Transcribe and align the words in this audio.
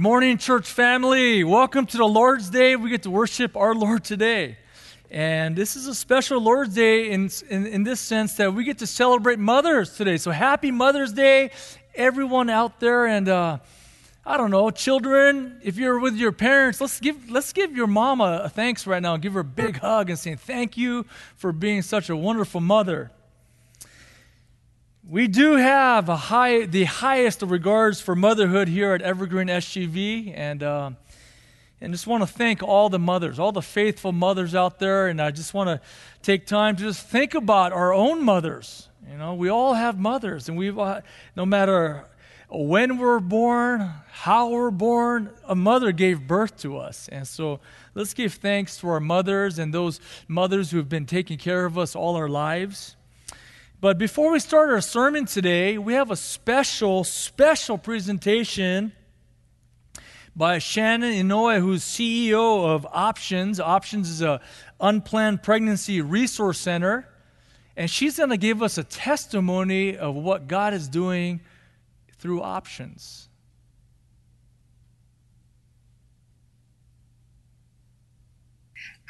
Morning, 0.00 0.38
church 0.38 0.66
family. 0.66 1.44
Welcome 1.44 1.84
to 1.84 1.98
the 1.98 2.06
Lord's 2.06 2.48
Day. 2.48 2.74
We 2.74 2.88
get 2.88 3.02
to 3.02 3.10
worship 3.10 3.54
our 3.54 3.74
Lord 3.74 4.02
today. 4.02 4.56
And 5.10 5.54
this 5.54 5.76
is 5.76 5.86
a 5.86 5.94
special 5.94 6.40
Lord's 6.40 6.74
Day 6.74 7.10
in, 7.10 7.28
in, 7.50 7.66
in, 7.66 7.82
this 7.84 8.00
sense 8.00 8.32
that 8.36 8.54
we 8.54 8.64
get 8.64 8.78
to 8.78 8.86
celebrate 8.86 9.38
mothers 9.38 9.98
today. 9.98 10.16
So 10.16 10.30
happy 10.30 10.70
Mother's 10.70 11.12
Day, 11.12 11.50
everyone 11.94 12.48
out 12.48 12.80
there. 12.80 13.04
And 13.04 13.28
uh, 13.28 13.58
I 14.24 14.38
don't 14.38 14.50
know, 14.50 14.70
children, 14.70 15.60
if 15.62 15.76
you're 15.76 15.98
with 15.98 16.16
your 16.16 16.32
parents, 16.32 16.80
let's 16.80 16.98
give, 16.98 17.30
let's 17.30 17.52
give 17.52 17.76
your 17.76 17.86
mama 17.86 18.40
a 18.44 18.48
thanks 18.48 18.86
right 18.86 19.02
now. 19.02 19.18
Give 19.18 19.34
her 19.34 19.40
a 19.40 19.44
big 19.44 19.80
hug 19.80 20.08
and 20.08 20.18
say 20.18 20.34
thank 20.34 20.78
you 20.78 21.04
for 21.36 21.52
being 21.52 21.82
such 21.82 22.08
a 22.08 22.16
wonderful 22.16 22.62
mother. 22.62 23.10
We 25.10 25.26
do 25.26 25.56
have 25.56 26.08
a 26.08 26.14
high, 26.14 26.66
the 26.66 26.84
highest 26.84 27.42
of 27.42 27.50
regards 27.50 28.00
for 28.00 28.14
motherhood 28.14 28.68
here 28.68 28.92
at 28.92 29.02
Evergreen 29.02 29.48
SGV, 29.48 30.32
and 30.36 30.62
uh, 30.62 30.90
and 31.80 31.92
just 31.92 32.06
want 32.06 32.22
to 32.22 32.28
thank 32.28 32.62
all 32.62 32.88
the 32.88 33.00
mothers, 33.00 33.40
all 33.40 33.50
the 33.50 33.60
faithful 33.60 34.12
mothers 34.12 34.54
out 34.54 34.78
there, 34.78 35.08
and 35.08 35.20
I 35.20 35.32
just 35.32 35.52
want 35.52 35.66
to 35.66 35.80
take 36.22 36.46
time 36.46 36.76
to 36.76 36.84
just 36.84 37.08
think 37.08 37.34
about 37.34 37.72
our 37.72 37.92
own 37.92 38.22
mothers. 38.22 38.88
You 39.10 39.18
know, 39.18 39.34
we 39.34 39.48
all 39.48 39.74
have 39.74 39.98
mothers, 39.98 40.48
and 40.48 40.56
we've 40.56 40.78
uh, 40.78 41.00
no 41.34 41.44
matter 41.44 42.06
when 42.48 42.96
we're 42.96 43.18
born, 43.18 43.90
how 44.12 44.50
we're 44.50 44.70
born, 44.70 45.30
a 45.48 45.56
mother 45.56 45.90
gave 45.90 46.28
birth 46.28 46.56
to 46.58 46.78
us, 46.78 47.08
and 47.08 47.26
so 47.26 47.58
let's 47.96 48.14
give 48.14 48.34
thanks 48.34 48.76
to 48.76 48.88
our 48.88 49.00
mothers 49.00 49.58
and 49.58 49.74
those 49.74 49.98
mothers 50.28 50.70
who 50.70 50.76
have 50.76 50.88
been 50.88 51.06
taking 51.06 51.36
care 51.36 51.64
of 51.64 51.76
us 51.76 51.96
all 51.96 52.14
our 52.14 52.28
lives. 52.28 52.94
But 53.80 53.96
before 53.96 54.30
we 54.30 54.40
start 54.40 54.68
our 54.68 54.82
sermon 54.82 55.24
today, 55.24 55.78
we 55.78 55.94
have 55.94 56.10
a 56.10 56.16
special, 56.16 57.02
special 57.02 57.78
presentation 57.78 58.92
by 60.36 60.58
Shannon 60.58 61.14
Inoue, 61.14 61.60
who's 61.60 61.82
CEO 61.82 62.66
of 62.66 62.86
Options. 62.92 63.58
Options 63.58 64.10
is 64.10 64.20
a 64.20 64.42
unplanned 64.82 65.42
pregnancy 65.42 66.02
resource 66.02 66.60
center. 66.60 67.08
And 67.74 67.90
she's 67.90 68.18
going 68.18 68.28
to 68.28 68.36
give 68.36 68.62
us 68.62 68.76
a 68.76 68.84
testimony 68.84 69.96
of 69.96 70.14
what 70.14 70.46
God 70.46 70.74
is 70.74 70.86
doing 70.86 71.40
through 72.18 72.42
Options. 72.42 73.29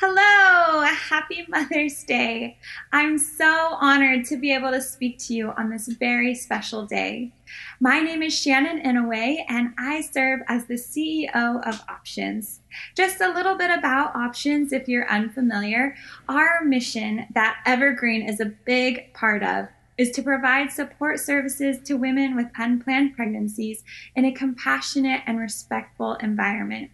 Hello, 0.02 0.80
happy 0.80 1.44
Mother's 1.46 2.02
Day. 2.04 2.56
I'm 2.90 3.18
so 3.18 3.76
honored 3.82 4.24
to 4.28 4.38
be 4.38 4.50
able 4.50 4.70
to 4.70 4.80
speak 4.80 5.18
to 5.26 5.34
you 5.34 5.50
on 5.58 5.68
this 5.68 5.88
very 5.88 6.34
special 6.34 6.86
day. 6.86 7.34
My 7.80 8.00
name 8.00 8.22
is 8.22 8.32
Shannon 8.32 8.80
Inoue, 8.80 9.44
and 9.46 9.74
I 9.76 10.00
serve 10.00 10.40
as 10.48 10.64
the 10.64 10.76
CEO 10.76 11.34
of 11.68 11.82
Options. 11.86 12.60
Just 12.96 13.20
a 13.20 13.30
little 13.30 13.58
bit 13.58 13.70
about 13.70 14.16
Options 14.16 14.72
if 14.72 14.88
you're 14.88 15.06
unfamiliar. 15.10 15.94
Our 16.30 16.64
mission 16.64 17.26
that 17.34 17.58
Evergreen 17.66 18.26
is 18.26 18.40
a 18.40 18.54
big 18.64 19.12
part 19.12 19.42
of 19.42 19.66
is 19.98 20.12
to 20.12 20.22
provide 20.22 20.72
support 20.72 21.20
services 21.20 21.76
to 21.84 21.98
women 21.98 22.36
with 22.36 22.46
unplanned 22.56 23.14
pregnancies 23.14 23.84
in 24.16 24.24
a 24.24 24.32
compassionate 24.32 25.20
and 25.26 25.38
respectful 25.38 26.14
environment. 26.22 26.90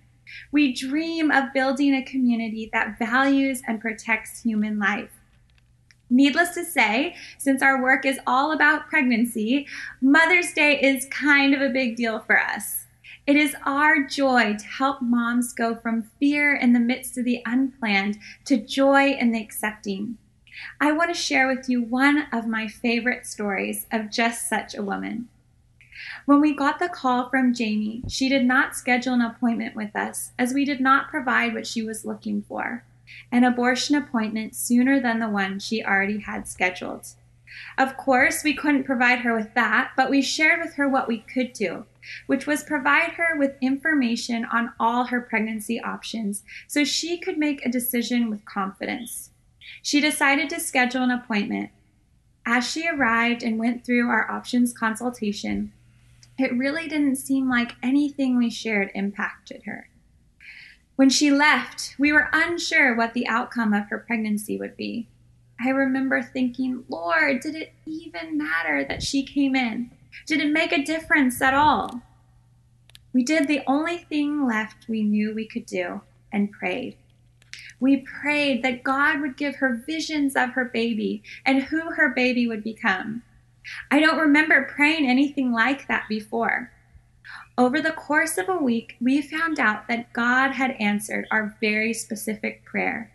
We 0.52 0.72
dream 0.72 1.30
of 1.30 1.52
building 1.52 1.94
a 1.94 2.04
community 2.04 2.70
that 2.72 2.98
values 2.98 3.62
and 3.66 3.80
protects 3.80 4.42
human 4.42 4.78
life. 4.78 5.10
Needless 6.08 6.54
to 6.54 6.64
say, 6.64 7.16
since 7.38 7.62
our 7.62 7.82
work 7.82 8.06
is 8.06 8.20
all 8.26 8.52
about 8.52 8.88
pregnancy, 8.88 9.66
Mother's 10.00 10.52
Day 10.52 10.80
is 10.80 11.08
kind 11.10 11.52
of 11.52 11.60
a 11.60 11.68
big 11.68 11.96
deal 11.96 12.20
for 12.20 12.40
us. 12.40 12.84
It 13.26 13.34
is 13.34 13.56
our 13.64 14.04
joy 14.04 14.54
to 14.56 14.64
help 14.64 15.02
moms 15.02 15.52
go 15.52 15.74
from 15.74 16.10
fear 16.20 16.54
in 16.54 16.72
the 16.72 16.80
midst 16.80 17.18
of 17.18 17.24
the 17.24 17.42
unplanned 17.44 18.18
to 18.44 18.56
joy 18.56 19.10
in 19.10 19.32
the 19.32 19.42
accepting. 19.42 20.16
I 20.80 20.92
want 20.92 21.12
to 21.12 21.20
share 21.20 21.48
with 21.48 21.68
you 21.68 21.82
one 21.82 22.28
of 22.32 22.46
my 22.46 22.68
favorite 22.68 23.26
stories 23.26 23.86
of 23.90 24.10
just 24.12 24.48
such 24.48 24.76
a 24.76 24.82
woman. 24.82 25.28
When 26.24 26.40
we 26.40 26.54
got 26.54 26.78
the 26.78 26.88
call 26.88 27.30
from 27.30 27.54
Jamie, 27.54 28.02
she 28.08 28.28
did 28.28 28.44
not 28.44 28.76
schedule 28.76 29.14
an 29.14 29.20
appointment 29.20 29.74
with 29.74 29.94
us 29.94 30.32
as 30.38 30.52
we 30.52 30.64
did 30.64 30.80
not 30.80 31.08
provide 31.08 31.54
what 31.54 31.66
she 31.66 31.82
was 31.82 32.04
looking 32.04 32.42
for 32.42 32.84
an 33.30 33.44
abortion 33.44 33.94
appointment 33.94 34.54
sooner 34.54 35.00
than 35.00 35.20
the 35.20 35.28
one 35.28 35.58
she 35.58 35.84
already 35.84 36.18
had 36.18 36.48
scheduled. 36.48 37.06
Of 37.78 37.96
course, 37.96 38.42
we 38.44 38.54
couldn't 38.54 38.84
provide 38.84 39.20
her 39.20 39.34
with 39.34 39.54
that, 39.54 39.92
but 39.96 40.10
we 40.10 40.22
shared 40.22 40.60
with 40.60 40.74
her 40.74 40.88
what 40.88 41.08
we 41.08 41.18
could 41.18 41.52
do, 41.52 41.86
which 42.26 42.46
was 42.46 42.62
provide 42.62 43.12
her 43.12 43.36
with 43.36 43.56
information 43.60 44.44
on 44.44 44.72
all 44.78 45.04
her 45.04 45.20
pregnancy 45.20 45.80
options 45.80 46.42
so 46.66 46.84
she 46.84 47.18
could 47.18 47.38
make 47.38 47.64
a 47.64 47.70
decision 47.70 48.28
with 48.28 48.44
confidence. 48.44 49.30
She 49.82 50.00
decided 50.00 50.50
to 50.50 50.60
schedule 50.60 51.02
an 51.02 51.10
appointment. 51.10 51.70
As 52.44 52.68
she 52.70 52.88
arrived 52.88 53.42
and 53.42 53.58
went 53.58 53.84
through 53.84 54.08
our 54.08 54.30
options 54.30 54.72
consultation, 54.72 55.72
it 56.38 56.56
really 56.56 56.88
didn't 56.88 57.16
seem 57.16 57.48
like 57.48 57.72
anything 57.82 58.36
we 58.36 58.50
shared 58.50 58.90
impacted 58.94 59.62
her. 59.64 59.88
When 60.96 61.10
she 61.10 61.30
left, 61.30 61.94
we 61.98 62.12
were 62.12 62.28
unsure 62.32 62.94
what 62.94 63.14
the 63.14 63.28
outcome 63.28 63.72
of 63.72 63.88
her 63.88 63.98
pregnancy 63.98 64.58
would 64.58 64.76
be. 64.76 65.08
I 65.60 65.70
remember 65.70 66.22
thinking, 66.22 66.84
Lord, 66.88 67.40
did 67.40 67.54
it 67.54 67.72
even 67.86 68.36
matter 68.36 68.84
that 68.84 69.02
she 69.02 69.24
came 69.24 69.56
in? 69.56 69.90
Did 70.26 70.40
it 70.40 70.52
make 70.52 70.72
a 70.72 70.84
difference 70.84 71.40
at 71.40 71.54
all? 71.54 72.02
We 73.12 73.22
did 73.24 73.48
the 73.48 73.62
only 73.66 73.98
thing 73.98 74.46
left 74.46 74.88
we 74.88 75.02
knew 75.02 75.34
we 75.34 75.46
could 75.46 75.64
do 75.64 76.02
and 76.32 76.52
prayed. 76.52 76.96
We 77.80 77.98
prayed 77.98 78.62
that 78.62 78.82
God 78.82 79.20
would 79.20 79.36
give 79.36 79.56
her 79.56 79.82
visions 79.86 80.36
of 80.36 80.50
her 80.50 80.64
baby 80.64 81.22
and 81.44 81.64
who 81.64 81.92
her 81.92 82.12
baby 82.14 82.46
would 82.46 82.62
become. 82.62 83.22
I 83.90 84.00
don't 84.00 84.18
remember 84.18 84.70
praying 84.74 85.08
anything 85.08 85.52
like 85.52 85.88
that 85.88 86.04
before. 86.08 86.72
Over 87.58 87.80
the 87.80 87.92
course 87.92 88.36
of 88.36 88.48
a 88.48 88.56
week, 88.56 88.96
we 89.00 89.22
found 89.22 89.58
out 89.58 89.88
that 89.88 90.12
God 90.12 90.52
had 90.52 90.76
answered 90.78 91.26
our 91.30 91.56
very 91.60 91.94
specific 91.94 92.64
prayer. 92.64 93.10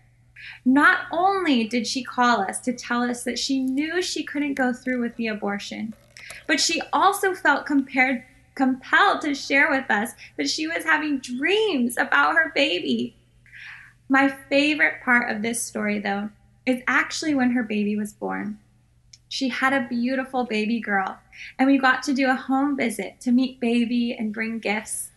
Not 0.66 1.02
only 1.12 1.68
did 1.68 1.86
she 1.86 2.04
call 2.04 2.42
us 2.42 2.60
to 2.62 2.74
tell 2.74 3.04
us 3.04 3.24
that 3.24 3.38
she 3.38 3.60
knew 3.60 4.02
she 4.02 4.24
couldn't 4.24 4.56
go 4.56 4.74
through 4.74 5.02
with 5.02 5.16
the 5.16 5.28
abortion, 5.28 5.94
but 6.48 6.60
she 6.60 6.82
also 6.92 7.36
felt 7.36 7.68
compared, 7.68 8.24
compelled 8.56 9.22
to 9.22 9.36
share 9.36 9.70
with 9.70 9.90
us 9.92 10.12
that 10.38 10.50
she 10.50 10.68
was 10.68 10.84
having 10.84 11.20
dreams 11.20 11.98
about 11.98 12.36
her 12.36 12.52
baby. 12.56 13.16
My 14.10 14.28
favorite 14.50 15.04
part 15.04 15.30
of 15.30 15.42
this 15.42 15.64
story, 15.64 16.00
though, 16.00 16.30
is 16.66 16.82
actually 16.88 17.36
when 17.36 17.52
her 17.52 17.64
baby 17.64 17.96
was 17.96 18.14
born. 18.14 18.60
She 19.32 19.48
had 19.48 19.72
a 19.72 19.88
beautiful 19.88 20.44
baby 20.44 20.82
girl, 20.82 21.18
and 21.58 21.66
we 21.66 21.78
got 21.78 22.04
to 22.04 22.14
do 22.14 22.30
a 22.30 22.36
home 22.36 22.76
visit 22.76 23.22
to 23.22 23.32
meet 23.32 23.62
baby 23.62 24.14
and 24.14 24.34
bring 24.34 24.60
gifts. 24.60 25.12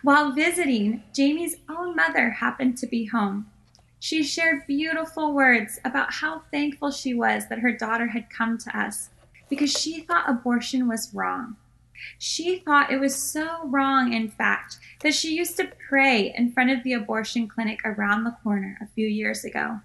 While 0.00 0.32
visiting, 0.32 1.02
Jamie's 1.12 1.56
own 1.68 1.94
mother 1.94 2.30
happened 2.30 2.78
to 2.78 2.86
be 2.86 3.04
home. 3.04 3.50
She 4.00 4.22
shared 4.22 4.66
beautiful 4.66 5.34
words 5.34 5.78
about 5.84 6.14
how 6.14 6.44
thankful 6.50 6.90
she 6.90 7.12
was 7.12 7.46
that 7.50 7.58
her 7.58 7.70
daughter 7.70 8.06
had 8.06 8.30
come 8.30 8.56
to 8.56 8.74
us 8.74 9.10
because 9.50 9.70
she 9.70 10.00
thought 10.00 10.30
abortion 10.30 10.88
was 10.88 11.12
wrong. 11.12 11.58
She 12.16 12.60
thought 12.60 12.90
it 12.90 13.00
was 13.00 13.14
so 13.14 13.66
wrong, 13.66 14.14
in 14.14 14.30
fact, 14.30 14.78
that 15.00 15.12
she 15.12 15.36
used 15.36 15.58
to 15.58 15.70
pray 15.90 16.32
in 16.34 16.52
front 16.52 16.70
of 16.70 16.82
the 16.84 16.94
abortion 16.94 17.46
clinic 17.46 17.80
around 17.84 18.24
the 18.24 18.36
corner 18.42 18.78
a 18.80 18.86
few 18.86 19.06
years 19.06 19.44
ago. 19.44 19.80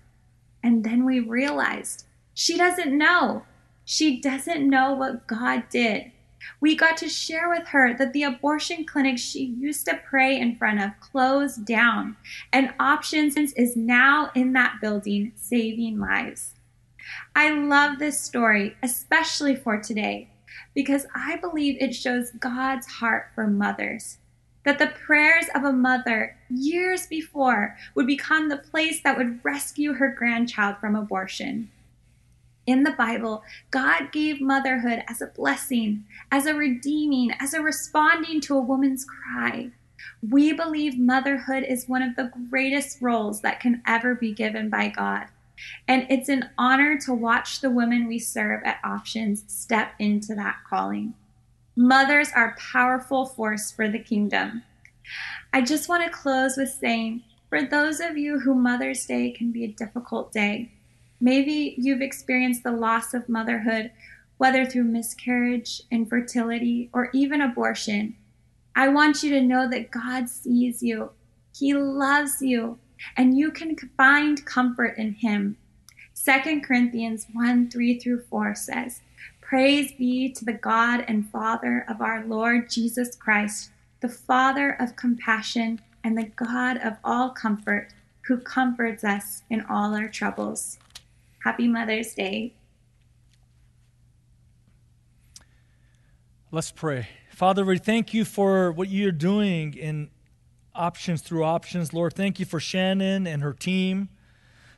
And 0.63 0.85
then 0.85 1.03
we 1.03 1.19
realized 1.19 2.05
she 2.33 2.57
doesn't 2.57 2.97
know 2.97 3.43
she 3.85 4.19
doesn't 4.19 4.69
know 4.69 4.93
what 4.93 5.27
God 5.27 5.63
did. 5.69 6.11
We 6.59 6.75
got 6.75 6.97
to 6.97 7.09
share 7.09 7.49
with 7.49 7.67
her 7.69 7.93
that 7.97 8.13
the 8.13 8.23
abortion 8.23 8.85
clinic 8.85 9.17
she 9.17 9.43
used 9.45 9.85
to 9.85 9.99
pray 10.09 10.37
in 10.39 10.57
front 10.57 10.81
of 10.81 10.99
closed 10.99 11.65
down, 11.65 12.17
and 12.51 12.73
Options 12.79 13.35
is 13.37 13.75
now 13.75 14.31
in 14.35 14.53
that 14.53 14.79
building 14.81 15.33
saving 15.35 15.99
lives. 15.99 16.53
I 17.35 17.49
love 17.51 17.99
this 17.99 18.19
story, 18.19 18.75
especially 18.81 19.55
for 19.55 19.81
today, 19.81 20.29
because 20.73 21.05
I 21.15 21.37
believe 21.37 21.77
it 21.79 21.95
shows 21.95 22.31
God's 22.31 22.87
heart 22.87 23.27
for 23.35 23.47
mothers. 23.47 24.17
That 24.65 24.79
the 24.79 24.87
prayers 24.87 25.45
of 25.53 25.65
a 25.65 25.73
mother 25.73 26.37
years 26.49 27.05
before 27.07 27.75
would 27.95 28.07
become 28.07 28.47
the 28.47 28.57
place 28.57 29.01
that 29.01 29.17
would 29.17 29.43
rescue 29.43 29.93
her 29.93 30.15
grandchild 30.17 30.77
from 30.79 30.95
abortion. 30.95 31.69
In 32.65 32.83
the 32.83 32.91
Bible, 32.91 33.43
God 33.71 34.11
gave 34.11 34.39
motherhood 34.39 35.03
as 35.09 35.21
a 35.21 35.27
blessing, 35.27 36.05
as 36.31 36.45
a 36.45 36.53
redeeming, 36.53 37.31
as 37.39 37.53
a 37.53 37.61
responding 37.61 38.39
to 38.41 38.55
a 38.55 38.61
woman's 38.61 39.05
cry. 39.05 39.71
We 40.29 40.53
believe 40.53 40.97
motherhood 40.97 41.63
is 41.63 41.89
one 41.89 42.01
of 42.01 42.15
the 42.15 42.31
greatest 42.49 43.01
roles 43.01 43.41
that 43.41 43.59
can 43.59 43.81
ever 43.85 44.15
be 44.15 44.33
given 44.33 44.69
by 44.69 44.87
God. 44.87 45.27
And 45.87 46.07
it's 46.09 46.29
an 46.29 46.49
honor 46.57 46.97
to 46.99 47.13
watch 47.13 47.61
the 47.61 47.69
women 47.69 48.07
we 48.07 48.19
serve 48.19 48.63
at 48.63 48.79
Options 48.83 49.43
step 49.47 49.93
into 49.99 50.33
that 50.35 50.57
calling. 50.67 51.13
Mothers 51.75 52.29
are 52.35 52.55
powerful 52.71 53.25
force 53.25 53.71
for 53.71 53.89
the 53.89 53.99
kingdom. 53.99 54.63
I 55.51 55.61
just 55.61 55.89
want 55.89 56.03
to 56.03 56.09
close 56.09 56.55
with 56.57 56.69
saying 56.69 57.23
for 57.49 57.61
those 57.61 57.99
of 57.99 58.17
you 58.17 58.39
who 58.39 58.55
Mother's 58.55 59.05
Day 59.05 59.31
can 59.31 59.51
be 59.51 59.63
a 59.63 59.67
difficult 59.67 60.31
day, 60.31 60.71
maybe 61.23 61.73
you've 61.77 62.01
experienced 62.01 62.63
the 62.63 62.71
loss 62.71 63.13
of 63.13 63.29
motherhood, 63.29 63.89
whether 64.37 64.65
through 64.65 64.83
miscarriage, 64.83 65.81
infertility, 65.89 66.89
or 66.91 67.09
even 67.13 67.39
abortion. 67.39 68.13
I 68.75 68.89
want 68.89 69.23
you 69.23 69.29
to 69.29 69.41
know 69.41 69.69
that 69.69 69.89
God 69.89 70.27
sees 70.27 70.83
you, 70.83 71.11
He 71.57 71.73
loves 71.73 72.41
you, 72.41 72.77
and 73.15 73.37
you 73.37 73.51
can 73.51 73.77
find 73.95 74.45
comfort 74.45 74.97
in 74.97 75.13
Him. 75.13 75.55
2 76.13 76.59
Corinthians 76.59 77.25
1 77.31 77.69
3 77.69 77.99
through 77.99 78.23
4 78.29 78.53
says, 78.53 79.01
Praise 79.39 79.93
be 79.93 80.29
to 80.29 80.43
the 80.43 80.51
God 80.51 81.05
and 81.07 81.29
Father 81.29 81.85
of 81.87 82.01
our 82.01 82.25
Lord 82.25 82.69
Jesus 82.69 83.15
Christ, 83.15 83.69
the 84.01 84.09
Father 84.09 84.71
of 84.71 84.97
compassion 84.97 85.79
and 86.03 86.17
the 86.17 86.31
God 86.35 86.77
of 86.77 86.97
all 87.01 87.29
comfort, 87.29 87.93
who 88.27 88.37
comforts 88.39 89.05
us 89.05 89.43
in 89.49 89.61
all 89.69 89.95
our 89.95 90.09
troubles. 90.09 90.79
Happy 91.43 91.67
Mother's 91.67 92.13
Day. 92.13 92.53
Let's 96.51 96.71
pray. 96.71 97.09
Father, 97.31 97.65
we 97.65 97.77
thank 97.79 98.13
you 98.13 98.23
for 98.23 98.71
what 98.71 98.87
you're 98.87 99.11
doing 99.11 99.73
in 99.73 100.09
options 100.73 101.21
through 101.21 101.43
options. 101.43 101.93
Lord, 101.93 102.13
thank 102.13 102.39
you 102.39 102.45
for 102.45 102.61
Shannon 102.61 103.27
and 103.27 103.41
her 103.41 103.51
team. 103.51 104.07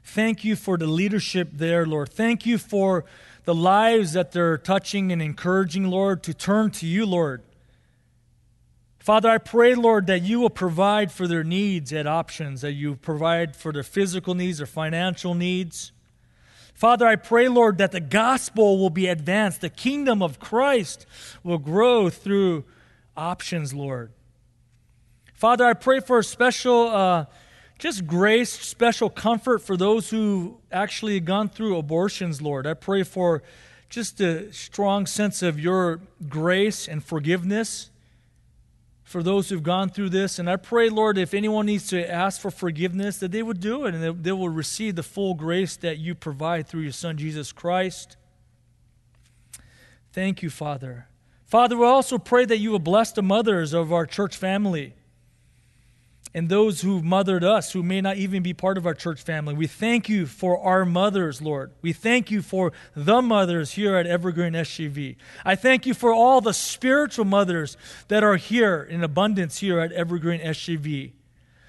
Thank 0.03 0.43
you 0.43 0.55
for 0.55 0.77
the 0.77 0.87
leadership 0.87 1.49
there, 1.53 1.85
Lord. 1.85 2.09
Thank 2.09 2.47
you 2.47 2.57
for 2.57 3.05
the 3.43 3.53
lives 3.53 4.13
that 4.13 4.31
they're 4.31 4.57
touching 4.57 5.11
and 5.11 5.21
encouraging, 5.21 5.85
Lord, 5.85 6.23
to 6.23 6.33
turn 6.33 6.71
to 6.71 6.87
you, 6.87 7.05
Lord. 7.05 7.43
Father, 8.97 9.29
I 9.29 9.37
pray, 9.37 9.75
Lord, 9.75 10.07
that 10.07 10.23
you 10.23 10.39
will 10.39 10.49
provide 10.49 11.11
for 11.11 11.27
their 11.27 11.43
needs 11.43 11.93
at 11.93 12.07
options, 12.07 12.61
that 12.61 12.73
you 12.73 12.95
provide 12.95 13.55
for 13.55 13.71
their 13.71 13.83
physical 13.83 14.33
needs, 14.33 14.57
their 14.57 14.65
financial 14.65 15.35
needs. 15.35 15.91
Father, 16.75 17.07
I 17.07 17.15
pray, 17.15 17.47
Lord, 17.47 17.77
that 17.77 17.93
the 17.93 18.01
gospel 18.01 18.77
will 18.77 18.89
be 18.89 19.07
advanced, 19.07 19.61
the 19.61 19.69
kingdom 19.69 20.21
of 20.21 20.39
Christ 20.39 21.05
will 21.41 21.57
grow 21.57 22.09
through 22.09 22.65
options, 23.15 23.73
Lord. 23.73 24.11
Father, 25.33 25.65
I 25.65 25.73
pray 25.73 26.01
for 26.01 26.19
a 26.19 26.23
special, 26.23 26.89
uh, 26.89 27.25
just 27.79 28.05
grace, 28.05 28.51
special 28.51 29.09
comfort 29.09 29.59
for 29.59 29.77
those 29.77 30.09
who 30.09 30.57
actually 30.69 31.21
gone 31.21 31.47
through 31.47 31.77
abortions, 31.77 32.41
Lord. 32.41 32.67
I 32.67 32.73
pray 32.73 33.03
for 33.03 33.41
just 33.89 34.19
a 34.19 34.51
strong 34.51 35.05
sense 35.05 35.41
of 35.41 35.57
your 35.57 36.01
grace 36.27 36.89
and 36.89 37.01
forgiveness 37.01 37.89
for 39.05 39.21
those 39.21 39.47
who've 39.47 39.63
gone 39.63 39.89
through 39.89 40.09
this. 40.09 40.39
And 40.39 40.49
I 40.49 40.57
pray, 40.57 40.89
Lord, 40.89 41.17
if 41.17 41.33
anyone 41.33 41.67
needs 41.67 41.87
to 41.89 42.11
ask 42.11 42.41
for 42.41 42.51
forgiveness, 42.51 43.19
that 43.19 43.31
they 43.31 43.43
would 43.43 43.61
do 43.61 43.85
it 43.85 43.93
and 43.93 44.03
that 44.03 44.23
they 44.23 44.31
will 44.31 44.49
receive 44.49 44.95
the 44.95 45.03
full 45.03 45.35
grace 45.35 45.77
that 45.77 45.99
you 45.99 46.15
provide 46.15 46.67
through 46.67 46.81
your 46.81 46.91
Son, 46.91 47.15
Jesus 47.15 47.53
Christ. 47.53 48.17
Thank 50.11 50.41
you, 50.41 50.49
Father. 50.49 51.07
Father, 51.45 51.77
we 51.77 51.85
also 51.85 52.17
pray 52.17 52.45
that 52.45 52.57
you 52.57 52.71
will 52.71 52.79
bless 52.79 53.11
the 53.11 53.21
mothers 53.21 53.73
of 53.73 53.93
our 53.93 54.07
church 54.07 54.35
family 54.35 54.95
and 56.35 56.49
those 56.49 56.81
who 56.81 57.01
mothered 57.01 57.45
us 57.45 57.71
who 57.71 57.81
may 57.81 58.01
not 58.01 58.17
even 58.17 58.43
be 58.43 58.53
part 58.53 58.77
of 58.77 58.85
our 58.85 58.93
church 58.93 59.21
family. 59.21 59.53
We 59.53 59.67
thank 59.67 60.09
you 60.09 60.25
for 60.25 60.59
our 60.59 60.83
mothers, 60.83 61.41
Lord. 61.41 61.71
We 61.81 61.93
thank 61.93 62.29
you 62.29 62.41
for 62.41 62.73
the 62.93 63.21
mothers 63.21 63.71
here 63.71 63.95
at 63.95 64.05
Evergreen 64.05 64.51
SGV. 64.51 65.15
I 65.45 65.55
thank 65.55 65.85
you 65.85 65.93
for 65.93 66.11
all 66.11 66.41
the 66.41 66.53
spiritual 66.53 67.23
mothers 67.23 67.77
that 68.09 68.21
are 68.21 68.35
here 68.35 68.83
in 68.83 69.01
abundance 69.01 69.59
here 69.59 69.79
at 69.79 69.93
Evergreen 69.93 70.41
SGV. 70.41 71.13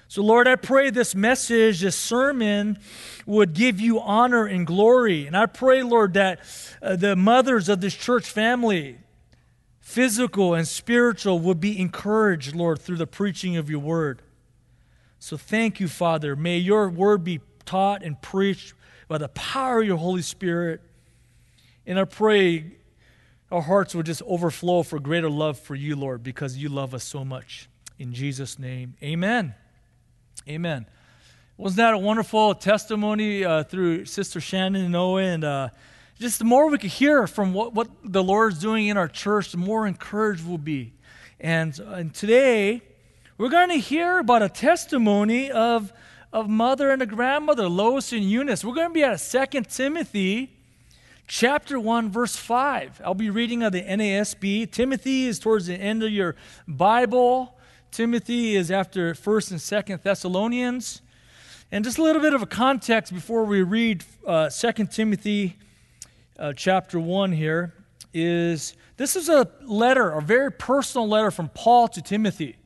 So, 0.09 0.21
Lord, 0.21 0.49
I 0.49 0.57
pray 0.57 0.89
this 0.89 1.15
message, 1.15 1.79
this 1.79 1.95
sermon, 1.95 2.77
would 3.25 3.53
give 3.53 3.79
you 3.79 4.01
honor 4.01 4.45
and 4.45 4.67
glory. 4.67 5.27
And 5.27 5.37
I 5.37 5.45
pray, 5.45 5.81
Lord, 5.81 6.13
that 6.15 6.41
uh, 6.81 6.97
the 6.97 7.15
mothers 7.15 7.69
of 7.69 7.79
this 7.79 7.95
church 7.95 8.29
family, 8.29 8.97
physical 9.79 10.53
and 10.53 10.67
spiritual, 10.67 11.39
would 11.39 11.61
be 11.61 11.79
encouraged, 11.79 12.53
Lord, 12.53 12.79
through 12.79 12.97
the 12.97 13.07
preaching 13.07 13.55
of 13.55 13.69
your 13.69 13.79
word. 13.79 14.23
So 15.19 15.37
thank 15.37 15.79
you, 15.79 15.87
Father. 15.87 16.35
May 16.35 16.57
your 16.57 16.89
word 16.89 17.23
be 17.23 17.41
taught 17.65 18.03
and 18.03 18.21
preached 18.21 18.73
by 19.07 19.17
the 19.17 19.29
power 19.29 19.81
of 19.81 19.87
your 19.87 19.97
Holy 19.97 20.21
Spirit. 20.21 20.81
And 21.85 21.99
I 21.99 22.05
pray 22.05 22.77
our 23.51 23.61
hearts 23.61 23.95
will 23.95 24.03
just 24.03 24.21
overflow 24.23 24.83
for 24.83 24.99
greater 24.99 25.29
love 25.29 25.57
for 25.57 25.75
you, 25.75 25.95
Lord, 25.95 26.21
because 26.21 26.57
you 26.57 26.69
love 26.69 26.93
us 26.93 27.03
so 27.03 27.23
much. 27.23 27.69
In 27.97 28.13
Jesus' 28.13 28.59
name, 28.59 28.95
amen. 29.01 29.55
Amen. 30.47 30.85
Wasn't 31.57 31.77
that 31.77 31.93
a 31.93 31.97
wonderful 31.97 32.53
testimony 32.53 33.43
uh, 33.43 33.63
through 33.63 34.05
Sister 34.05 34.39
Shannon 34.39 34.91
Inoue? 34.91 35.33
And 35.33 35.43
uh, 35.43 35.69
just 36.19 36.39
the 36.39 36.45
more 36.45 36.69
we 36.69 36.77
could 36.77 36.91
hear 36.91 37.25
from 37.25 37.53
what, 37.53 37.73
what 37.73 37.89
the 38.03 38.23
Lord's 38.23 38.59
doing 38.59 38.87
in 38.87 38.97
our 38.97 39.07
church, 39.07 39.51
the 39.51 39.57
more 39.57 39.87
encouraged 39.87 40.45
we'll 40.45 40.57
be. 40.57 40.93
And, 41.39 41.79
uh, 41.79 41.91
and 41.91 42.13
today, 42.13 42.81
we're 43.37 43.49
going 43.49 43.69
to 43.69 43.77
hear 43.77 44.17
about 44.17 44.41
a 44.41 44.49
testimony 44.49 45.51
of, 45.51 45.93
of 46.33 46.49
mother 46.49 46.89
and 46.89 47.01
a 47.01 47.05
grandmother, 47.05 47.69
Lois 47.69 48.11
and 48.11 48.23
Eunice. 48.23 48.65
We're 48.65 48.73
going 48.73 48.89
to 48.89 48.93
be 48.93 49.03
at 49.03 49.19
2 49.19 49.61
Timothy 49.69 50.53
chapter 51.29 51.77
1 51.77 52.09
verse 52.09 52.37
5 52.37 53.01
i'll 53.03 53.13
be 53.13 53.29
reading 53.29 53.61
of 53.61 53.73
the 53.73 53.81
nasb 53.81 54.71
timothy 54.71 55.25
is 55.25 55.39
towards 55.39 55.67
the 55.67 55.75
end 55.75 56.01
of 56.01 56.09
your 56.09 56.37
bible. 56.69 57.53
Timothy 57.91 58.55
is 58.55 58.71
after 58.71 59.13
1st 59.13 59.51
and 59.51 59.59
2nd 59.59 60.03
thessalonians. 60.03 61.01
And 61.69 61.83
just 61.83 61.97
a 61.97 62.03
little 62.03 62.21
bit 62.21 62.33
of 62.33 62.41
a 62.41 62.45
context 62.45 63.13
before 63.13 63.43
we 63.43 63.61
read 63.61 64.05
uh, 64.25 64.49
2 64.49 64.85
timothy 64.85 65.57
uh, 66.39 66.53
chapter 66.53 66.97
1 66.97 67.33
here 67.33 67.73
is 68.13 68.73
this 68.95 69.17
is 69.17 69.27
a 69.27 69.49
letter 69.63 70.11
a 70.11 70.21
very 70.21 70.51
personal 70.51 71.09
letter 71.09 71.29
from 71.29 71.49
paul 71.49 71.87
to 71.89 72.01
timothy 72.01 72.56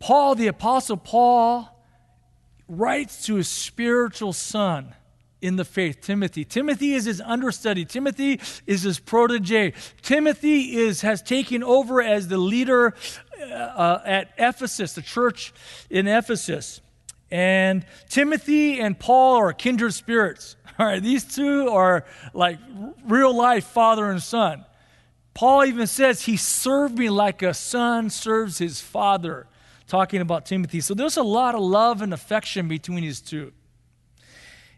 Paul, 0.00 0.34
the 0.34 0.48
Apostle 0.48 0.96
Paul, 0.96 1.68
writes 2.66 3.26
to 3.26 3.36
his 3.36 3.48
spiritual 3.48 4.32
son 4.32 4.94
in 5.42 5.56
the 5.56 5.64
faith, 5.64 6.00
Timothy. 6.00 6.44
Timothy 6.44 6.94
is 6.94 7.04
his 7.04 7.20
understudy. 7.20 7.84
Timothy 7.84 8.40
is 8.66 8.82
his 8.82 8.98
protege. 8.98 9.72
Timothy 10.02 10.76
is, 10.76 11.02
has 11.02 11.22
taken 11.22 11.62
over 11.62 12.02
as 12.02 12.28
the 12.28 12.38
leader 12.38 12.94
uh, 13.40 13.98
at 14.04 14.32
Ephesus, 14.38 14.94
the 14.94 15.02
church 15.02 15.52
in 15.88 16.06
Ephesus. 16.06 16.80
And 17.30 17.84
Timothy 18.08 18.80
and 18.80 18.98
Paul 18.98 19.36
are 19.36 19.52
kindred 19.52 19.94
spirits. 19.94 20.56
All 20.78 20.86
right, 20.86 21.02
these 21.02 21.24
two 21.24 21.68
are 21.68 22.04
like 22.32 22.58
real 23.04 23.34
life 23.34 23.66
father 23.66 24.10
and 24.10 24.22
son. 24.22 24.64
Paul 25.34 25.64
even 25.64 25.86
says 25.86 26.22
he 26.22 26.36
served 26.36 26.98
me 26.98 27.08
like 27.08 27.42
a 27.42 27.54
son 27.54 28.10
serves 28.10 28.58
his 28.58 28.80
father 28.80 29.46
talking 29.90 30.20
about 30.20 30.46
Timothy. 30.46 30.80
So 30.80 30.94
there's 30.94 31.16
a 31.16 31.22
lot 31.22 31.54
of 31.54 31.60
love 31.60 32.00
and 32.00 32.14
affection 32.14 32.68
between 32.68 33.02
these 33.02 33.20
two. 33.20 33.52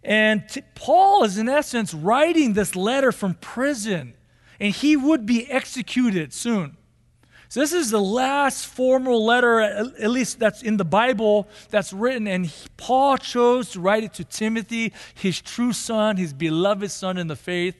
And 0.02 0.49
t- 0.49 0.62
Paul 0.75 1.23
is, 1.25 1.38
in 1.38 1.49
essence, 1.49 1.95
writing 1.95 2.54
this 2.54 2.75
letter 2.75 3.12
from 3.12 3.35
prison, 3.35 4.14
and 4.59 4.75
he 4.75 4.97
would 4.97 5.26
be 5.26 5.49
executed 5.49 6.33
soon. 6.33 6.76
So, 7.49 7.61
this 7.61 7.75
is 7.75 7.90
the 7.90 8.00
last 8.00 8.66
formal 8.66 9.25
letter, 9.25 9.61
at 9.61 10.11
least 10.11 10.38
that's 10.38 10.62
in 10.62 10.78
the 10.78 10.87
Bible, 10.87 11.47
that's 11.69 11.92
written. 11.92 12.26
And 12.26 12.47
he, 12.47 12.69
Paul 12.78 13.19
chose 13.19 13.73
to 13.73 13.81
write 13.81 14.04
it 14.04 14.14
to 14.14 14.25
Timothy, 14.25 14.95
his 15.14 15.40
true 15.40 15.75
son, 15.75 16.16
his 16.16 16.33
beloved 16.33 16.90
son 16.90 17.19
in 17.19 17.26
the 17.26 17.37
faith. 17.37 17.76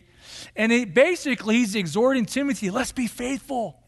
And 0.55 0.71
it, 0.71 0.93
basically, 0.93 1.57
he's 1.57 1.75
exhorting 1.75 2.27
Timothy 2.27 2.71
let's 2.71 2.93
be 2.93 3.07
faithful. 3.07 3.82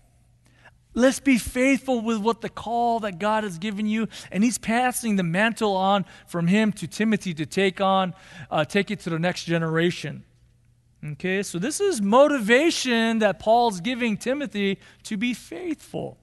Let's 0.95 1.21
be 1.21 1.39
faithful 1.39 2.01
with 2.01 2.19
what 2.19 2.41
the 2.41 2.49
call 2.49 3.01
that 3.01 3.19
God 3.19 3.45
has 3.45 3.59
given 3.59 3.87
you. 3.87 4.09
And 4.31 4.45
he's 4.45 4.59
passing 4.59 5.17
the 5.17 5.23
mantle 5.25 5.77
on 5.77 6.05
from 6.27 6.47
him 6.47 6.73
to 6.73 6.87
Timothy 6.87 7.35
to 7.35 7.47
take 7.47 7.81
on, 7.81 8.15
uh, 8.51 8.65
take 8.65 8.91
it 8.91 9.01
to 9.01 9.11
the 9.11 9.19
next 9.19 9.45
generation. 9.45 10.25
Okay, 11.05 11.43
so 11.43 11.59
this 11.59 11.81
is 11.81 12.01
motivation 12.01 13.19
that 13.19 13.39
Paul's 13.39 13.81
giving 13.81 14.17
Timothy 14.17 14.79
to 15.03 15.19
be 15.19 15.35
faithful. 15.35 16.19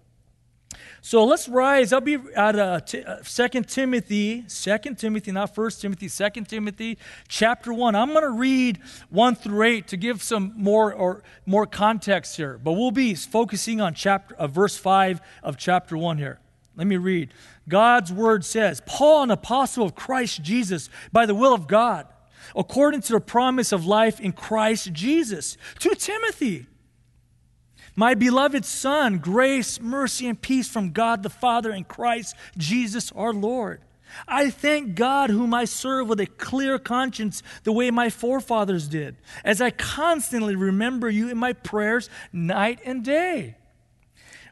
So 1.03 1.25
let's 1.25 1.49
rise. 1.49 1.91
I'll 1.91 1.99
be 1.99 2.19
at 2.35 2.59
uh, 2.59 2.79
t- 2.79 3.03
uh, 3.03 3.17
2 3.23 3.63
Timothy, 3.63 4.43
2 4.47 4.77
Timothy, 4.95 5.31
not 5.31 5.57
1 5.57 5.71
Timothy, 5.71 6.07
2 6.07 6.29
Timothy, 6.43 6.99
chapter 7.27 7.73
1. 7.73 7.95
I'm 7.95 8.09
going 8.09 8.21
to 8.21 8.29
read 8.29 8.79
1 9.09 9.35
through 9.35 9.63
8 9.63 9.87
to 9.87 9.97
give 9.97 10.21
some 10.21 10.53
more 10.55 10.93
or 10.93 11.23
more 11.47 11.65
context 11.65 12.37
here. 12.37 12.59
But 12.63 12.73
we'll 12.73 12.91
be 12.91 13.15
focusing 13.15 13.81
on 13.81 13.95
chapter 13.95 14.35
uh, 14.35 14.45
verse 14.45 14.77
5 14.77 15.21
of 15.41 15.57
chapter 15.57 15.97
1 15.97 16.19
here. 16.19 16.39
Let 16.75 16.85
me 16.85 16.97
read. 16.97 17.33
God's 17.67 18.13
word 18.13 18.45
says, 18.45 18.81
Paul, 18.85 19.23
an 19.23 19.31
apostle 19.31 19.83
of 19.83 19.95
Christ 19.95 20.43
Jesus, 20.43 20.87
by 21.11 21.25
the 21.25 21.35
will 21.35 21.53
of 21.53 21.67
God, 21.67 22.05
according 22.55 23.01
to 23.01 23.13
the 23.13 23.19
promise 23.19 23.71
of 23.71 23.87
life 23.87 24.19
in 24.19 24.33
Christ 24.33 24.93
Jesus, 24.93 25.57
to 25.79 25.95
Timothy 25.95 26.67
My 28.01 28.15
beloved 28.15 28.65
Son, 28.65 29.19
grace, 29.19 29.79
mercy, 29.79 30.25
and 30.25 30.41
peace 30.41 30.67
from 30.67 30.89
God 30.89 31.21
the 31.21 31.29
Father 31.29 31.69
and 31.69 31.87
Christ 31.87 32.35
Jesus 32.57 33.11
our 33.11 33.31
Lord. 33.31 33.79
I 34.27 34.49
thank 34.49 34.95
God, 34.95 35.29
whom 35.29 35.53
I 35.53 35.65
serve 35.65 36.07
with 36.07 36.19
a 36.19 36.25
clear 36.25 36.79
conscience, 36.79 37.43
the 37.61 37.71
way 37.71 37.91
my 37.91 38.09
forefathers 38.09 38.87
did, 38.87 39.17
as 39.43 39.61
I 39.61 39.69
constantly 39.69 40.55
remember 40.55 41.11
you 41.11 41.29
in 41.29 41.37
my 41.37 41.53
prayers 41.53 42.09
night 42.33 42.79
and 42.83 43.05
day. 43.05 43.57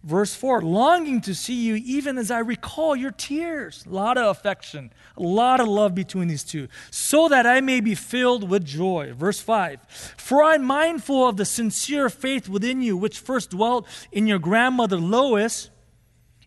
Verse 0.03 0.33
4 0.33 0.61
longing 0.61 1.19
to 1.21 1.35
see 1.35 1.61
you 1.61 1.75
even 1.75 2.17
as 2.17 2.31
I 2.31 2.39
recall 2.39 2.95
your 2.95 3.11
tears. 3.11 3.85
A 3.85 3.89
lot 3.89 4.17
of 4.17 4.27
affection, 4.27 4.93
a 5.17 5.21
lot 5.21 5.59
of 5.59 5.67
love 5.67 5.93
between 5.93 6.29
these 6.29 6.43
two, 6.43 6.69
so 6.89 7.27
that 7.27 7.45
I 7.45 7.59
may 7.59 7.81
be 7.81 7.95
filled 7.95 8.49
with 8.49 8.63
joy. 8.63 9.13
Verse 9.13 9.41
5 9.41 9.81
For 10.17 10.43
I'm 10.43 10.63
mindful 10.63 11.27
of 11.27 11.37
the 11.37 11.45
sincere 11.45 12.09
faith 12.09 12.47
within 12.47 12.81
you, 12.81 12.95
which 12.95 13.19
first 13.19 13.49
dwelt 13.49 13.85
in 14.11 14.25
your 14.25 14.39
grandmother 14.39 14.97
Lois 14.97 15.69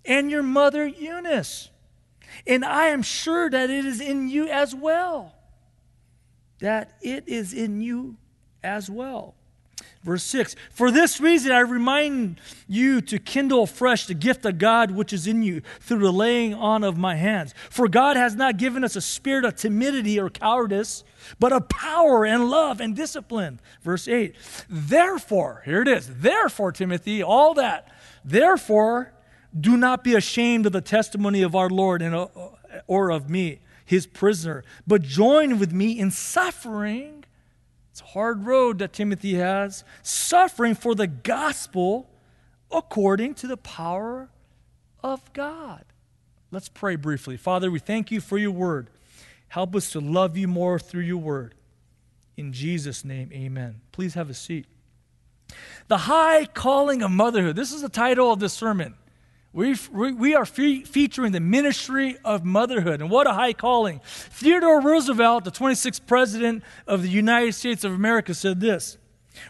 and 0.04 0.30
your 0.30 0.42
mother 0.42 0.86
Eunice. 0.86 1.68
And 2.46 2.64
I 2.64 2.86
am 2.86 3.02
sure 3.02 3.50
that 3.50 3.68
it 3.68 3.84
is 3.84 4.00
in 4.00 4.30
you 4.30 4.48
as 4.48 4.74
well. 4.74 5.34
That 6.60 6.96
it 7.02 7.28
is 7.28 7.52
in 7.52 7.82
you 7.82 8.16
as 8.62 8.88
well. 8.88 9.34
Verse 10.02 10.24
6 10.24 10.56
For 10.70 10.90
this 10.90 11.20
reason 11.20 11.52
I 11.52 11.60
remind 11.60 12.40
you 12.66 13.00
to 13.02 13.18
kindle 13.18 13.62
afresh 13.62 14.06
the 14.06 14.14
gift 14.14 14.44
of 14.44 14.58
God 14.58 14.90
which 14.90 15.12
is 15.12 15.26
in 15.26 15.42
you 15.42 15.62
through 15.80 16.00
the 16.00 16.12
laying 16.12 16.54
on 16.54 16.82
of 16.82 16.98
my 16.98 17.14
hands. 17.14 17.54
For 17.70 17.86
God 17.88 18.16
has 18.16 18.34
not 18.34 18.56
given 18.56 18.82
us 18.82 18.96
a 18.96 19.00
spirit 19.00 19.44
of 19.44 19.56
timidity 19.56 20.18
or 20.18 20.28
cowardice, 20.28 21.04
but 21.38 21.52
of 21.52 21.68
power 21.68 22.24
and 22.24 22.50
love 22.50 22.80
and 22.80 22.96
discipline. 22.96 23.60
Verse 23.82 24.08
8 24.08 24.34
Therefore, 24.68 25.62
here 25.64 25.82
it 25.82 25.88
is, 25.88 26.08
therefore, 26.18 26.72
Timothy, 26.72 27.22
all 27.22 27.54
that, 27.54 27.88
therefore, 28.24 29.12
do 29.58 29.76
not 29.76 30.02
be 30.02 30.14
ashamed 30.14 30.66
of 30.66 30.72
the 30.72 30.80
testimony 30.80 31.42
of 31.42 31.54
our 31.54 31.68
Lord 31.68 32.02
and, 32.02 32.14
uh, 32.14 32.26
or 32.86 33.10
of 33.10 33.30
me, 33.30 33.60
his 33.84 34.06
prisoner, 34.06 34.64
but 34.86 35.02
join 35.02 35.58
with 35.58 35.72
me 35.72 35.98
in 35.98 36.10
suffering 36.10 37.21
it's 37.92 38.00
a 38.00 38.04
hard 38.04 38.46
road 38.46 38.78
that 38.78 38.94
Timothy 38.94 39.34
has, 39.34 39.84
suffering 40.02 40.74
for 40.74 40.94
the 40.94 41.06
gospel 41.06 42.08
according 42.70 43.34
to 43.34 43.46
the 43.46 43.58
power 43.58 44.30
of 45.04 45.30
God. 45.34 45.84
Let's 46.50 46.70
pray 46.70 46.96
briefly. 46.96 47.36
Father, 47.36 47.70
we 47.70 47.78
thank 47.78 48.10
you 48.10 48.22
for 48.22 48.38
your 48.38 48.50
word. 48.50 48.88
Help 49.48 49.76
us 49.76 49.90
to 49.90 50.00
love 50.00 50.38
you 50.38 50.48
more 50.48 50.78
through 50.78 51.02
your 51.02 51.18
word. 51.18 51.54
In 52.38 52.54
Jesus' 52.54 53.04
name, 53.04 53.30
amen. 53.30 53.82
Please 53.92 54.14
have 54.14 54.30
a 54.30 54.34
seat. 54.34 54.64
The 55.88 55.98
high 55.98 56.46
calling 56.46 57.02
of 57.02 57.10
motherhood. 57.10 57.56
This 57.56 57.72
is 57.72 57.82
the 57.82 57.90
title 57.90 58.32
of 58.32 58.40
this 58.40 58.54
sermon. 58.54 58.94
We, 59.52 59.76
we 59.92 60.34
are 60.34 60.46
fe- 60.46 60.82
featuring 60.82 61.32
the 61.32 61.40
ministry 61.40 62.16
of 62.24 62.42
motherhood, 62.42 63.02
and 63.02 63.10
what 63.10 63.26
a 63.26 63.34
high 63.34 63.52
calling. 63.52 64.00
Theodore 64.04 64.80
Roosevelt, 64.80 65.44
the 65.44 65.50
26th 65.50 66.06
President 66.06 66.62
of 66.86 67.02
the 67.02 67.10
United 67.10 67.52
States 67.54 67.84
of 67.84 67.92
America, 67.92 68.32
said 68.32 68.60
this 68.60 68.96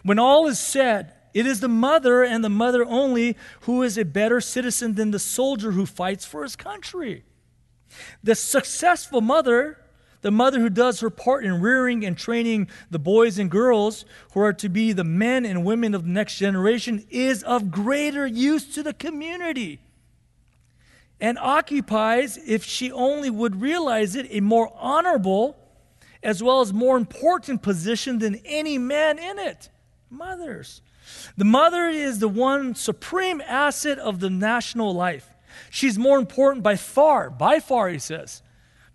When 0.03 0.19
all 0.19 0.47
is 0.47 0.59
said, 0.59 1.13
it 1.33 1.47
is 1.47 1.61
the 1.61 1.69
mother 1.69 2.23
and 2.23 2.43
the 2.43 2.49
mother 2.49 2.85
only 2.85 3.37
who 3.61 3.81
is 3.81 3.97
a 3.97 4.05
better 4.05 4.39
citizen 4.41 4.95
than 4.95 5.11
the 5.11 5.19
soldier 5.19 5.71
who 5.71 5.85
fights 5.85 6.25
for 6.25 6.43
his 6.43 6.55
country. 6.55 7.23
The 8.21 8.35
successful 8.35 9.21
mother, 9.21 9.79
the 10.21 10.31
mother 10.31 10.59
who 10.59 10.69
does 10.69 10.99
her 10.99 11.09
part 11.09 11.43
in 11.43 11.61
rearing 11.61 12.05
and 12.05 12.17
training 12.17 12.67
the 12.91 12.99
boys 12.99 13.39
and 13.39 13.49
girls 13.49 14.05
who 14.33 14.41
are 14.41 14.53
to 14.53 14.69
be 14.69 14.91
the 14.91 15.03
men 15.03 15.45
and 15.45 15.65
women 15.65 15.95
of 15.95 16.03
the 16.03 16.11
next 16.11 16.37
generation, 16.37 17.05
is 17.09 17.41
of 17.43 17.71
greater 17.71 18.27
use 18.27 18.73
to 18.75 18.83
the 18.83 18.93
community 18.93 19.79
and 21.23 21.39
occupies, 21.39 22.37
if 22.45 22.65
she 22.65 22.91
only 22.91 23.29
would 23.29 23.61
realize 23.61 24.13
it, 24.13 24.27
a 24.29 24.41
more 24.41 24.69
honorable 24.75 25.57
as 26.21 26.43
well 26.43 26.59
as 26.59 26.73
more 26.73 26.97
important 26.97 27.61
position 27.61 28.19
than 28.19 28.35
any 28.43 28.77
man 28.77 29.17
in 29.17 29.39
it 29.39 29.69
mothers. 30.09 30.81
The 31.37 31.45
mother 31.45 31.87
is 31.87 32.19
the 32.19 32.27
one 32.27 32.75
supreme 32.75 33.41
asset 33.47 33.99
of 33.99 34.19
the 34.19 34.29
national 34.29 34.93
life. 34.93 35.29
She's 35.69 35.97
more 35.97 36.19
important 36.19 36.61
by 36.61 36.75
far, 36.75 37.29
by 37.29 37.61
far, 37.61 37.87
he 37.87 37.99
says. 37.99 38.41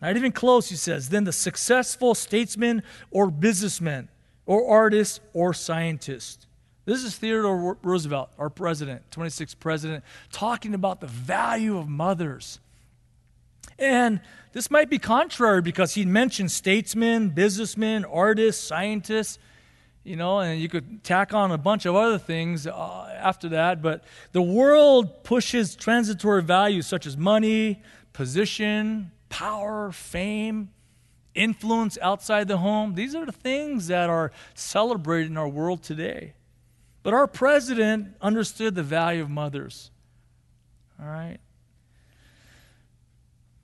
Not 0.03 0.15
even 0.15 0.33
close, 0.33 0.69
he 0.69 0.77
says, 0.77 1.09
than 1.09 1.25
the 1.25 1.33
successful 1.33 2.15
statesman 2.15 2.83
or 3.11 3.31
businessman 3.31 4.11
or 4.45 4.69
artist 4.69 5.23
or 5.33 5.55
scientist. 5.55 6.47
This 6.89 7.05
is 7.05 7.17
Theodore 7.17 7.77
Roosevelt, 7.83 8.31
our 8.39 8.49
president, 8.49 9.03
26th 9.11 9.59
president, 9.61 10.05
talking 10.33 10.73
about 10.73 11.03
the 11.03 11.07
value 11.07 11.77
of 11.77 11.87
mothers. 11.87 12.61
And 13.79 14.23
this 14.55 14.71
might 14.71 14.89
be 14.89 14.99
contrary 14.99 15.61
because 15.61 15.93
he 15.93 16.07
mentioned 16.07 16.51
statesmen, 16.51 17.29
businessmen, 17.29 18.07
artists, 18.07 18.67
scientists, 18.67 19.39
you 20.03 20.17
know, 20.17 20.39
and 20.39 20.63
you 20.63 20.71
could 20.71 21.05
tack 21.05 21.35
on 21.35 21.53
a 21.53 21.59
bunch 21.59 21.85
of 21.85 21.95
other 21.95 22.17
things 22.17 22.67
uh, 22.67 23.19
after 23.21 23.51
that. 23.51 23.83
But 23.83 24.03
the 24.33 24.41
world 24.41 25.25
pushes 25.25 25.77
transitory 25.77 26.43
values 26.43 26.87
such 26.87 27.05
as 27.05 27.19
money, 27.19 27.83
position, 28.15 29.13
power, 29.29 29.93
fame, 29.93 30.71
influence 31.35 31.99
outside 32.01 32.49
the 32.49 32.57
home. 32.57 32.95
These 32.95 33.15
are 33.15 33.27
the 33.27 33.33
things 33.33 33.89
that 33.89 34.09
are 34.09 34.33
celebrated 34.55 35.31
in 35.31 35.37
our 35.37 35.49
world 35.49 35.83
today. 35.83 36.33
But 37.09 37.15
our 37.15 37.27
president 37.27 38.17
understood 38.21 38.75
the 38.75 38.83
value 38.83 39.23
of 39.23 39.31
mothers. 39.31 39.91
All 41.01 41.09
right? 41.09 41.39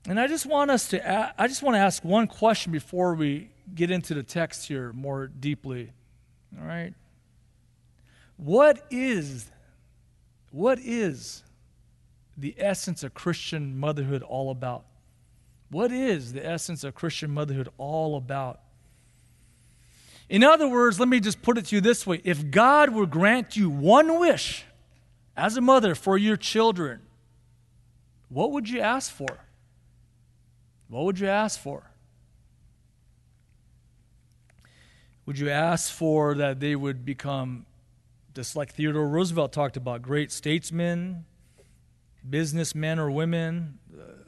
And 0.07 0.19
I 0.19 0.25
just 0.25 0.47
want 0.47 0.71
us 0.71 0.87
to 0.87 1.31
I 1.39 1.47
just 1.47 1.61
want 1.61 1.75
to 1.75 1.79
ask 1.79 2.03
one 2.03 2.25
question 2.25 2.71
before 2.71 3.13
we 3.13 3.51
get 3.75 3.91
into 3.91 4.15
the 4.15 4.23
text 4.23 4.67
here 4.67 4.91
more 4.93 5.27
deeply. 5.27 5.91
All 6.59 6.65
right? 6.65 6.95
What 8.37 8.83
is 8.89 9.45
what 10.49 10.79
is 10.79 11.43
the 12.35 12.55
essence 12.57 13.03
of 13.03 13.13
Christian 13.13 13.77
motherhood 13.77 14.23
all 14.23 14.49
about? 14.49 14.85
What 15.69 15.91
is 15.91 16.33
the 16.33 16.43
essence 16.43 16.83
of 16.83 16.95
Christian 16.95 17.29
motherhood 17.29 17.69
all 17.77 18.17
about? 18.17 18.61
In 20.27 20.43
other 20.43 20.67
words, 20.67 20.99
let 20.99 21.07
me 21.07 21.19
just 21.19 21.41
put 21.41 21.57
it 21.57 21.65
to 21.65 21.75
you 21.75 21.81
this 21.81 22.07
way 22.07 22.21
if 22.23 22.49
God 22.49 22.89
would 22.89 23.11
grant 23.11 23.55
you 23.55 23.69
one 23.69 24.19
wish 24.19 24.65
as 25.37 25.57
a 25.57 25.61
mother 25.61 25.95
for 25.95 26.17
your 26.17 26.37
children, 26.37 27.01
what 28.29 28.51
would 28.51 28.69
you 28.69 28.79
ask 28.79 29.11
for? 29.11 29.45
What 30.87 31.03
would 31.05 31.19
you 31.19 31.27
ask 31.27 31.59
for? 31.59 31.91
Would 35.25 35.39
you 35.39 35.49
ask 35.49 35.91
for 35.91 36.35
that 36.35 36.59
they 36.59 36.75
would 36.75 37.03
become, 37.03 37.65
just 38.35 38.55
like 38.55 38.73
Theodore 38.73 39.07
Roosevelt 39.07 39.51
talked 39.51 39.75
about, 39.75 40.01
great 40.03 40.31
statesmen, 40.31 41.25
businessmen 42.27 42.99
or 42.99 43.09
women, 43.09 43.79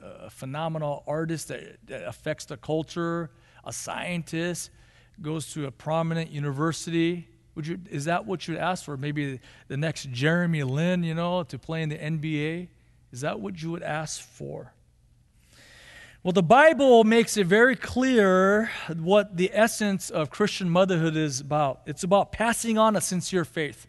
a 0.02 0.30
phenomenal 0.30 1.04
artist 1.06 1.50
that, 1.50 1.78
that 1.86 2.08
affects 2.08 2.46
the 2.46 2.58
culture, 2.58 3.30
a 3.64 3.72
scientist? 3.72 4.72
Goes 5.22 5.52
to 5.54 5.66
a 5.66 5.72
prominent 5.72 6.32
university. 6.32 7.28
Would 7.56 7.68
you, 7.68 7.80
is 7.90 8.06
that 8.06 8.26
what 8.26 8.48
you'd 8.48 8.58
ask 8.58 8.86
for? 8.86 8.98
Maybe 8.98 9.40
the 9.68 9.78
next 9.78 10.12
Jeremy 10.12 10.64
Lin, 10.64 11.04
you 11.04 11.16
know, 11.16 11.44
to 11.44 11.58
play 11.58 11.82
in 11.82 11.90
the 11.90 11.98
NBA? 11.98 12.68
Is 13.12 13.22
that 13.22 13.40
what 13.40 13.62
you 13.62 13.72
would 13.72 13.84
ask 13.84 14.22
for? 14.22 14.74
Well, 16.24 16.34
the 16.34 16.44
Bible 16.44 17.04
makes 17.04 17.38
it 17.38 17.48
very 17.48 17.76
clear 17.76 18.70
what 18.98 19.38
the 19.38 19.50
essence 19.54 20.10
of 20.10 20.30
Christian 20.30 20.70
motherhood 20.70 21.16
is 21.16 21.40
about. 21.40 21.82
It's 21.86 22.04
about 22.04 22.32
passing 22.32 22.78
on 22.78 22.96
a 22.96 23.02
sincere 23.02 23.46
faith, 23.46 23.88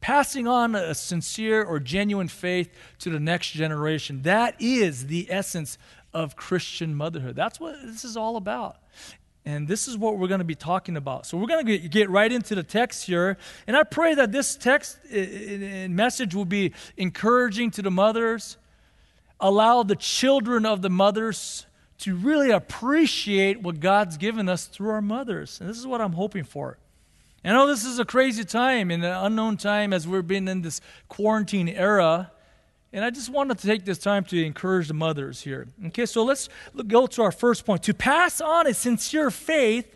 passing 0.00 0.46
on 0.46 0.74
a 0.74 0.94
sincere 0.94 1.64
or 1.64 1.80
genuine 1.80 2.28
faith 2.28 2.70
to 2.98 3.10
the 3.10 3.20
next 3.20 3.52
generation. 3.52 4.22
That 4.22 4.56
is 4.60 5.06
the 5.06 5.26
essence 5.30 5.78
of 6.12 6.36
Christian 6.36 6.94
motherhood. 6.94 7.36
That's 7.36 7.58
what 7.58 7.76
this 7.82 8.04
is 8.04 8.16
all 8.16 8.36
about. 8.36 8.76
And 9.46 9.68
this 9.68 9.88
is 9.88 9.98
what 9.98 10.16
we're 10.16 10.28
going 10.28 10.38
to 10.38 10.44
be 10.44 10.54
talking 10.54 10.96
about. 10.96 11.26
So 11.26 11.36
we're 11.36 11.46
going 11.46 11.66
to 11.66 11.78
get 11.78 12.08
right 12.08 12.32
into 12.32 12.54
the 12.54 12.62
text 12.62 13.04
here. 13.06 13.36
And 13.66 13.76
I 13.76 13.82
pray 13.82 14.14
that 14.14 14.32
this 14.32 14.56
text 14.56 14.98
and 15.12 15.94
message 15.94 16.34
will 16.34 16.46
be 16.46 16.72
encouraging 16.96 17.70
to 17.72 17.82
the 17.82 17.90
mothers, 17.90 18.56
allow 19.38 19.82
the 19.82 19.96
children 19.96 20.64
of 20.64 20.80
the 20.80 20.88
mothers 20.88 21.66
to 21.98 22.16
really 22.16 22.50
appreciate 22.50 23.60
what 23.60 23.80
God's 23.80 24.16
given 24.16 24.48
us 24.48 24.64
through 24.64 24.90
our 24.90 25.02
mothers. 25.02 25.60
And 25.60 25.68
this 25.68 25.78
is 25.78 25.86
what 25.86 26.00
I'm 26.00 26.12
hoping 26.12 26.44
for. 26.44 26.78
I 27.44 27.52
know 27.52 27.66
this 27.66 27.84
is 27.84 27.98
a 27.98 28.06
crazy 28.06 28.44
time, 28.44 28.90
in 28.90 29.04
an 29.04 29.12
unknown 29.26 29.58
time 29.58 29.92
as 29.92 30.08
we've 30.08 30.26
been 30.26 30.48
in 30.48 30.62
this 30.62 30.80
quarantine 31.08 31.68
era. 31.68 32.30
And 32.94 33.04
I 33.04 33.10
just 33.10 33.28
wanted 33.28 33.58
to 33.58 33.66
take 33.66 33.84
this 33.84 33.98
time 33.98 34.22
to 34.26 34.40
encourage 34.40 34.86
the 34.86 34.94
mothers 34.94 35.40
here. 35.40 35.66
Okay, 35.86 36.06
so 36.06 36.22
let's 36.22 36.48
go 36.86 37.08
to 37.08 37.22
our 37.22 37.32
first 37.32 37.66
point. 37.66 37.82
To 37.82 37.92
pass 37.92 38.40
on 38.40 38.68
a 38.68 38.72
sincere 38.72 39.32
faith, 39.32 39.92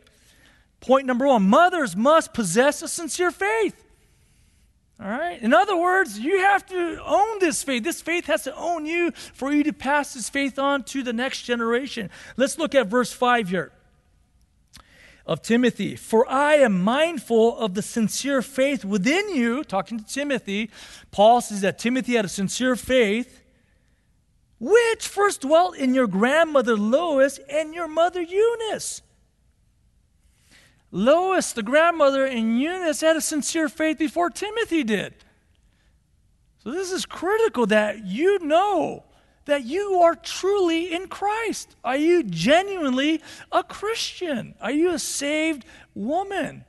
point 0.81 1.07
number 1.07 1.25
one 1.25 1.45
mothers 1.45 1.95
must 1.95 2.35
possess 2.35 2.83
a 2.83 2.89
sincere 2.89 3.31
faith. 3.31 3.85
All 5.01 5.09
right? 5.09 5.41
In 5.41 5.55
other 5.55 5.77
words, 5.77 6.19
you 6.19 6.41
have 6.41 6.67
to 6.67 7.01
own 7.07 7.39
this 7.39 7.63
faith. 7.63 7.85
This 7.85 8.03
faith 8.03 8.27
has 8.27 8.43
to 8.43 8.57
own 8.57 8.85
you 8.85 9.13
for 9.13 9.53
you 9.53 9.63
to 9.63 9.73
pass 9.73 10.15
this 10.15 10.29
faith 10.29 10.59
on 10.59 10.83
to 10.87 11.05
the 11.05 11.13
next 11.13 11.43
generation. 11.43 12.11
Let's 12.37 12.59
look 12.59 12.75
at 12.75 12.89
verse 12.89 13.13
5 13.13 13.49
here 13.49 13.71
of 15.29 15.43
Timothy. 15.43 15.95
For 15.95 16.29
I 16.29 16.55
am 16.55 16.83
mindful 16.83 17.59
of 17.59 17.75
the 17.75 17.83
sincere 17.83 18.41
faith 18.41 18.83
within 18.85 19.29
you, 19.29 19.63
talking 19.63 19.99
to 20.01 20.07
Timothy. 20.07 20.71
Paul 21.11 21.43
says 21.43 21.61
that 21.61 21.79
Timothy 21.79 22.15
had 22.15 22.25
a 22.25 22.29
sincere 22.29 22.75
faith, 22.75 23.43
which 24.59 25.07
first 25.07 25.43
dwelt 25.43 25.77
in 25.77 25.95
your 25.95 26.07
grandmother 26.07 26.77
Lois 26.77 27.39
and 27.51 27.75
your 27.75 27.87
mother 27.87 28.23
Eunice. 28.23 29.03
Lois, 30.91 31.53
the 31.53 31.63
grandmother, 31.63 32.25
and 32.25 32.59
Eunice 32.59 33.03
had 33.03 33.17
a 33.17 33.21
sincere 33.21 33.69
faith 33.69 33.99
before 33.99 34.31
Timothy 34.31 34.83
did. 34.83 35.15
So, 36.65 36.71
this 36.71 36.91
is 36.91 37.05
critical 37.05 37.67
that 37.67 38.07
you 38.07 38.39
know 38.39 39.05
that 39.49 39.65
you 39.65 39.95
are 40.03 40.15
truly 40.15 40.93
in 40.93 41.09
Christ. 41.09 41.75
Are 41.83 41.97
you 41.97 42.23
genuinely 42.23 43.23
a 43.51 43.65
Christian? 43.65 44.55
Are 44.61 44.71
you 44.71 44.91
a 44.91 44.99
saved 44.99 45.65
woman? 45.95 46.65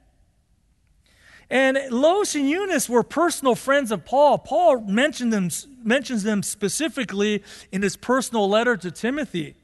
And 1.49 1.77
Lois 1.91 2.35
and 2.35 2.49
Eunice 2.49 2.87
were 2.87 3.03
personal 3.03 3.55
friends 3.55 3.91
of 3.91 4.05
Paul. 4.05 4.37
Paul 4.37 4.81
mentioned 4.81 5.33
them, 5.33 5.49
mentions 5.83 6.23
them 6.23 6.41
specifically 6.41 7.43
in 7.71 7.81
his 7.81 7.97
personal 7.97 8.47
letter 8.47 8.77
to 8.77 8.91
Timothy. 8.91 9.55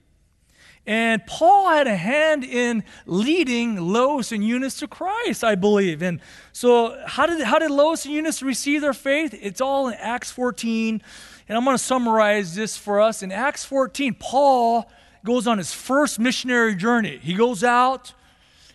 And 0.87 1.25
Paul 1.25 1.69
had 1.69 1.87
a 1.87 1.95
hand 1.95 2.43
in 2.43 2.83
leading 3.07 3.77
Lois 3.77 4.31
and 4.31 4.43
Eunice 4.43 4.79
to 4.79 4.87
Christ, 4.87 5.43
I 5.43 5.55
believe. 5.55 6.03
And 6.03 6.21
so, 6.53 7.01
how 7.07 7.25
did, 7.25 7.41
how 7.41 7.57
did 7.57 7.71
Lois 7.71 8.05
and 8.05 8.13
Eunice 8.13 8.43
receive 8.43 8.81
their 8.81 8.93
faith? 8.93 9.33
It's 9.41 9.61
all 9.61 9.87
in 9.87 9.95
Acts 9.95 10.29
14. 10.29 11.01
And 11.47 11.57
I'm 11.57 11.63
going 11.63 11.75
to 11.77 11.83
summarize 11.83 12.55
this 12.55 12.77
for 12.77 13.01
us. 13.01 13.23
In 13.23 13.31
Acts 13.31 13.65
14, 13.65 14.15
Paul 14.19 14.89
goes 15.23 15.47
on 15.47 15.57
his 15.57 15.73
first 15.73 16.19
missionary 16.19 16.75
journey. 16.75 17.17
He 17.17 17.33
goes 17.33 17.63
out 17.63 18.13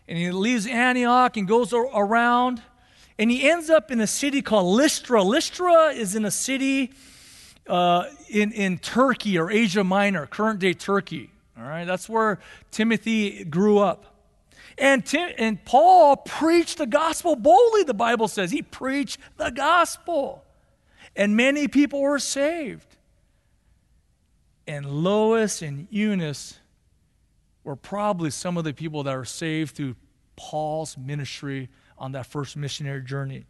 and 0.09 0.19
he 0.19 0.33
leaves 0.33 0.67
Antioch 0.67 1.37
and 1.37 1.47
goes 1.47 1.73
around. 1.73 2.61
And 3.19 3.31
he 3.31 3.49
ends 3.49 3.71
up 3.71 3.91
in 3.91 4.01
a 4.01 4.07
city 4.07 4.43
called 4.43 4.75
Lystra. 4.75 5.23
Lystra 5.23 5.89
is 5.89 6.17
in 6.17 6.25
a 6.25 6.31
city 6.31 6.93
uh, 7.69 8.05
in, 8.29 8.51
in 8.51 8.79
Turkey 8.79 9.39
or 9.39 9.51
Asia 9.51 9.85
Minor, 9.85 10.27
current 10.27 10.59
day 10.59 10.73
Turkey. 10.75 11.31
All 11.61 11.69
right, 11.69 11.85
that's 11.85 12.09
where 12.09 12.39
Timothy 12.71 13.45
grew 13.45 13.79
up. 13.79 14.07
And, 14.79 15.05
Tim, 15.05 15.31
and 15.37 15.63
Paul 15.65 16.17
preached 16.17 16.79
the 16.79 16.87
gospel 16.87 17.37
boldly, 17.37 17.83
the 17.83 17.93
Bible 17.93 18.29
says. 18.29 18.51
He 18.51 18.63
preached 18.63 19.19
the 19.37 19.51
gospel. 19.51 20.45
And 21.15 21.37
many 21.37 21.69
people 21.69 22.01
were 22.01 22.19
saved. 22.19 22.97
And 24.67 24.87
Lois 24.87 25.61
and 25.61 25.87
Eunice 25.91 26.59
were 27.63 27.77
probably 27.77 28.31
some 28.31 28.57
of 28.57 28.65
the 28.65 28.73
people 28.73 29.03
that 29.03 29.15
were 29.15 29.25
saved 29.25 29.77
through 29.77 29.97
Paul's 30.37 30.97
ministry 30.97 31.69
on 31.99 32.13
that 32.13 32.25
first 32.25 32.57
missionary 32.57 33.03
journey. 33.03 33.45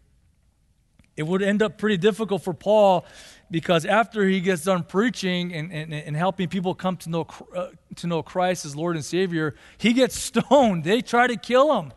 It 1.17 1.25
would 1.25 1.43
end 1.43 1.63
up 1.63 1.79
pretty 1.79 1.99
difficult 1.99 2.43
for 2.43 2.55
Paul 2.55 3.05
because 3.51 3.85
after 3.85 4.27
he 4.29 4.41
gets 4.41 4.65
done 4.65 4.85
preaching 4.85 5.53
and, 5.53 5.73
and, 5.73 5.93
and 5.93 6.17
helping 6.17 6.49
people 6.49 6.75
come 6.75 6.97
to 6.99 7.11
know, 7.11 7.27
uh, 7.55 7.69
to 7.97 8.07
know 8.07 8.23
Christ 8.23 8.65
as 8.65 8.77
Lord 8.77 8.95
and 8.97 9.05
Savior, 9.05 9.55
he 9.79 9.93
gets 9.93 10.17
stoned. 10.21 10.85
They 10.85 11.01
try 11.01 11.27
to 11.27 11.37
kill 11.37 11.79
him. 11.81 11.93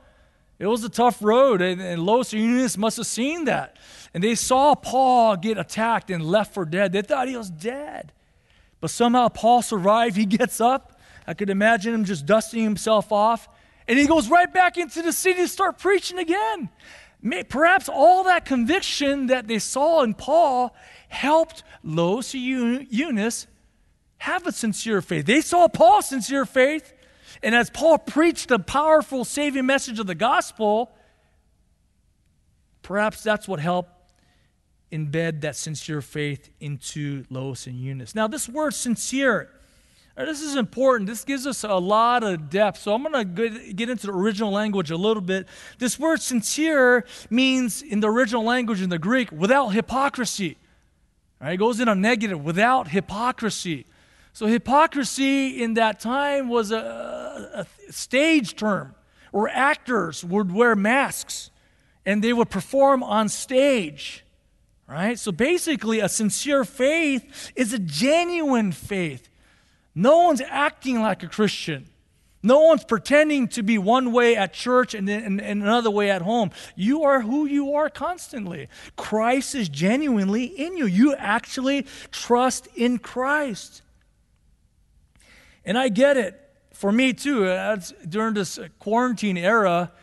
It 0.60 0.68
was 0.68 0.84
a 0.84 0.90
tough 0.90 1.22
road, 1.22 1.62
and, 1.62 1.82
and 1.82 2.04
Lois 2.04 2.32
and 2.32 2.42
Eunice 2.42 2.78
must 2.78 2.98
have 2.98 3.08
seen 3.08 3.46
that. 3.46 3.78
And 4.14 4.24
they 4.24 4.36
saw 4.36 4.76
Paul 4.76 5.36
get 5.36 5.58
attacked 5.58 6.10
and 6.10 6.24
left 6.24 6.54
for 6.54 6.64
dead. 6.64 6.94
They 6.94 7.02
thought 7.02 7.28
he 7.28 7.36
was 7.36 7.50
dead. 7.50 8.14
But 8.80 8.92
somehow 8.92 9.30
Paul 9.30 9.62
survived. 9.62 10.16
He 10.16 10.26
gets 10.40 10.62
up. 10.62 11.00
I 11.28 11.34
could 11.34 11.50
imagine 11.50 11.94
him 11.94 12.06
just 12.06 12.26
dusting 12.26 12.64
himself 12.64 13.12
off. 13.12 13.48
And 13.88 14.00
he 14.00 14.08
goes 14.08 14.30
right 14.30 14.52
back 14.52 14.78
into 14.78 15.02
the 15.02 15.12
city 15.12 15.42
to 15.42 15.48
start 15.48 15.78
preaching 15.78 16.18
again. 16.18 16.70
Perhaps 17.50 17.88
all 17.90 18.26
that 18.26 18.46
conviction 18.46 19.28
that 19.28 19.48
they 19.48 19.60
saw 19.60 20.04
in 20.04 20.14
Paul 20.14 20.76
helped 21.08 21.64
Lois 21.84 22.34
and 22.34 22.88
Eunice 22.90 23.48
have 24.18 24.46
a 24.46 24.52
sincere 24.52 25.02
faith. 25.02 25.26
They 25.26 25.42
saw 25.42 25.68
Paul's 25.68 26.08
sincere 26.08 26.46
faith, 26.46 26.94
and 27.42 27.56
as 27.56 27.70
Paul 27.70 27.98
preached 27.98 28.50
the 28.50 28.60
powerful 28.60 29.26
saving 29.26 29.66
message 29.66 30.00
of 30.00 30.08
the 30.08 30.16
gospel, 30.16 30.92
perhaps 32.82 33.24
that's 33.24 33.48
what 33.48 33.60
helped 33.60 33.92
embed 34.92 35.42
that 35.42 35.56
sincere 35.56 36.02
faith 36.02 36.50
into 36.60 37.26
Lois 37.30 37.68
and 37.68 37.76
Eunice. 37.76 38.14
Now, 38.14 38.28
this 38.28 38.48
word 38.48 38.74
sincere 38.74 39.50
this 40.16 40.42
is 40.42 40.56
important. 40.56 41.10
This 41.10 41.24
gives 41.24 41.48
us 41.48 41.64
a 41.64 41.74
lot 41.74 42.24
of 42.24 42.50
depth. 42.50 42.80
So 42.80 42.94
I'm 42.94 43.04
going 43.04 43.36
to 43.36 43.74
get 43.74 43.90
into 43.90 44.08
the 44.08 44.14
original 44.14 44.52
language 44.52 44.92
a 44.92 44.98
little 44.98 45.22
bit. 45.22 45.48
This 45.80 45.98
word 45.98 46.22
sincere 46.22 47.06
means, 47.30 47.82
in 47.82 48.00
the 48.00 48.10
original 48.10 48.44
language 48.44 48.82
in 48.82 48.90
the 48.90 49.00
Greek, 49.00 49.32
without 49.32 49.70
hypocrisy. 49.70 50.58
Right? 51.42 51.54
It 51.54 51.58
goes 51.58 51.80
in 51.80 51.88
a 51.88 51.96
negative, 51.96 52.44
without 52.44 52.90
hypocrisy. 52.90 53.86
So 54.34 54.46
hypocrisy 54.46 55.62
in 55.64 55.74
that 55.76 56.00
time 56.00 56.48
was 56.48 56.72
a, 56.72 57.66
a 57.88 57.92
stage 57.92 58.56
term 58.56 58.94
where 59.32 59.50
actors 59.50 60.24
would 60.24 60.52
wear 60.52 60.76
masks 60.76 61.50
and 62.06 62.24
they 62.24 62.34
would 62.34 62.52
perform 62.52 63.02
on 63.02 63.30
stage. 63.30 64.24
Right? 64.88 65.18
So 65.18 65.32
basically, 65.32 66.02
a 66.02 66.10
sincere 66.10 66.66
faith 66.66 67.52
is 67.56 67.74
a 67.74 67.80
genuine 67.80 68.72
faith. 68.72 69.28
No 69.96 70.24
one's 70.24 70.42
acting 70.42 71.02
like 71.02 71.24
a 71.24 71.28
Christian. 71.28 71.88
No 72.46 72.60
one's 72.60 72.84
pretending 72.84 73.48
to 73.50 73.64
be 73.64 73.78
one 73.78 74.12
way 74.12 74.36
at 74.36 74.54
church 74.54 74.94
and, 74.94 75.10
and, 75.10 75.40
and, 75.40 75.64
another 75.64 75.90
way 75.90 76.12
at 76.12 76.22
home. 76.22 76.52
You 76.76 77.04
are 77.04 77.22
who 77.22 77.46
you 77.46 77.76
are 77.76 77.90
constantly. 77.90 78.68
Christ 78.98 79.56
is 79.56 79.70
genuinely 79.70 80.44
in 80.44 80.76
you. 80.76 80.86
You 80.86 81.16
actually 81.16 81.86
trust 82.12 82.68
in 82.76 83.00
Christ. 83.00 83.82
And 85.64 85.78
I 85.78 85.88
get 85.88 86.18
it. 86.18 86.40
For 86.74 86.92
me, 86.92 87.14
too, 87.14 87.46
during 88.10 88.34
this 88.34 88.60
quarantine 88.80 89.38
era, 89.38 89.94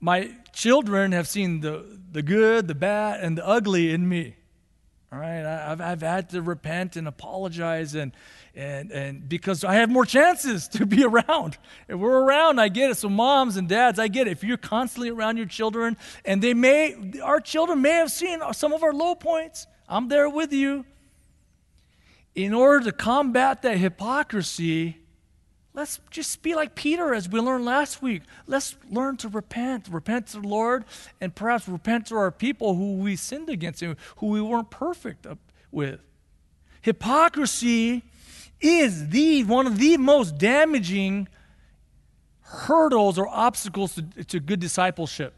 my 0.00 0.32
children 0.52 1.12
have 1.12 1.28
seen 1.28 1.60
the, 1.60 1.84
the 2.10 2.22
good, 2.22 2.66
the 2.66 2.74
bad, 2.74 3.20
and 3.20 3.38
the 3.38 3.46
ugly 3.46 3.92
in 3.92 4.08
me. 4.08 4.34
All 5.12 5.20
right, 5.20 5.44
I've, 5.44 5.80
I've 5.80 6.00
had 6.00 6.30
to 6.30 6.42
repent 6.42 6.96
and 6.96 7.06
apologize 7.06 7.94
and, 7.94 8.10
and, 8.56 8.92
and 8.92 9.28
because 9.28 9.64
I 9.64 9.74
have 9.74 9.90
more 9.90 10.04
chances 10.04 10.68
to 10.74 10.86
be 10.86 11.04
around. 11.04 11.58
If 11.88 11.98
we're 11.98 12.22
around, 12.22 12.60
I 12.60 12.68
get 12.68 12.90
it. 12.90 12.96
So, 12.96 13.08
moms 13.08 13.56
and 13.56 13.68
dads, 13.68 13.98
I 13.98 14.08
get 14.08 14.26
it. 14.26 14.32
If 14.32 14.44
you're 14.44 14.56
constantly 14.56 15.10
around 15.10 15.36
your 15.36 15.46
children, 15.46 15.96
and 16.24 16.42
they 16.42 16.54
may, 16.54 16.94
our 17.22 17.40
children 17.40 17.82
may 17.82 17.92
have 17.92 18.10
seen 18.10 18.40
some 18.52 18.72
of 18.72 18.82
our 18.82 18.92
low 18.92 19.14
points, 19.14 19.66
I'm 19.88 20.08
there 20.08 20.28
with 20.28 20.52
you. 20.52 20.84
In 22.34 22.52
order 22.52 22.84
to 22.86 22.92
combat 22.92 23.62
that 23.62 23.78
hypocrisy, 23.78 24.98
let's 25.72 26.00
just 26.10 26.42
be 26.42 26.54
like 26.54 26.74
Peter 26.74 27.14
as 27.14 27.28
we 27.28 27.38
learned 27.38 27.64
last 27.64 28.02
week. 28.02 28.22
Let's 28.46 28.76
learn 28.90 29.16
to 29.18 29.28
repent, 29.28 29.88
repent 29.88 30.28
to 30.28 30.40
the 30.40 30.48
Lord, 30.48 30.84
and 31.20 31.32
perhaps 31.32 31.68
repent 31.68 32.06
to 32.06 32.16
our 32.16 32.32
people 32.32 32.74
who 32.74 32.94
we 32.94 33.14
sinned 33.14 33.50
against 33.50 33.82
and 33.82 33.96
who 34.16 34.28
we 34.28 34.40
weren't 34.40 34.70
perfect 34.70 35.26
with. 35.70 36.00
Hypocrisy 36.82 38.02
is 38.64 39.10
the 39.10 39.44
one 39.44 39.66
of 39.66 39.78
the 39.78 39.98
most 39.98 40.38
damaging 40.38 41.28
hurdles 42.40 43.18
or 43.18 43.28
obstacles 43.28 43.94
to, 43.94 44.24
to 44.24 44.40
good 44.40 44.58
discipleship. 44.58 45.34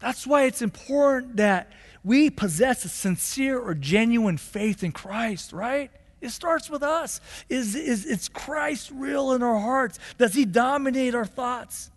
That's 0.00 0.26
why 0.26 0.44
it's 0.44 0.62
important 0.62 1.36
that 1.36 1.70
we 2.02 2.28
possess 2.28 2.84
a 2.84 2.88
sincere 2.88 3.60
or 3.60 3.74
genuine 3.74 4.36
faith 4.36 4.82
in 4.82 4.90
Christ, 4.90 5.52
right? 5.52 5.90
It 6.20 6.30
starts 6.30 6.68
with 6.68 6.82
us. 6.82 7.20
Is, 7.48 7.76
is, 7.76 8.04
is 8.04 8.28
Christ 8.28 8.90
real 8.92 9.32
in 9.32 9.42
our 9.42 9.58
hearts? 9.58 9.98
Does 10.18 10.34
he 10.34 10.44
dominate 10.44 11.14
our 11.14 11.24
thoughts? 11.24 11.90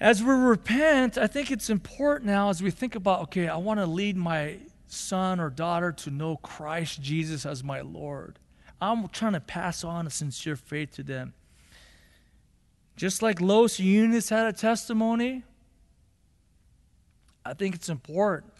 As 0.00 0.22
we 0.22 0.32
repent, 0.32 1.18
I 1.18 1.26
think 1.26 1.50
it's 1.50 1.68
important 1.68 2.30
now 2.30 2.48
as 2.48 2.62
we 2.62 2.70
think 2.70 2.94
about, 2.94 3.22
okay, 3.24 3.48
I 3.48 3.56
want 3.56 3.78
to 3.78 3.86
lead 3.86 4.16
my 4.16 4.56
son 4.92 5.40
or 5.40 5.50
daughter 5.50 5.92
to 5.92 6.10
know 6.10 6.36
Christ 6.36 7.00
Jesus 7.00 7.46
as 7.46 7.64
my 7.64 7.80
Lord. 7.80 8.38
I'm 8.80 9.08
trying 9.08 9.32
to 9.32 9.40
pass 9.40 9.84
on 9.84 10.06
a 10.06 10.10
sincere 10.10 10.56
faith 10.56 10.92
to 10.92 11.02
them. 11.02 11.34
Just 12.96 13.22
like 13.22 13.40
Lois 13.40 13.80
Eunice 13.80 14.28
had 14.28 14.46
a 14.46 14.52
testimony, 14.52 15.44
I 17.44 17.54
think 17.54 17.74
it's 17.74 17.88
important 17.88 18.52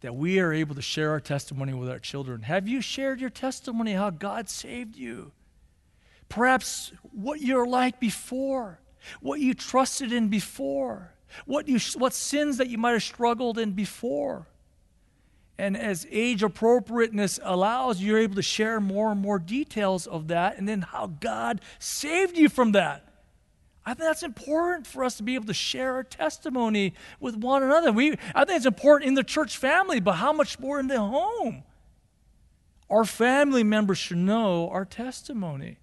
that 0.00 0.14
we 0.14 0.38
are 0.38 0.52
able 0.52 0.76
to 0.76 0.82
share 0.82 1.10
our 1.10 1.20
testimony 1.20 1.74
with 1.74 1.90
our 1.90 1.98
children. 1.98 2.42
Have 2.42 2.68
you 2.68 2.80
shared 2.80 3.20
your 3.20 3.30
testimony 3.30 3.94
how 3.94 4.10
God 4.10 4.48
saved 4.48 4.96
you? 4.96 5.32
Perhaps 6.28 6.92
what 7.10 7.40
you're 7.40 7.66
like 7.66 7.98
before, 7.98 8.78
what 9.20 9.40
you 9.40 9.54
trusted 9.54 10.12
in 10.12 10.28
before. 10.28 11.12
what, 11.46 11.68
you, 11.68 11.78
what 11.96 12.12
sins 12.12 12.58
that 12.58 12.68
you 12.68 12.78
might 12.78 12.92
have 12.92 13.02
struggled 13.02 13.58
in 13.58 13.72
before. 13.72 14.46
And 15.58 15.76
as 15.76 16.06
age 16.10 16.44
appropriateness 16.44 17.40
allows, 17.42 18.00
you're 18.00 18.18
able 18.18 18.36
to 18.36 18.42
share 18.42 18.80
more 18.80 19.10
and 19.10 19.20
more 19.20 19.40
details 19.40 20.06
of 20.06 20.28
that 20.28 20.56
and 20.56 20.68
then 20.68 20.82
how 20.82 21.08
God 21.20 21.60
saved 21.80 22.38
you 22.38 22.48
from 22.48 22.72
that. 22.72 23.04
I 23.84 23.94
think 23.94 24.00
that's 24.00 24.22
important 24.22 24.86
for 24.86 25.02
us 25.02 25.16
to 25.16 25.22
be 25.22 25.34
able 25.34 25.46
to 25.46 25.54
share 25.54 25.94
our 25.94 26.04
testimony 26.04 26.94
with 27.20 27.34
one 27.36 27.62
another. 27.62 27.90
We, 27.90 28.12
I 28.34 28.44
think 28.44 28.58
it's 28.58 28.66
important 28.66 29.08
in 29.08 29.14
the 29.14 29.24
church 29.24 29.56
family, 29.56 29.98
but 29.98 30.12
how 30.12 30.32
much 30.32 30.60
more 30.60 30.78
in 30.78 30.88
the 30.88 31.00
home? 31.00 31.64
Our 32.90 33.04
family 33.04 33.64
members 33.64 33.98
should 33.98 34.18
know 34.18 34.68
our 34.70 34.84
testimony, 34.84 35.78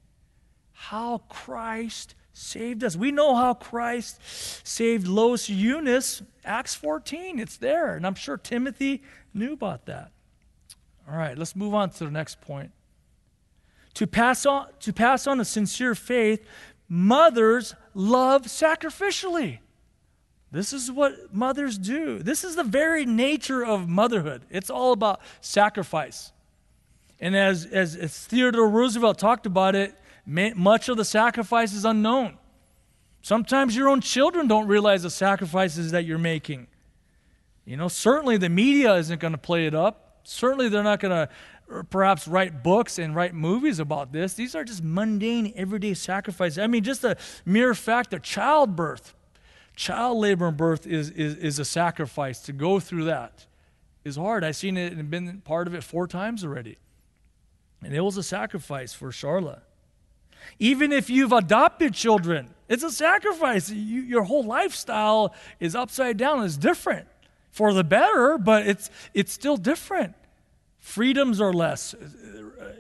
how 0.72 1.24
Christ 1.30 2.16
saved 2.32 2.84
us. 2.84 2.96
We 2.96 3.12
know 3.12 3.36
how 3.36 3.54
Christ 3.54 4.20
saved 4.64 5.08
Lois 5.08 5.50
Eunice, 5.50 6.22
Acts 6.44 6.76
14. 6.76 7.40
It's 7.40 7.58
there. 7.58 7.96
And 7.96 8.06
I'm 8.06 8.16
sure 8.16 8.38
Timothy 8.38 9.02
knew 9.36 9.54
about 9.54 9.86
that. 9.86 10.12
All 11.10 11.18
right, 11.18 11.38
let's 11.38 11.56
move 11.56 11.74
on 11.74 11.90
to 11.92 12.06
the 12.06 12.12
next 12.12 12.42
point. 12.42 12.72
To 13.96 14.08
pass 14.08 14.46
on, 14.46 14.68
to 14.82 14.92
pass 14.92 15.28
on 15.28 15.40
a 15.40 15.46
sincere 15.46 15.96
faith, 15.96 16.46
mothers 16.90 17.76
love 17.94 18.44
sacrificially. 18.44 19.60
This 20.52 20.74
is 20.74 20.92
what 20.92 21.34
mothers 21.34 21.78
do. 21.78 22.20
This 22.20 22.44
is 22.44 22.56
the 22.56 22.64
very 22.64 23.06
nature 23.06 23.66
of 23.66 23.90
motherhood. 23.90 24.44
It's 24.50 24.70
all 24.70 24.94
about 24.94 25.22
sacrifice. 25.42 26.32
And 27.20 27.36
as, 27.36 27.66
as, 27.66 27.96
as 27.96 28.18
Theodore 28.26 28.70
Roosevelt 28.70 29.18
talked 29.18 29.46
about 29.46 29.76
it, 29.76 29.96
much 30.26 30.90
of 30.90 30.98
the 30.98 31.06
sacrifice 31.06 31.74
is 31.74 31.86
unknown. 31.86 32.38
Sometimes 33.22 33.76
your 33.76 33.90
own 33.90 34.02
children 34.02 34.48
don't 34.48 34.68
realize 34.68 35.04
the 35.04 35.10
sacrifices 35.10 35.92
that 35.92 36.06
you're 36.06 36.18
making. 36.18 36.68
You 37.66 37.78
know, 37.78 37.88
certainly 37.88 38.38
the 38.38 38.50
media 38.50 38.96
isn't 38.96 39.20
going 39.20 39.34
to 39.34 39.40
play 39.40 39.66
it 39.66 39.74
up. 39.74 40.20
Certainly 40.24 40.70
they're 40.70 40.84
not 40.84 41.00
going 41.00 41.28
to 41.28 41.30
uh, 41.78 41.82
perhaps 41.90 42.28
write 42.28 42.64
books 42.64 43.00
and 43.00 43.16
write 43.16 43.34
movies 43.34 43.80
about 43.80 44.12
this. 44.12 44.36
These 44.36 44.54
are 44.56 44.64
just 44.64 44.84
mundane, 44.84 45.52
everyday 45.56 45.96
sacrifices. 45.96 46.60
I 46.60 46.68
mean, 46.68 46.84
just 46.84 47.02
the 47.02 47.18
mere 47.44 47.74
fact 47.74 48.14
of 48.14 48.22
childbirth, 48.22 49.16
child 49.76 50.20
labor 50.20 50.48
and 50.48 50.58
birth 50.58 50.86
is, 50.86 51.10
is, 51.10 51.36
is 51.38 51.60
a 51.60 51.66
sacrifice. 51.66 52.40
To 52.42 52.54
go 52.54 52.80
through 52.80 53.06
that 53.06 53.48
is 54.04 54.16
hard. 54.16 54.44
I've 54.44 54.56
seen 54.56 54.78
it 54.78 54.94
and 54.94 55.10
been 55.10 55.42
part 55.42 55.68
of 55.68 55.74
it 55.74 55.84
four 55.84 56.08
times 56.08 56.44
already. 56.44 56.78
And 57.84 57.96
it 57.96 58.02
was 58.02 58.18
a 58.18 58.24
sacrifice 58.24 58.94
for 58.94 59.12
Charlotte. 59.12 59.64
Even 60.60 60.92
if 60.92 61.10
you've 61.10 61.34
adopted 61.34 61.96
children, 61.96 62.54
it's 62.70 62.84
a 62.84 62.92
sacrifice. 62.92 63.72
You, 63.72 64.02
your 64.02 64.24
whole 64.24 64.44
lifestyle 64.44 65.34
is 65.60 65.76
upside 65.76 66.18
down, 66.18 66.44
it's 66.44 66.58
different 66.58 67.08
for 67.56 67.72
the 67.72 67.86
better, 67.86 68.38
but 68.38 68.68
it's, 68.68 68.90
it's 69.14 69.32
still 69.32 69.56
different. 69.56 70.14
Freedoms 70.78 71.40
are 71.40 71.54
less. 71.54 71.96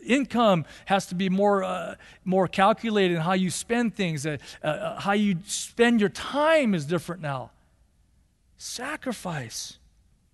Income 0.06 0.66
has 0.84 1.08
to 1.08 1.16
be 1.16 1.30
more, 1.30 1.64
uh, 1.64 1.96
more 2.26 2.50
calculated 2.50 3.16
in 3.16 3.22
how 3.22 3.32
you 3.32 3.50
spend 3.50 3.96
things. 3.96 4.26
Uh, 4.26 4.36
uh, 4.62 5.00
how 5.00 5.14
you 5.14 5.38
spend 5.48 6.02
your 6.02 6.10
time 6.10 6.76
is 6.76 6.86
different 6.86 7.22
now. 7.22 7.52
Sacrifice. 8.58 9.78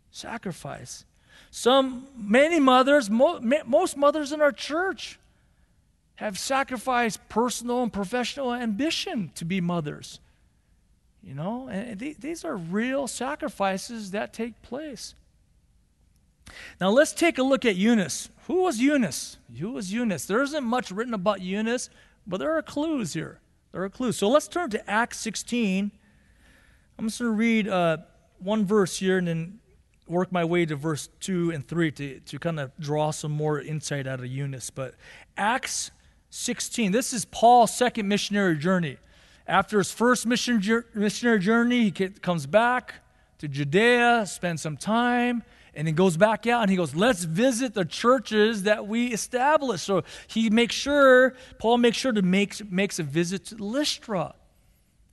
Sacrifice. 0.10 1.06
Some, 1.51 2.08
many 2.17 2.60
mothers, 2.60 3.12
mo- 3.12 3.41
most 3.67 3.95
mothers 3.95 4.32
in 4.32 4.41
our 4.41 4.51
church 4.51 5.19
have 6.15 6.39
sacrificed 6.39 7.19
personal 7.30 7.84
and 7.84 7.93
professional 7.93 8.56
ambition 8.56 9.32
to 9.36 9.45
be 9.45 9.62
mothers. 9.62 10.19
You 11.23 11.36
know, 11.36 11.67
and 11.69 11.99
th- 11.99 12.17
these 12.17 12.43
are 12.43 12.57
real 12.57 13.07
sacrifices 13.07 14.12
that 14.12 14.34
take 14.34 14.62
place. 14.62 15.13
Now 16.79 16.89
let's 16.89 17.13
take 17.13 17.38
a 17.38 17.43
look 17.43 17.63
at 17.63 17.75
Eunice. 17.75 18.29
Who 18.47 18.63
was 18.63 18.79
Eunice? 18.79 19.38
Who 19.60 19.71
was 19.71 19.93
Eunice? 19.93 20.25
There 20.25 20.41
isn't 20.41 20.63
much 20.63 20.91
written 20.91 21.13
about 21.13 21.41
Eunice, 21.41 21.89
but 22.25 22.38
there 22.38 22.57
are 22.57 22.62
clues 22.62 23.13
here. 23.13 23.39
There 23.71 23.84
are 23.84 23.89
clues. 23.89 24.17
So 24.17 24.29
let's 24.29 24.47
turn 24.47 24.69
to 24.71 24.89
Acts 24.89 25.19
16. 25.19 25.91
I'm 26.97 27.07
just 27.07 27.19
going 27.19 27.31
to 27.31 27.36
read 27.36 27.67
uh, 27.67 27.97
one 28.39 28.65
verse 28.65 28.97
here 28.97 29.17
and 29.17 29.27
then 29.27 29.60
work 30.07 30.31
my 30.31 30.43
way 30.43 30.65
to 30.65 30.75
verse 30.75 31.07
2 31.21 31.51
and 31.51 31.65
3 31.65 31.91
to, 31.91 32.19
to 32.19 32.39
kind 32.39 32.60
of 32.60 32.71
draw 32.79 33.12
some 33.12 33.31
more 33.31 33.62
insight 33.62 34.07
out 34.07 34.19
of 34.19 34.25
Eunice. 34.25 34.69
But 34.69 34.95
Acts 35.38 35.91
16. 36.31 36.91
This 36.91 37.13
is 37.13 37.25
Paul's 37.25 37.75
second 37.75 38.07
missionary 38.07 38.57
journey. 38.57 38.97
After 39.52 39.80
his 39.80 39.92
first 39.92 40.26
mission, 40.26 40.64
missionary 40.94 41.40
journey, 41.40 41.84
he 41.84 41.92
comes 41.92 42.46
back 42.46 42.94
to 43.40 43.50
Judea, 43.50 44.26
spends 44.26 44.62
some 44.62 44.78
time, 44.78 45.44
and 45.76 45.90
he 45.90 45.94
goes 45.94 46.16
back 46.16 46.48
out 46.48 46.62
and 46.62 46.72
he 46.72 46.78
goes, 46.78 46.96
Let's 46.96 47.26
visit 47.26 47.74
the 47.74 47.84
churches 47.84 48.64
that 48.64 48.88
we 48.88 49.08
established. 49.08 49.84
So 49.84 50.06
he 50.28 50.50
makes 50.50 50.74
sure, 50.74 51.36
Paul 51.60 51.80
makes 51.80 51.98
sure 51.98 52.14
to 52.14 52.22
make 52.22 52.72
makes 52.72 52.98
a 52.98 53.04
visit 53.04 53.44
to 53.48 53.56
Lystra. 53.56 54.36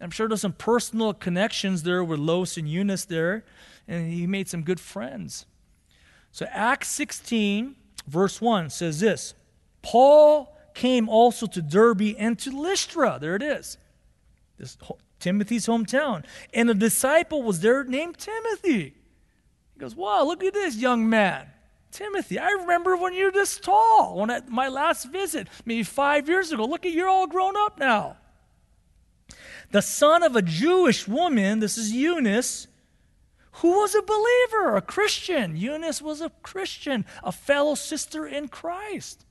I'm 0.01 0.13
sure 0.13 0.29
there's 0.29 0.43
some 0.43 0.53
personal 0.53 1.15
connections 1.15 1.83
there 1.83 2.05
with 2.05 2.21
Lois 2.21 2.57
and 2.57 2.69
Eunice 2.69 3.07
there, 3.07 3.45
and 3.89 4.09
he 4.09 4.29
made 4.29 4.49
some 4.49 4.63
good 4.63 4.79
friends. 4.79 5.47
So 6.31 6.47
Acts 6.53 6.87
16, 6.91 7.75
verse 8.07 8.41
1 8.41 8.71
says 8.71 9.01
this 9.01 9.35
Paul 9.83 10.57
came 10.75 11.09
also 11.09 11.49
to 11.49 11.61
Derbe 11.61 12.15
and 12.17 12.39
to 12.39 12.53
Lystra. 12.53 13.19
There 13.21 13.35
it 13.35 13.43
is. 13.43 13.79
This 14.59 14.77
Timothy's 15.21 15.67
hometown. 15.67 16.25
And 16.53 16.69
a 16.69 16.75
disciple 16.75 17.43
was 17.43 17.61
there 17.61 17.85
named 17.85 18.19
Timothy. 18.19 18.95
He 19.75 19.81
goes, 19.81 19.95
Wow, 19.95 20.25
look 20.25 20.43
at 20.43 20.55
this 20.55 20.77
young 20.77 21.09
man. 21.09 21.47
Timothy, 21.91 22.39
I 22.39 22.51
remember 22.51 22.97
when 22.97 23.15
you 23.15 23.27
were 23.27 23.31
this 23.31 23.59
tall, 23.59 24.19
when 24.19 24.31
at 24.31 24.49
my 24.49 24.69
last 24.69 25.11
visit, 25.11 25.49
maybe 25.65 25.83
five 25.83 26.29
years 26.29 26.53
ago. 26.53 26.65
Look 26.67 26.85
at 26.85 26.93
you're 26.93 27.09
all 27.09 27.27
grown 27.27 27.57
up 27.57 27.79
now. 27.79 28.19
The 29.71 29.83
son 29.83 30.23
of 30.23 30.37
a 30.37 30.43
Jewish 30.43 31.09
woman, 31.09 31.61
this 31.61 31.79
is 31.79 31.93
Eunice, 31.93 32.69
who 33.53 33.71
was 33.81 33.95
a 33.95 34.03
believer, 34.03 34.77
a 34.77 34.83
Christian. 34.83 35.57
Eunice 35.57 36.01
was 36.01 36.21
a 36.21 36.31
Christian, 36.43 37.05
a 37.23 37.33
fellow 37.33 37.75
sister 37.75 38.27
in 38.27 38.49
Christ. 38.49 39.25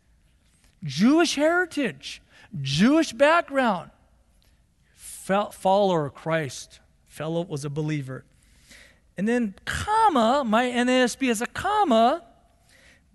Jewish 0.84 1.36
heritage, 1.36 2.22
Jewish 2.62 3.14
background, 3.14 3.92
follower 5.28 6.06
of 6.06 6.14
Christ, 6.14 6.80
fellow 7.06 7.44
was 7.44 7.66
a 7.66 7.70
believer. 7.70 8.26
And 9.18 9.28
then, 9.28 9.56
comma, 9.66 10.44
my 10.46 10.66
NASB 10.66 11.28
has 11.28 11.42
a 11.42 11.48
comma, 11.48 12.24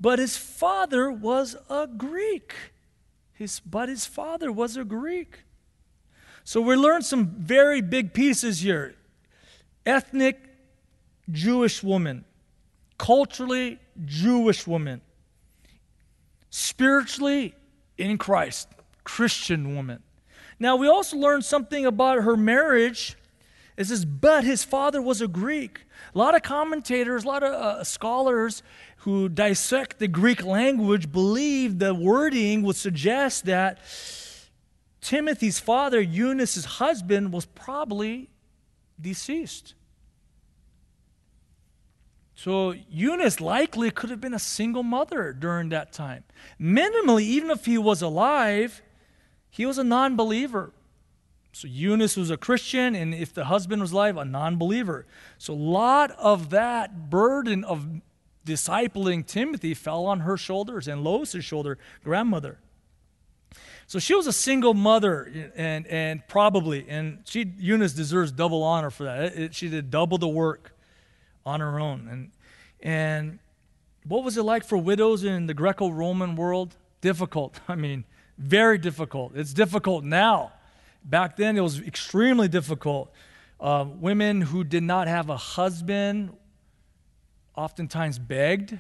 but 0.00 0.18
his 0.18 0.36
father 0.36 1.10
was 1.10 1.56
a 1.70 1.86
Greek. 1.86 2.54
His, 3.32 3.60
but 3.60 3.88
his 3.88 4.04
father 4.04 4.50
was 4.50 4.76
a 4.76 4.84
Greek. 4.84 5.44
So 6.44 6.60
we 6.60 6.74
learned 6.74 7.04
some 7.04 7.26
very 7.38 7.80
big 7.80 8.12
pieces 8.12 8.60
here. 8.60 8.94
Ethnic 9.86 10.40
Jewish 11.30 11.82
woman, 11.82 12.24
culturally 12.98 13.78
Jewish 14.04 14.66
woman, 14.66 15.00
spiritually 16.50 17.54
in 17.96 18.18
Christ, 18.18 18.68
Christian 19.04 19.74
woman. 19.76 20.02
Now, 20.62 20.76
we 20.76 20.86
also 20.86 21.16
learn 21.16 21.42
something 21.42 21.84
about 21.84 22.22
her 22.22 22.36
marriage. 22.36 23.16
It 23.76 23.86
says, 23.86 24.04
but 24.04 24.44
his 24.44 24.62
father 24.62 25.02
was 25.02 25.20
a 25.20 25.26
Greek. 25.26 25.80
A 26.14 26.18
lot 26.18 26.36
of 26.36 26.44
commentators, 26.44 27.24
a 27.24 27.26
lot 27.26 27.42
of 27.42 27.52
uh, 27.52 27.82
scholars 27.82 28.62
who 28.98 29.28
dissect 29.28 29.98
the 29.98 30.06
Greek 30.06 30.44
language 30.44 31.10
believe 31.10 31.80
the 31.80 31.92
wording 31.92 32.62
would 32.62 32.76
suggest 32.76 33.44
that 33.46 33.80
Timothy's 35.00 35.58
father, 35.58 36.00
Eunice's 36.00 36.64
husband, 36.64 37.32
was 37.32 37.44
probably 37.44 38.30
deceased. 39.00 39.74
So 42.36 42.76
Eunice 42.88 43.40
likely 43.40 43.90
could 43.90 44.10
have 44.10 44.20
been 44.20 44.32
a 44.32 44.38
single 44.38 44.84
mother 44.84 45.32
during 45.32 45.70
that 45.70 45.92
time. 45.92 46.22
Minimally, 46.60 47.22
even 47.22 47.50
if 47.50 47.64
he 47.64 47.78
was 47.78 48.00
alive, 48.00 48.80
he 49.52 49.66
was 49.66 49.78
a 49.78 49.84
non 49.84 50.16
believer. 50.16 50.72
So 51.52 51.68
Eunice 51.68 52.16
was 52.16 52.30
a 52.30 52.38
Christian, 52.38 52.94
and 52.96 53.14
if 53.14 53.34
the 53.34 53.44
husband 53.44 53.82
was 53.82 53.92
alive, 53.92 54.16
a 54.16 54.24
non 54.24 54.56
believer. 54.56 55.06
So 55.36 55.52
a 55.52 55.54
lot 55.54 56.10
of 56.12 56.50
that 56.50 57.10
burden 57.10 57.62
of 57.62 57.86
discipling 58.46 59.24
Timothy 59.24 59.74
fell 59.74 60.06
on 60.06 60.20
her 60.20 60.38
shoulders 60.38 60.88
and 60.88 61.04
Lois's 61.04 61.44
shoulder, 61.44 61.78
grandmother. 62.02 62.58
So 63.86 63.98
she 63.98 64.14
was 64.14 64.26
a 64.26 64.32
single 64.32 64.72
mother, 64.72 65.50
and, 65.54 65.86
and 65.86 66.26
probably, 66.26 66.86
and 66.88 67.18
she 67.24 67.52
Eunice 67.58 67.92
deserves 67.92 68.32
double 68.32 68.62
honor 68.62 68.90
for 68.90 69.04
that. 69.04 69.24
It, 69.24 69.38
it, 69.38 69.54
she 69.54 69.68
did 69.68 69.90
double 69.90 70.16
the 70.16 70.28
work 70.28 70.74
on 71.44 71.60
her 71.60 71.78
own. 71.78 72.08
And, 72.10 72.30
and 72.80 73.38
what 74.06 74.24
was 74.24 74.38
it 74.38 74.44
like 74.44 74.64
for 74.64 74.78
widows 74.78 75.24
in 75.24 75.46
the 75.46 75.52
Greco 75.52 75.90
Roman 75.90 76.36
world? 76.36 76.76
Difficult. 77.02 77.60
I 77.68 77.74
mean, 77.74 78.04
very 78.42 78.78
difficult. 78.78 79.32
It's 79.36 79.52
difficult 79.52 80.04
now. 80.04 80.52
Back 81.04 81.36
then, 81.36 81.56
it 81.56 81.60
was 81.60 81.80
extremely 81.80 82.48
difficult. 82.48 83.12
Uh, 83.60 83.86
women 84.00 84.40
who 84.40 84.64
did 84.64 84.82
not 84.82 85.08
have 85.08 85.30
a 85.30 85.36
husband 85.36 86.36
oftentimes 87.56 88.18
begged 88.18 88.78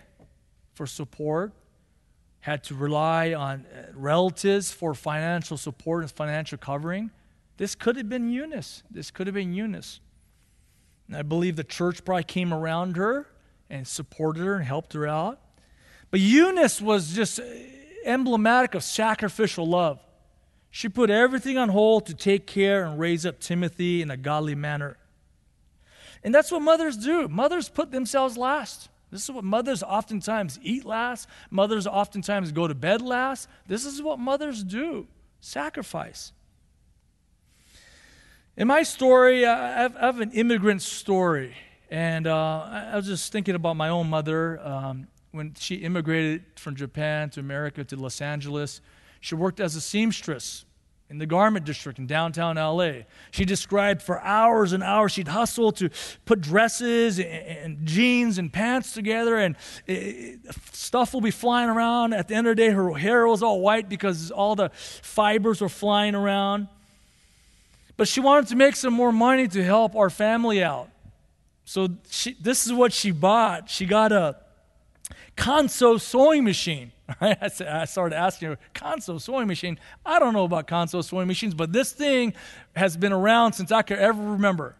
for 0.74 0.86
support, 0.86 1.52
had 2.40 2.64
to 2.64 2.74
rely 2.74 3.34
on 3.34 3.66
uh, 3.66 3.92
relatives 3.94 4.72
for 4.72 4.94
financial 4.94 5.56
support 5.56 6.02
and 6.02 6.10
financial 6.10 6.58
covering. 6.58 7.10
This 7.56 7.74
could 7.74 7.96
have 7.96 8.08
been 8.08 8.30
Eunice. 8.30 8.82
This 8.90 9.10
could 9.10 9.26
have 9.26 9.34
been 9.34 9.52
Eunice. 9.52 10.00
And 11.06 11.16
I 11.16 11.22
believe 11.22 11.56
the 11.56 11.64
church 11.64 12.04
probably 12.04 12.24
came 12.24 12.52
around 12.52 12.96
her 12.96 13.28
and 13.70 13.86
supported 13.86 14.42
her 14.44 14.56
and 14.56 14.64
helped 14.64 14.92
her 14.94 15.06
out. 15.06 15.40
But 16.10 16.20
Eunice 16.20 16.80
was 16.80 17.14
just 17.14 17.38
emblematic 18.04 18.74
of 18.74 18.82
sacrificial 18.82 19.66
love. 19.66 20.00
She 20.70 20.88
put 20.88 21.10
everything 21.10 21.58
on 21.58 21.68
hold 21.68 22.06
to 22.06 22.14
take 22.14 22.46
care 22.46 22.84
and 22.84 22.98
raise 22.98 23.26
up 23.26 23.40
Timothy 23.40 24.00
in 24.00 24.10
a 24.10 24.16
godly 24.16 24.54
manner. 24.54 24.96
And 26.24 26.34
that's 26.34 26.50
what 26.50 26.62
mothers 26.62 26.96
do. 26.96 27.28
Mothers 27.28 27.68
put 27.68 27.90
themselves 27.90 28.36
last. 28.36 28.88
This 29.10 29.24
is 29.24 29.30
what 29.30 29.44
mothers 29.44 29.82
oftentimes 29.82 30.58
eat 30.62 30.86
last. 30.86 31.28
Mothers 31.50 31.86
oftentimes 31.86 32.52
go 32.52 32.66
to 32.66 32.74
bed 32.74 33.02
last. 33.02 33.48
This 33.66 33.84
is 33.84 34.00
what 34.00 34.18
mothers 34.18 34.64
do 34.64 35.06
sacrifice. 35.40 36.32
In 38.56 38.68
my 38.68 38.82
story, 38.82 39.44
I 39.44 39.82
have, 39.82 40.20
an 40.20 40.32
immigrant 40.32 40.80
story. 40.80 41.54
And 41.90 42.26
uh, 42.26 42.90
I 42.92 42.96
was 42.96 43.06
just 43.06 43.32
thinking 43.32 43.54
about 43.54 43.76
my 43.76 43.90
own 43.90 44.08
mother. 44.08 44.58
Um, 44.60 45.08
when 45.32 45.54
she 45.58 45.76
immigrated 45.76 46.44
from 46.56 46.76
Japan 46.76 47.30
to 47.30 47.40
America 47.40 47.82
to 47.84 47.96
Los 47.96 48.20
Angeles, 48.20 48.80
she 49.20 49.34
worked 49.34 49.60
as 49.60 49.74
a 49.74 49.80
seamstress 49.80 50.64
in 51.08 51.18
the 51.18 51.26
garment 51.26 51.66
district 51.66 51.98
in 51.98 52.06
downtown 52.06 52.56
LA. 52.56 53.02
She 53.32 53.44
described 53.44 54.00
for 54.00 54.20
hours 54.20 54.72
and 54.72 54.82
hours 54.82 55.12
she'd 55.12 55.28
hustle 55.28 55.70
to 55.72 55.90
put 56.24 56.40
dresses 56.40 57.18
and, 57.18 57.28
and 57.28 57.86
jeans 57.86 58.38
and 58.38 58.50
pants 58.50 58.92
together, 58.92 59.36
and 59.36 59.56
it, 59.86 60.40
stuff 60.72 61.12
will 61.12 61.20
be 61.20 61.30
flying 61.30 61.68
around. 61.68 62.14
At 62.14 62.28
the 62.28 62.34
end 62.34 62.46
of 62.46 62.56
the 62.56 62.62
day, 62.62 62.70
her 62.70 62.94
hair 62.94 63.26
was 63.26 63.42
all 63.42 63.60
white 63.60 63.90
because 63.90 64.30
all 64.30 64.56
the 64.56 64.70
fibers 64.70 65.60
were 65.60 65.68
flying 65.68 66.14
around. 66.14 66.68
But 67.98 68.08
she 68.08 68.20
wanted 68.20 68.48
to 68.48 68.56
make 68.56 68.74
some 68.74 68.94
more 68.94 69.12
money 69.12 69.48
to 69.48 69.62
help 69.62 69.94
our 69.94 70.08
family 70.08 70.62
out. 70.62 70.88
So 71.64 71.88
she, 72.10 72.34
this 72.40 72.66
is 72.66 72.72
what 72.72 72.92
she 72.92 73.10
bought. 73.10 73.68
She 73.68 73.86
got 73.86 74.12
a 74.12 74.36
Consew 75.36 76.00
sewing 76.00 76.44
machine. 76.44 76.92
I 77.20 77.84
started 77.84 78.16
asking 78.16 78.48
her, 78.48 78.58
Consew 78.74 79.20
sewing 79.20 79.46
machine. 79.46 79.78
I 80.04 80.18
don't 80.18 80.34
know 80.34 80.44
about 80.44 80.66
Consew 80.66 81.04
sewing 81.04 81.26
machines, 81.26 81.54
but 81.54 81.72
this 81.72 81.92
thing 81.92 82.34
has 82.74 82.96
been 82.96 83.12
around 83.12 83.54
since 83.54 83.72
I 83.72 83.82
can 83.82 83.98
ever 83.98 84.22
remember. 84.22 84.76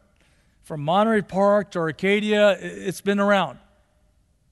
From 0.62 0.82
Monterey 0.82 1.22
Park 1.22 1.72
to 1.72 1.80
Arcadia, 1.80 2.56
it's 2.60 3.00
been 3.00 3.18
around. 3.18 3.58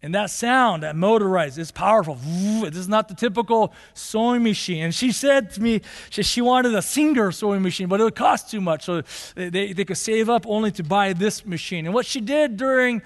And 0.02 0.14
that 0.14 0.30
sound, 0.30 0.82
that 0.82 0.96
motorized, 0.96 1.58
is 1.58 1.70
powerful. 1.70 2.14
This 2.14 2.76
is 2.76 2.88
not 2.88 3.08
the 3.08 3.14
typical 3.14 3.74
sewing 3.92 4.42
machine. 4.42 4.84
And 4.84 4.94
she 4.94 5.12
said 5.12 5.50
to 5.52 5.60
me, 5.62 5.82
she, 6.08 6.22
she 6.22 6.40
wanted 6.40 6.74
a 6.74 6.80
Singer 6.80 7.30
sewing 7.32 7.60
machine, 7.60 7.86
but 7.86 8.00
it 8.00 8.04
would 8.04 8.14
cost 8.14 8.50
too 8.50 8.62
much. 8.62 8.84
So 8.84 9.02
they, 9.34 9.74
they 9.74 9.84
could 9.84 9.98
save 9.98 10.30
up 10.30 10.46
only 10.46 10.72
to 10.72 10.82
buy 10.82 11.12
this 11.12 11.44
machine. 11.44 11.84
And 11.84 11.94
what 11.94 12.06
she 12.06 12.22
did 12.22 12.56
during, 12.56 13.02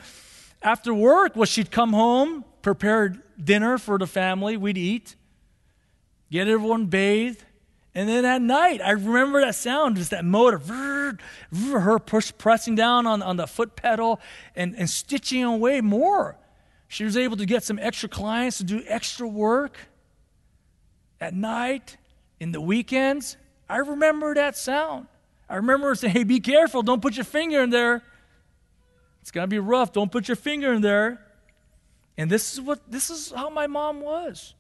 after 0.65 0.93
work, 0.93 1.37
was 1.37 1.49
she'd 1.49 1.71
come 1.71 1.93
home, 1.93 2.45
prepare 2.63 3.23
dinner 3.43 3.79
for 3.79 3.99
the 3.99 4.07
family. 4.07 4.57
We'd 4.57 4.79
eat, 4.79 5.15
get 6.31 6.49
everyone 6.49 6.87
bathed. 6.87 7.45
And 7.95 8.09
then 8.09 8.25
at 8.25 8.43
night, 8.43 8.81
I 8.83 8.91
remember 8.91 9.41
that 9.41 9.55
sound, 9.55 9.97
just 9.97 10.11
that 10.11 10.25
motor, 10.25 10.59
her 11.71 11.99
push, 12.01 12.33
pressing 12.37 12.75
down 12.75 13.07
on, 13.07 13.23
on 13.23 13.37
the 13.37 13.47
foot 13.47 13.77
pedal 13.77 14.21
and, 14.57 14.75
and 14.77 14.91
stitching 14.91 15.45
away 15.45 15.81
more. 15.81 16.37
She 16.89 17.05
was 17.05 17.17
able 17.17 17.37
to 17.37 17.47
get 17.47 17.63
some 17.63 17.79
extra 17.79 18.09
clients 18.09 18.59
to 18.59 18.65
do 18.65 18.83
extra 18.89 19.29
work 19.29 19.79
at 21.21 21.35
night, 21.35 21.97
in 22.41 22.53
the 22.53 22.61
weekends. 22.61 23.37
I 23.69 23.79
remember 23.79 24.35
that 24.35 24.57
sound. 24.57 25.07
I 25.49 25.57
remember 25.57 25.95
saying, 25.95 26.13
hey, 26.13 26.25
be 26.25 26.41
careful, 26.41 26.83
don't 26.83 27.01
put 27.01 27.17
your 27.17 27.25
finger 27.25 27.63
in 27.63 27.71
there. 27.71 28.03
It's 29.25 29.31
going 29.31 29.45
to 29.45 29.49
be 29.49 29.59
rough, 29.59 29.91
don't 29.91 30.13
put 30.13 30.29
your 30.29 30.37
finger 30.37 30.75
in 30.75 30.83
there. 30.83 31.19
And 32.19 32.31
this 32.31 32.53
is 32.53 32.61
what 32.61 32.81
this 32.93 33.09
is 33.09 33.33
how 33.35 33.49
my 33.49 33.67
mom 33.67 34.03
was. 34.03 34.53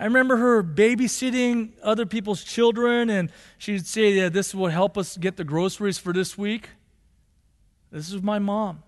I 0.00 0.04
remember 0.06 0.36
her 0.36 0.64
babysitting 0.64 1.74
other 1.80 2.06
people's 2.06 2.42
children, 2.42 3.08
and 3.08 3.30
she'd 3.56 3.86
say, 3.86 4.14
yeah, 4.14 4.30
This 4.30 4.52
will 4.52 4.66
help 4.66 4.98
us 4.98 5.16
get 5.16 5.36
the 5.36 5.44
groceries 5.44 5.96
for 5.96 6.12
this 6.12 6.36
week. 6.36 6.70
This 7.92 8.12
is 8.12 8.20
my 8.20 8.40
mom. 8.40 8.82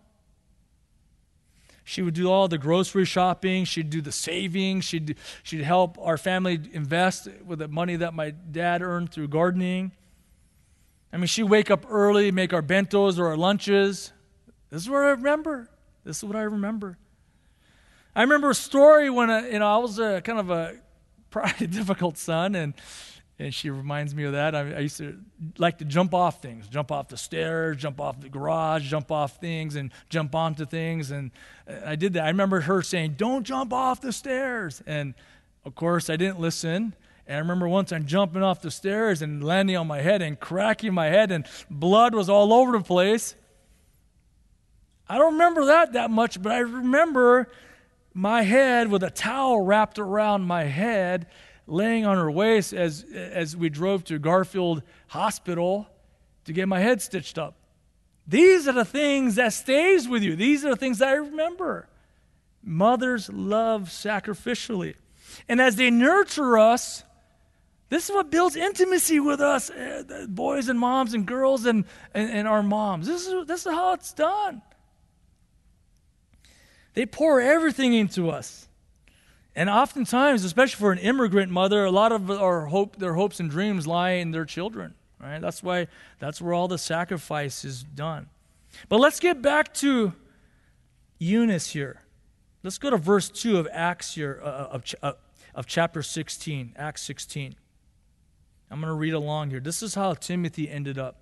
She 1.84 2.02
would 2.02 2.14
do 2.14 2.28
all 2.28 2.48
the 2.48 2.58
grocery 2.58 3.04
shopping, 3.04 3.64
she'd 3.64 3.90
do 3.90 4.00
the 4.00 4.10
saving, 4.10 4.80
she'd, 4.80 5.14
she'd 5.44 5.62
help 5.62 5.96
our 6.00 6.18
family 6.18 6.60
invest 6.72 7.28
with 7.46 7.60
the 7.60 7.68
money 7.68 7.94
that 7.94 8.12
my 8.12 8.30
dad 8.30 8.82
earned 8.82 9.12
through 9.12 9.28
gardening. 9.28 9.92
I 11.12 11.16
mean, 11.16 11.26
she'd 11.26 11.44
wake 11.44 11.70
up 11.70 11.86
early, 11.90 12.30
make 12.30 12.52
our 12.52 12.62
bentos 12.62 13.18
or 13.18 13.28
our 13.28 13.36
lunches. 13.36 14.12
This 14.70 14.82
is 14.82 14.88
what 14.88 14.98
I 14.98 15.10
remember. 15.10 15.68
This 16.04 16.18
is 16.18 16.24
what 16.24 16.36
I 16.36 16.42
remember. 16.42 16.98
I 18.14 18.22
remember 18.22 18.50
a 18.50 18.54
story 18.54 19.10
when 19.10 19.30
uh, 19.30 19.40
you 19.40 19.58
know 19.58 19.66
I 19.66 19.78
was 19.78 19.98
a 19.98 20.20
kind 20.20 20.38
of 20.38 20.50
a 20.50 20.76
probably 21.30 21.66
difficult 21.66 22.16
son, 22.16 22.54
and 22.54 22.74
and 23.38 23.54
she 23.54 23.70
reminds 23.70 24.14
me 24.14 24.24
of 24.24 24.32
that. 24.32 24.54
I, 24.54 24.60
I, 24.74 24.78
used 24.80 24.98
to 24.98 25.18
like 25.56 25.78
to 25.78 25.84
jump 25.84 26.12
off 26.12 26.42
things, 26.42 26.68
jump 26.68 26.92
off 26.92 27.08
the 27.08 27.16
stairs, 27.16 27.78
jump 27.78 28.00
off 28.00 28.20
the 28.20 28.28
garage, 28.28 28.88
jump 28.88 29.10
off 29.10 29.40
things, 29.40 29.76
and 29.76 29.92
jump 30.10 30.34
onto 30.34 30.66
things. 30.66 31.10
And 31.10 31.30
I 31.84 31.96
did 31.96 32.12
that. 32.14 32.24
I 32.24 32.28
remember 32.28 32.60
her 32.62 32.82
saying, 32.82 33.14
"Don't 33.16 33.44
jump 33.44 33.72
off 33.72 34.00
the 34.00 34.12
stairs," 34.12 34.82
and 34.86 35.14
of 35.64 35.74
course 35.74 36.10
I 36.10 36.16
didn't 36.16 36.40
listen. 36.40 36.94
And 37.30 37.36
I 37.36 37.38
remember 37.42 37.68
once 37.68 37.92
I'm 37.92 38.06
jumping 38.06 38.42
off 38.42 38.60
the 38.60 38.72
stairs 38.72 39.22
and 39.22 39.44
landing 39.44 39.76
on 39.76 39.86
my 39.86 40.00
head 40.00 40.20
and 40.20 40.38
cracking 40.38 40.92
my 40.92 41.06
head, 41.06 41.30
and 41.30 41.46
blood 41.70 42.12
was 42.12 42.28
all 42.28 42.52
over 42.52 42.72
the 42.72 42.82
place. 42.82 43.36
I 45.08 45.16
don't 45.16 45.34
remember 45.34 45.66
that 45.66 45.92
that 45.92 46.10
much, 46.10 46.42
but 46.42 46.50
I 46.50 46.58
remember 46.58 47.48
my 48.12 48.42
head 48.42 48.90
with 48.90 49.04
a 49.04 49.10
towel 49.10 49.60
wrapped 49.60 50.00
around 50.00 50.42
my 50.42 50.64
head, 50.64 51.28
laying 51.68 52.04
on 52.04 52.16
her 52.16 52.28
waist 52.28 52.72
as, 52.72 53.04
as 53.14 53.56
we 53.56 53.68
drove 53.68 54.02
to 54.06 54.18
Garfield 54.18 54.82
Hospital 55.06 55.86
to 56.46 56.52
get 56.52 56.66
my 56.66 56.80
head 56.80 57.00
stitched 57.00 57.38
up. 57.38 57.54
These 58.26 58.66
are 58.66 58.72
the 58.72 58.84
things 58.84 59.36
that 59.36 59.52
stays 59.52 60.08
with 60.08 60.24
you. 60.24 60.34
These 60.34 60.64
are 60.64 60.70
the 60.70 60.76
things 60.76 60.98
that 60.98 61.10
I 61.10 61.12
remember. 61.12 61.88
Mothers 62.60 63.30
love 63.32 63.82
sacrificially. 63.82 64.96
And 65.48 65.60
as 65.60 65.76
they 65.76 65.92
nurture 65.92 66.58
us, 66.58 67.04
this 67.90 68.08
is 68.08 68.14
what 68.14 68.30
builds 68.30 68.54
intimacy 68.54 69.18
with 69.18 69.40
us, 69.40 69.68
eh, 69.68 70.02
boys 70.28 70.68
and 70.68 70.78
moms 70.78 71.12
and 71.12 71.26
girls 71.26 71.66
and, 71.66 71.84
and, 72.14 72.30
and 72.30 72.48
our 72.48 72.62
moms. 72.62 73.06
This 73.08 73.26
is, 73.26 73.46
this 73.46 73.66
is 73.66 73.72
how 73.72 73.92
it's 73.94 74.12
done. 74.12 74.62
They 76.94 77.04
pour 77.04 77.40
everything 77.40 77.92
into 77.92 78.30
us. 78.30 78.68
And 79.56 79.68
oftentimes, 79.68 80.44
especially 80.44 80.78
for 80.78 80.92
an 80.92 80.98
immigrant 80.98 81.50
mother, 81.50 81.84
a 81.84 81.90
lot 81.90 82.12
of 82.12 82.30
our 82.30 82.66
hope, 82.66 82.96
their 82.96 83.14
hopes 83.14 83.40
and 83.40 83.50
dreams 83.50 83.88
lie 83.88 84.12
in 84.12 84.30
their 84.30 84.44
children. 84.44 84.94
Right? 85.20 85.40
That's 85.40 85.62
why 85.62 85.88
that's 86.20 86.40
where 86.40 86.54
all 86.54 86.68
the 86.68 86.78
sacrifice 86.78 87.64
is 87.64 87.82
done. 87.82 88.28
But 88.88 89.00
let's 89.00 89.18
get 89.18 89.42
back 89.42 89.74
to 89.74 90.14
Eunice 91.18 91.72
here. 91.72 92.02
Let's 92.62 92.78
go 92.78 92.90
to 92.90 92.96
verse 92.96 93.28
2 93.28 93.58
of 93.58 93.68
Acts 93.72 94.14
here, 94.14 94.40
uh, 94.42 94.46
uh 94.46 94.68
of, 94.70 94.94
uh, 95.02 95.12
of 95.54 95.66
chapter 95.66 96.02
16, 96.02 96.74
Acts 96.76 97.02
16. 97.02 97.56
I'm 98.70 98.80
going 98.80 98.90
to 98.90 98.94
read 98.94 99.14
along 99.14 99.50
here. 99.50 99.60
This 99.60 99.82
is 99.82 99.94
how 99.94 100.14
Timothy 100.14 100.70
ended 100.70 100.98
up. 100.98 101.16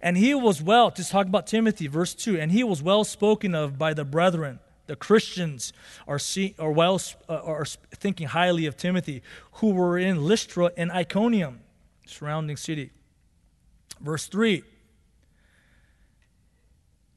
And 0.00 0.16
he 0.16 0.34
was 0.34 0.60
well, 0.60 0.90
just 0.90 1.12
talk 1.12 1.26
about 1.26 1.46
Timothy, 1.46 1.86
verse 1.86 2.12
2, 2.14 2.38
and 2.38 2.50
he 2.50 2.64
was 2.64 2.82
well 2.82 3.04
spoken 3.04 3.54
of 3.54 3.78
by 3.78 3.94
the 3.94 4.04
brethren 4.04 4.58
the 4.86 4.96
Christians 4.96 5.72
are, 6.06 6.18
see, 6.18 6.54
are, 6.58 6.70
well, 6.70 7.00
uh, 7.28 7.34
are 7.34 7.64
thinking 7.64 8.26
highly 8.28 8.66
of 8.66 8.76
Timothy, 8.76 9.22
who 9.52 9.70
were 9.70 9.96
in 9.96 10.24
Lystra 10.24 10.72
and 10.76 10.90
Iconium, 10.90 11.60
surrounding 12.06 12.56
city. 12.56 12.90
Verse 14.00 14.26
3 14.26 14.64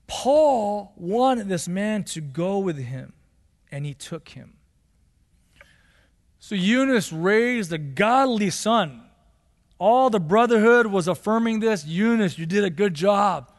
Paul 0.08 0.93
wanted 0.95 1.49
this 1.49 1.67
man 1.67 2.04
to 2.06 2.21
go 2.21 2.60
with 2.60 2.78
him, 2.78 3.13
and 3.71 3.86
he 3.86 3.93
took 3.93 4.30
him. 4.30 4.54
So 6.39 6.54
Eunice 6.54 7.12
raised 7.12 7.73
a 7.73 7.80
godly 7.80 8.51
son. 8.51 9.01
All 9.77 10.09
the 10.09 10.19
brotherhood 10.19 10.88
was 10.88 11.07
affirming 11.07 11.59
this. 11.59 11.85
Eunice, 11.85 12.38
you 12.38 12.45
did 12.45 12.63
a 12.63 12.69
good 12.69 12.93
job. 12.93 13.51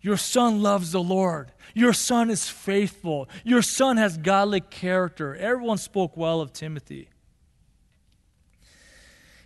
Your 0.00 0.16
son 0.16 0.62
loves 0.62 0.92
the 0.92 1.02
Lord. 1.02 1.52
Your 1.72 1.92
son 1.92 2.28
is 2.28 2.48
faithful. 2.48 3.28
Your 3.44 3.62
son 3.62 3.96
has 3.96 4.18
godly 4.18 4.60
character. 4.60 5.34
Everyone 5.34 5.78
spoke 5.78 6.16
well 6.16 6.40
of 6.40 6.52
Timothy. 6.52 7.08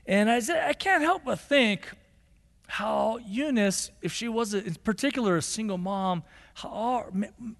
And 0.06 0.30
I 0.30 0.40
said, 0.40 0.66
I 0.66 0.72
can't 0.72 1.02
help 1.02 1.24
but 1.26 1.38
think 1.38 1.88
how 2.66 3.18
Eunice, 3.26 3.90
if 4.02 4.12
she 4.12 4.28
was 4.28 4.52
a, 4.54 4.64
in 4.64 4.74
particular 4.74 5.36
a 5.36 5.42
single 5.42 5.78
mom, 5.78 6.22
how, 6.54 7.06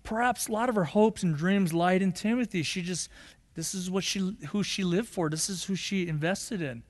perhaps 0.02 0.48
a 0.48 0.52
lot 0.52 0.68
of 0.68 0.74
her 0.74 0.84
hopes 0.84 1.22
and 1.22 1.37
dreams 1.37 1.72
lied 1.72 2.02
in 2.02 2.12
Timothy. 2.12 2.62
She 2.62 2.82
just, 2.82 3.11
this 3.54 3.74
is 3.74 3.90
what 3.90 4.02
she, 4.02 4.37
who 4.48 4.62
she 4.62 4.84
lived 4.84 5.08
for. 5.08 5.30
This 5.30 5.48
is 5.48 5.64
who 5.64 5.76
she 5.76 6.08
invested 6.08 6.61
in. 6.61 6.82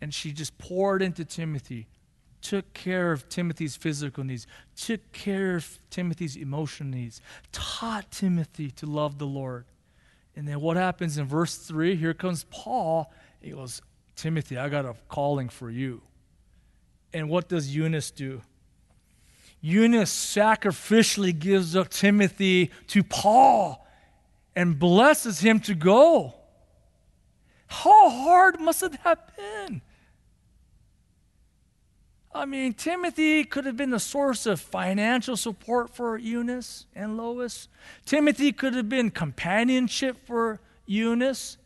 And 0.00 0.14
she 0.14 0.32
just 0.32 0.56
poured 0.58 1.02
into 1.02 1.24
Timothy, 1.24 1.86
took 2.40 2.72
care 2.72 3.12
of 3.12 3.28
Timothy's 3.28 3.76
physical 3.76 4.24
needs, 4.24 4.46
took 4.76 5.12
care 5.12 5.56
of 5.56 5.78
Timothy's 5.90 6.36
emotional 6.36 6.88
needs, 6.88 7.20
taught 7.52 8.10
Timothy 8.10 8.70
to 8.72 8.86
love 8.86 9.18
the 9.18 9.26
Lord. 9.26 9.66
And 10.34 10.48
then 10.48 10.60
what 10.60 10.76
happens 10.76 11.18
in 11.18 11.26
verse 11.26 11.56
3? 11.56 11.96
Here 11.96 12.14
comes 12.14 12.44
Paul. 12.50 13.12
He 13.40 13.50
goes, 13.50 13.82
Timothy, 14.16 14.56
I 14.56 14.68
got 14.68 14.84
a 14.84 14.94
calling 15.08 15.48
for 15.48 15.70
you. 15.70 16.02
And 17.12 17.28
what 17.28 17.48
does 17.48 17.74
Eunice 17.74 18.10
do? 18.10 18.42
Eunice 19.60 20.12
sacrificially 20.12 21.38
gives 21.38 21.76
up 21.76 21.90
Timothy 21.90 22.70
to 22.88 23.02
Paul 23.02 23.86
and 24.56 24.78
blesses 24.78 25.40
him 25.40 25.60
to 25.60 25.74
go. 25.74 26.34
How 27.66 28.08
hard 28.08 28.60
must 28.60 28.82
it 28.82 28.94
have 29.04 29.18
been? 29.36 29.82
I 32.32 32.44
mean, 32.44 32.74
Timothy 32.74 33.44
could 33.44 33.64
have 33.64 33.76
been 33.76 33.90
the 33.90 33.98
source 33.98 34.46
of 34.46 34.60
financial 34.60 35.36
support 35.36 35.94
for 35.94 36.16
Eunice 36.16 36.86
and 36.94 37.16
Lois. 37.16 37.68
Timothy 38.06 38.52
could 38.52 38.74
have 38.74 38.88
been 38.88 39.10
companionship 39.10 40.26
for 40.26 40.60
Eunice. 40.86 41.56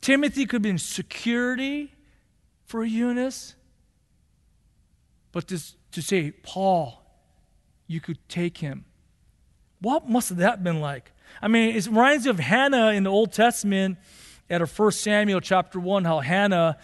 Timothy 0.00 0.46
could 0.46 0.56
have 0.56 0.62
been 0.62 0.78
security 0.78 1.92
for 2.64 2.82
Eunice. 2.82 3.54
But 5.32 5.48
to, 5.48 5.60
to 5.92 6.00
say, 6.00 6.30
Paul, 6.30 7.02
you 7.86 8.00
could 8.00 8.26
take 8.28 8.58
him. 8.58 8.86
What 9.80 10.08
must 10.08 10.36
that 10.38 10.50
have 10.50 10.64
been 10.64 10.80
like? 10.80 11.12
I 11.42 11.48
mean, 11.48 11.76
it 11.76 11.86
reminds 11.86 12.24
me 12.24 12.30
of 12.30 12.38
Hannah 12.38 12.88
in 12.88 13.04
the 13.04 13.10
Old 13.10 13.32
Testament 13.32 13.98
at 14.48 14.66
1 14.66 14.92
Samuel 14.92 15.40
chapter 15.40 15.78
1, 15.78 16.04
how 16.04 16.20
Hannah 16.20 16.78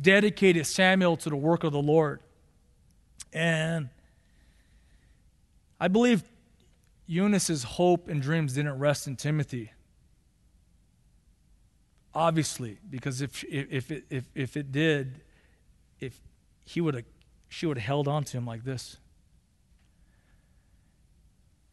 dedicated 0.00 0.66
Samuel 0.66 1.16
to 1.18 1.30
the 1.30 1.36
work 1.36 1.64
of 1.64 1.72
the 1.72 1.82
Lord. 1.82 2.20
And 3.32 3.88
I 5.78 5.88
believe 5.88 6.22
Eunice's 7.06 7.64
hope 7.64 8.08
and 8.08 8.20
dreams 8.20 8.54
didn't 8.54 8.78
rest 8.78 9.06
in 9.06 9.16
Timothy. 9.16 9.72
Obviously, 12.14 12.78
because 12.88 13.20
if, 13.20 13.44
if, 13.44 13.90
it, 13.90 14.04
if, 14.10 14.28
if 14.34 14.56
it 14.56 14.72
did, 14.72 15.22
if 16.00 16.20
he 16.64 16.80
would 16.80 16.94
have, 16.94 17.04
she 17.48 17.66
would 17.66 17.78
have 17.78 17.86
held 17.86 18.08
on 18.08 18.24
to 18.24 18.36
him 18.36 18.46
like 18.46 18.64
this. 18.64 18.96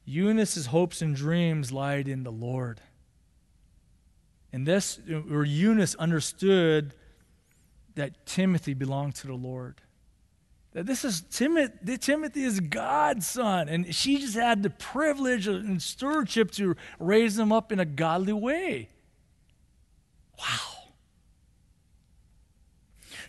Eunice's 0.05 0.67
hopes 0.67 1.01
and 1.01 1.15
dreams 1.15 1.71
lied 1.71 2.07
in 2.07 2.23
the 2.23 2.31
Lord. 2.31 2.79
And 4.53 4.65
this, 4.65 4.99
or 5.29 5.43
Eunice 5.43 5.95
understood 5.95 6.93
that 7.95 8.25
Timothy 8.25 8.73
belonged 8.73 9.15
to 9.15 9.27
the 9.27 9.33
Lord 9.33 9.81
that 10.77 10.85
this 10.85 11.03
is 11.03 11.21
Timothy, 11.31 11.97
Timothy 11.97 12.43
is 12.43 12.59
God's 12.59 13.25
son, 13.25 13.67
and 13.67 13.95
she 13.95 14.19
just 14.19 14.35
had 14.35 14.61
the 14.61 14.69
privilege 14.69 15.47
and 15.47 15.81
stewardship 15.81 16.51
to 16.51 16.75
raise 16.99 17.39
him 17.39 17.51
up 17.51 17.71
in 17.71 17.79
a 17.79 17.85
godly 17.85 18.33
way. 18.33 18.89
Wow. 20.37 20.93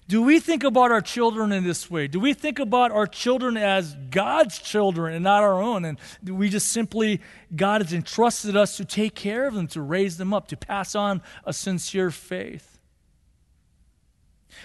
Do 0.09 0.21
we 0.21 0.41
think 0.41 0.63
about 0.63 0.93
our 0.93 1.01
children 1.01 1.51
in 1.53 1.65
this 1.65 1.91
way? 1.91 2.07
Do 2.07 2.21
we 2.21 2.35
think 2.35 2.59
about 2.59 2.93
our 2.93 3.07
children 3.07 3.57
as 3.57 3.97
God's 4.11 4.59
children 4.59 5.15
and 5.15 5.25
not 5.25 5.43
our 5.43 5.63
own? 5.63 5.87
And 5.87 5.99
we 6.27 6.51
just 6.51 6.69
simply, 6.69 7.23
God 7.57 7.81
has 7.81 7.95
entrusted 7.95 8.59
us 8.59 8.77
to 8.77 8.85
take 8.85 9.15
care 9.15 9.47
of 9.47 9.55
them, 9.55 9.69
to 9.69 9.81
raise 9.81 10.19
them 10.19 10.35
up, 10.35 10.49
to 10.49 10.57
pass 10.59 10.95
on 10.95 11.23
a 11.47 11.55
sincere 11.55 12.11
faith? 12.11 12.78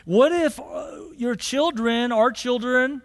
What 0.05 0.31
if 0.31 0.59
uh, 0.59 1.11
your 1.15 1.35
children, 1.35 2.11
our 2.11 2.31
children, 2.31 3.01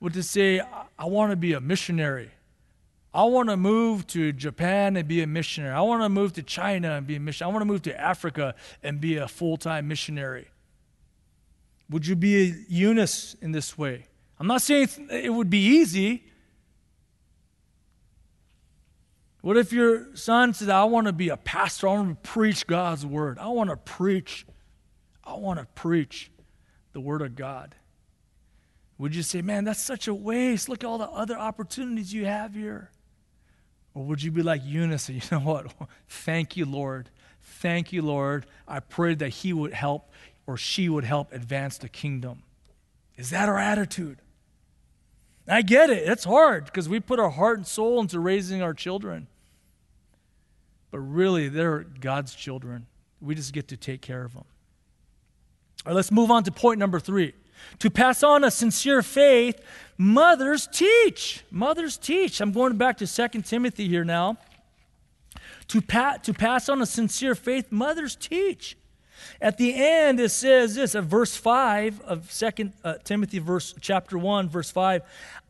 would 0.00 0.12
to 0.14 0.22
say, 0.22 0.60
I 0.98 1.06
want 1.06 1.32
to 1.32 1.36
be 1.36 1.52
a 1.52 1.60
missionary. 1.60 2.30
I 3.14 3.24
want 3.24 3.48
to 3.48 3.56
move 3.56 4.06
to 4.08 4.32
Japan 4.32 4.96
and 4.96 5.08
be 5.08 5.22
a 5.22 5.26
missionary. 5.26 5.72
I 5.72 5.80
want 5.80 6.02
to 6.02 6.08
move 6.08 6.34
to 6.34 6.42
China 6.42 6.92
and 6.92 7.06
be 7.06 7.16
a 7.16 7.20
missionary. 7.20 7.50
I 7.50 7.52
want 7.54 7.62
to 7.62 7.66
move 7.66 7.82
to 7.82 7.98
Africa 7.98 8.54
and 8.82 9.00
be 9.00 9.16
a 9.16 9.26
full 9.26 9.56
time 9.56 9.88
missionary. 9.88 10.48
Would 11.88 12.06
you 12.06 12.16
be 12.16 12.50
a 12.50 12.54
Eunice 12.68 13.34
in 13.40 13.52
this 13.52 13.78
way? 13.78 14.06
I'm 14.38 14.46
not 14.46 14.60
saying 14.60 14.88
it 15.10 15.32
would 15.32 15.48
be 15.48 15.64
easy. 15.64 16.24
What 19.40 19.56
if 19.56 19.72
your 19.72 20.14
son 20.16 20.52
said, 20.52 20.68
I 20.68 20.84
want 20.84 21.06
to 21.06 21.12
be 21.12 21.28
a 21.28 21.36
pastor? 21.36 21.88
I 21.88 21.92
want 21.94 22.22
to 22.22 22.28
preach 22.28 22.66
God's 22.66 23.06
word. 23.06 23.38
I 23.38 23.48
want 23.48 23.70
to 23.70 23.76
preach 23.76 24.44
I 25.26 25.34
want 25.34 25.58
to 25.58 25.66
preach 25.74 26.30
the 26.92 27.00
Word 27.00 27.22
of 27.22 27.34
God. 27.34 27.74
Would 28.98 29.14
you 29.14 29.22
say, 29.22 29.42
man, 29.42 29.64
that's 29.64 29.82
such 29.82 30.08
a 30.08 30.14
waste? 30.14 30.68
Look 30.68 30.84
at 30.84 30.86
all 30.86 30.98
the 30.98 31.10
other 31.10 31.36
opportunities 31.36 32.12
you 32.12 32.24
have 32.24 32.54
here. 32.54 32.90
Or 33.94 34.04
would 34.04 34.22
you 34.22 34.30
be 34.30 34.42
like 34.42 34.62
Eunice, 34.64 35.08
you 35.10 35.20
know 35.30 35.40
what? 35.40 35.72
Thank 36.08 36.56
you, 36.56 36.64
Lord. 36.64 37.10
Thank 37.42 37.92
you, 37.92 38.02
Lord. 38.02 38.46
I 38.66 38.80
prayed 38.80 39.18
that 39.18 39.30
he 39.30 39.52
would 39.52 39.72
help 39.72 40.10
or 40.46 40.56
she 40.56 40.88
would 40.88 41.04
help 41.04 41.32
advance 41.32 41.78
the 41.78 41.88
kingdom. 41.88 42.42
Is 43.16 43.30
that 43.30 43.48
our 43.48 43.58
attitude? 43.58 44.18
I 45.48 45.62
get 45.62 45.90
it. 45.90 46.08
It's 46.08 46.24
hard 46.24 46.66
because 46.66 46.88
we 46.88 47.00
put 47.00 47.18
our 47.18 47.30
heart 47.30 47.58
and 47.58 47.66
soul 47.66 48.00
into 48.00 48.18
raising 48.20 48.62
our 48.62 48.74
children. 48.74 49.26
But 50.90 51.00
really, 51.00 51.48
they're 51.48 51.80
God's 51.80 52.34
children. 52.34 52.86
We 53.20 53.34
just 53.34 53.52
get 53.52 53.68
to 53.68 53.76
take 53.76 54.02
care 54.02 54.24
of 54.24 54.34
them. 54.34 54.44
All 55.86 55.90
right, 55.90 55.96
let's 55.96 56.10
move 56.10 56.32
on 56.32 56.42
to 56.42 56.50
point 56.50 56.80
number 56.80 56.98
three. 56.98 57.32
To 57.78 57.90
pass 57.90 58.24
on 58.24 58.42
a 58.42 58.50
sincere 58.50 59.02
faith, 59.02 59.60
mothers 59.96 60.66
teach. 60.66 61.44
Mothers 61.48 61.96
teach. 61.96 62.40
I'm 62.40 62.50
going 62.50 62.76
back 62.76 62.96
to 62.98 63.06
2 63.06 63.42
Timothy 63.42 63.86
here 63.86 64.04
now. 64.04 64.36
To, 65.68 65.80
pa- 65.80 66.16
to 66.24 66.34
pass 66.34 66.68
on 66.68 66.82
a 66.82 66.86
sincere 66.86 67.36
faith, 67.36 67.70
mothers 67.70 68.16
teach. 68.16 68.76
At 69.40 69.58
the 69.58 69.74
end, 69.74 70.18
it 70.18 70.30
says 70.30 70.74
this, 70.74 70.96
at 70.96 71.04
verse 71.04 71.36
5 71.36 72.00
of 72.00 72.32
2 72.32 72.72
uh, 72.82 72.94
Timothy, 73.04 73.38
verse, 73.38 73.72
chapter 73.80 74.18
1, 74.18 74.48
verse 74.48 74.72
5 74.72 75.02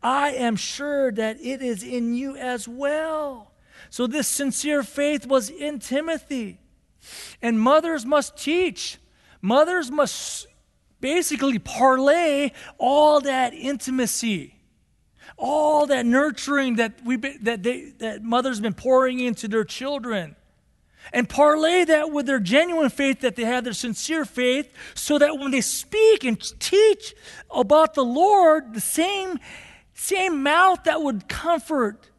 I 0.03 0.33
am 0.33 0.57
sure 0.57 1.13
that 1.13 1.41
it 1.41 1.63
is 1.63 1.83
in 1.83 2.15
you 2.15 2.37
as 2.37 2.69
well. 2.69 3.53
So, 3.89 4.07
this 4.07 4.29
sincere 4.29 4.83
faith 4.83 5.27
was 5.27 5.49
in 5.49 5.79
Timothy. 5.79 6.59
And 7.41 7.59
mothers 7.59 8.05
must 8.05 8.37
teach. 8.37 8.99
Mothers 9.47 9.93
must 9.93 10.49
basically 11.01 11.61
parlay 11.61 12.51
all 12.79 13.21
that 13.21 13.55
intimacy, 13.55 14.57
all 15.37 15.87
that 15.87 16.05
nurturing 16.05 16.77
that 16.77 16.99
we 17.05 17.15
that 17.43 17.63
they 17.63 17.93
that 17.99 18.25
mothers 18.25 18.59
been 18.59 18.75
pouring 18.75 19.21
into 19.21 19.47
their 19.47 19.63
children. 19.63 20.35
And 21.13 21.29
parlay 21.29 21.85
that 21.85 22.11
with 22.11 22.27
their 22.27 22.41
genuine 22.41 22.91
faith 22.91 23.21
that 23.21 23.37
they 23.37 23.45
have, 23.45 23.63
their 23.63 23.73
sincere 23.73 24.25
faith, 24.25 24.69
so 24.97 25.17
that 25.17 25.39
when 25.39 25.53
they 25.53 25.61
speak 25.61 26.25
and 26.25 26.41
teach 26.59 27.15
about 27.49 27.95
the 27.95 28.05
Lord, 28.05 28.75
the 28.75 28.81
same, 28.81 29.39
same 29.95 30.43
mouth 30.43 30.83
that 30.83 31.03
would 31.03 31.29
comfort 31.29 32.11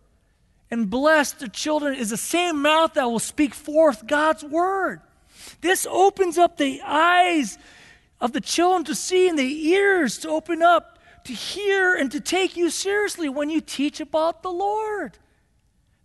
and 0.72 0.90
bless 0.90 1.34
the 1.34 1.50
children 1.50 1.94
is 1.96 2.12
the 2.12 2.16
same 2.16 2.62
mouth 2.62 2.94
that 2.94 3.12
will 3.12 3.20
speak 3.20 3.54
forth 3.54 4.08
God's 4.08 4.46
word. 4.46 5.02
This 5.62 5.88
opens 5.90 6.38
up 6.38 6.58
the 6.58 6.82
eyes 6.84 7.58
of 8.20 8.34
the 8.34 8.42
children 8.42 8.84
to 8.86 8.96
see 8.96 9.30
and 9.30 9.38
the 9.38 9.68
ears 9.70 10.18
to 10.20 10.30
open 10.30 10.62
up 10.62 10.98
to 11.28 11.34
hear 11.34 11.94
and 11.94 12.10
to 12.12 12.22
take 12.22 12.56
you 12.56 12.70
seriously 12.70 13.28
when 13.28 13.50
you 13.50 13.60
teach 13.60 14.00
about 14.00 14.44
the 14.44 14.50
Lord. 14.50 15.18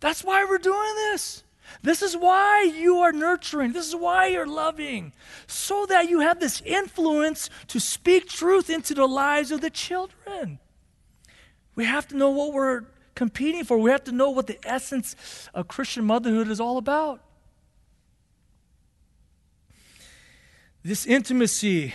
That's 0.01 0.23
why 0.23 0.43
we're 0.43 0.57
doing 0.57 0.95
this. 0.95 1.43
This 1.81 2.01
is 2.01 2.15
why 2.15 2.63
you 2.63 2.97
are 2.97 3.13
nurturing. 3.13 3.71
This 3.71 3.87
is 3.87 3.95
why 3.95 4.27
you're 4.27 4.45
loving, 4.45 5.13
so 5.47 5.85
that 5.85 6.09
you 6.09 6.19
have 6.19 6.41
this 6.41 6.61
influence 6.61 7.49
to 7.67 7.79
speak 7.79 8.27
truth 8.27 8.69
into 8.69 8.93
the 8.93 9.07
lives 9.07 9.49
of 9.49 9.61
the 9.61 9.69
children. 9.69 10.59
We 11.75 11.85
have 11.85 12.07
to 12.09 12.17
know 12.17 12.29
what 12.29 12.51
we're 12.51 12.83
competing 13.15 13.63
for. 13.63 13.77
We 13.77 13.91
have 13.91 14.03
to 14.03 14.11
know 14.11 14.29
what 14.29 14.47
the 14.47 14.59
essence 14.67 15.15
of 15.53 15.69
Christian 15.69 16.03
motherhood 16.03 16.49
is 16.49 16.59
all 16.59 16.77
about. 16.77 17.21
This 20.83 21.05
intimacy 21.05 21.93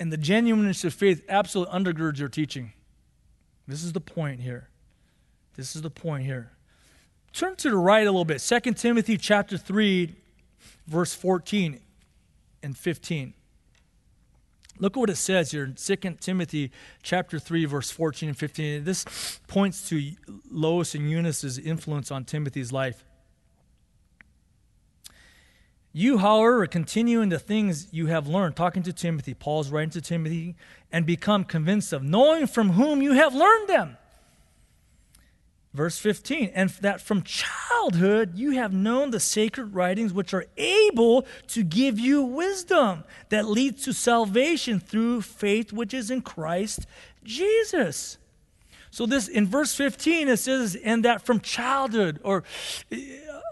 and 0.00 0.12
the 0.12 0.16
genuineness 0.16 0.84
of 0.84 0.94
faith 0.94 1.24
absolutely 1.28 1.74
undergirds 1.78 2.18
your 2.18 2.28
teaching. 2.28 2.72
This 3.66 3.84
is 3.84 3.92
the 3.92 4.00
point 4.00 4.40
here. 4.40 4.68
This 5.54 5.76
is 5.76 5.82
the 5.82 5.90
point 5.90 6.24
here. 6.24 6.52
Turn 7.32 7.54
to 7.56 7.70
the 7.70 7.76
right 7.76 8.06
a 8.06 8.10
little 8.10 8.24
bit. 8.24 8.40
2 8.40 8.72
Timothy 8.72 9.16
chapter 9.16 9.56
3, 9.56 10.14
verse 10.86 11.14
14 11.14 11.80
and 12.62 12.76
15. 12.76 13.34
Look 14.80 14.96
at 14.96 15.00
what 15.00 15.10
it 15.10 15.16
says 15.16 15.50
here 15.50 15.64
in 15.64 15.74
2 15.74 15.96
Timothy 16.20 16.70
chapter 17.02 17.38
3 17.38 17.64
verse 17.64 17.90
14 17.90 18.30
and 18.30 18.38
15. 18.38 18.84
This 18.84 19.40
points 19.48 19.88
to 19.88 20.12
Lois 20.50 20.94
and 20.94 21.10
Eunice's 21.10 21.58
influence 21.58 22.10
on 22.10 22.24
Timothy's 22.24 22.72
life. 22.72 23.04
You, 25.92 26.18
however, 26.18 26.66
continue 26.66 27.20
in 27.20 27.28
the 27.28 27.38
things 27.38 27.88
you 27.92 28.06
have 28.06 28.28
learned, 28.28 28.56
talking 28.56 28.82
to 28.84 28.92
Timothy. 28.92 29.34
Paul's 29.34 29.70
writing 29.70 29.90
to 29.90 30.00
Timothy, 30.00 30.54
and 30.92 31.06
become 31.06 31.44
convinced 31.44 31.92
of, 31.92 32.02
knowing 32.02 32.46
from 32.46 32.70
whom 32.70 33.02
you 33.02 33.12
have 33.12 33.34
learned 33.34 33.68
them. 33.68 33.96
Verse 35.74 35.98
15, 35.98 36.50
and 36.54 36.70
that 36.80 37.00
from 37.00 37.22
childhood 37.22 38.32
you 38.36 38.52
have 38.52 38.72
known 38.72 39.10
the 39.10 39.20
sacred 39.20 39.74
writings 39.74 40.12
which 40.12 40.32
are 40.32 40.46
able 40.56 41.26
to 41.48 41.62
give 41.62 41.98
you 41.98 42.22
wisdom 42.22 43.04
that 43.28 43.46
leads 43.46 43.84
to 43.84 43.92
salvation 43.92 44.80
through 44.80 45.20
faith 45.20 45.72
which 45.72 45.92
is 45.92 46.10
in 46.10 46.22
Christ 46.22 46.86
Jesus. 47.22 48.16
So 48.90 49.04
this 49.04 49.28
in 49.28 49.46
verse 49.46 49.74
15 49.74 50.28
it 50.28 50.38
says, 50.38 50.74
and 50.74 51.04
that 51.04 51.26
from 51.26 51.40
childhood, 51.40 52.18
or 52.24 52.44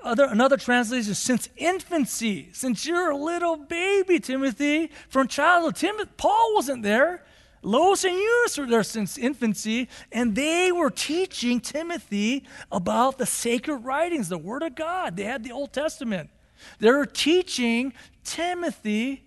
other, 0.07 0.24
another 0.24 0.57
translation, 0.57 1.14
since 1.14 1.48
infancy, 1.57 2.50
since 2.52 2.86
you're 2.86 3.11
a 3.11 3.16
little 3.16 3.57
baby, 3.57 4.20
Timothy, 4.20 4.90
from 5.09 5.28
childhood. 5.28 5.76
Timothy, 5.76 6.11
Paul 6.16 6.54
wasn't 6.54 6.82
there. 6.82 7.24
Lois 7.62 8.04
and 8.04 8.16
Eunice 8.16 8.59
were 8.59 8.66
there 8.66 8.82
since 8.84 9.18
infancy, 9.18 9.88
and 10.12 10.36
they 10.36 10.70
were 10.70 10.90
teaching 10.90 11.59
Timothy 11.59 12.44
about 12.70 13.18
the 13.18 13.26
sacred 13.26 13.78
writings, 13.78 14.28
the 14.28 14.38
Word 14.38 14.62
of 14.62 14.76
God. 14.76 15.16
They 15.16 15.24
had 15.24 15.42
the 15.42 15.52
Old 15.52 15.72
Testament. 15.72 16.30
They 16.78 16.90
were 16.90 17.07
teaching 17.07 17.92
Timothy 18.22 19.24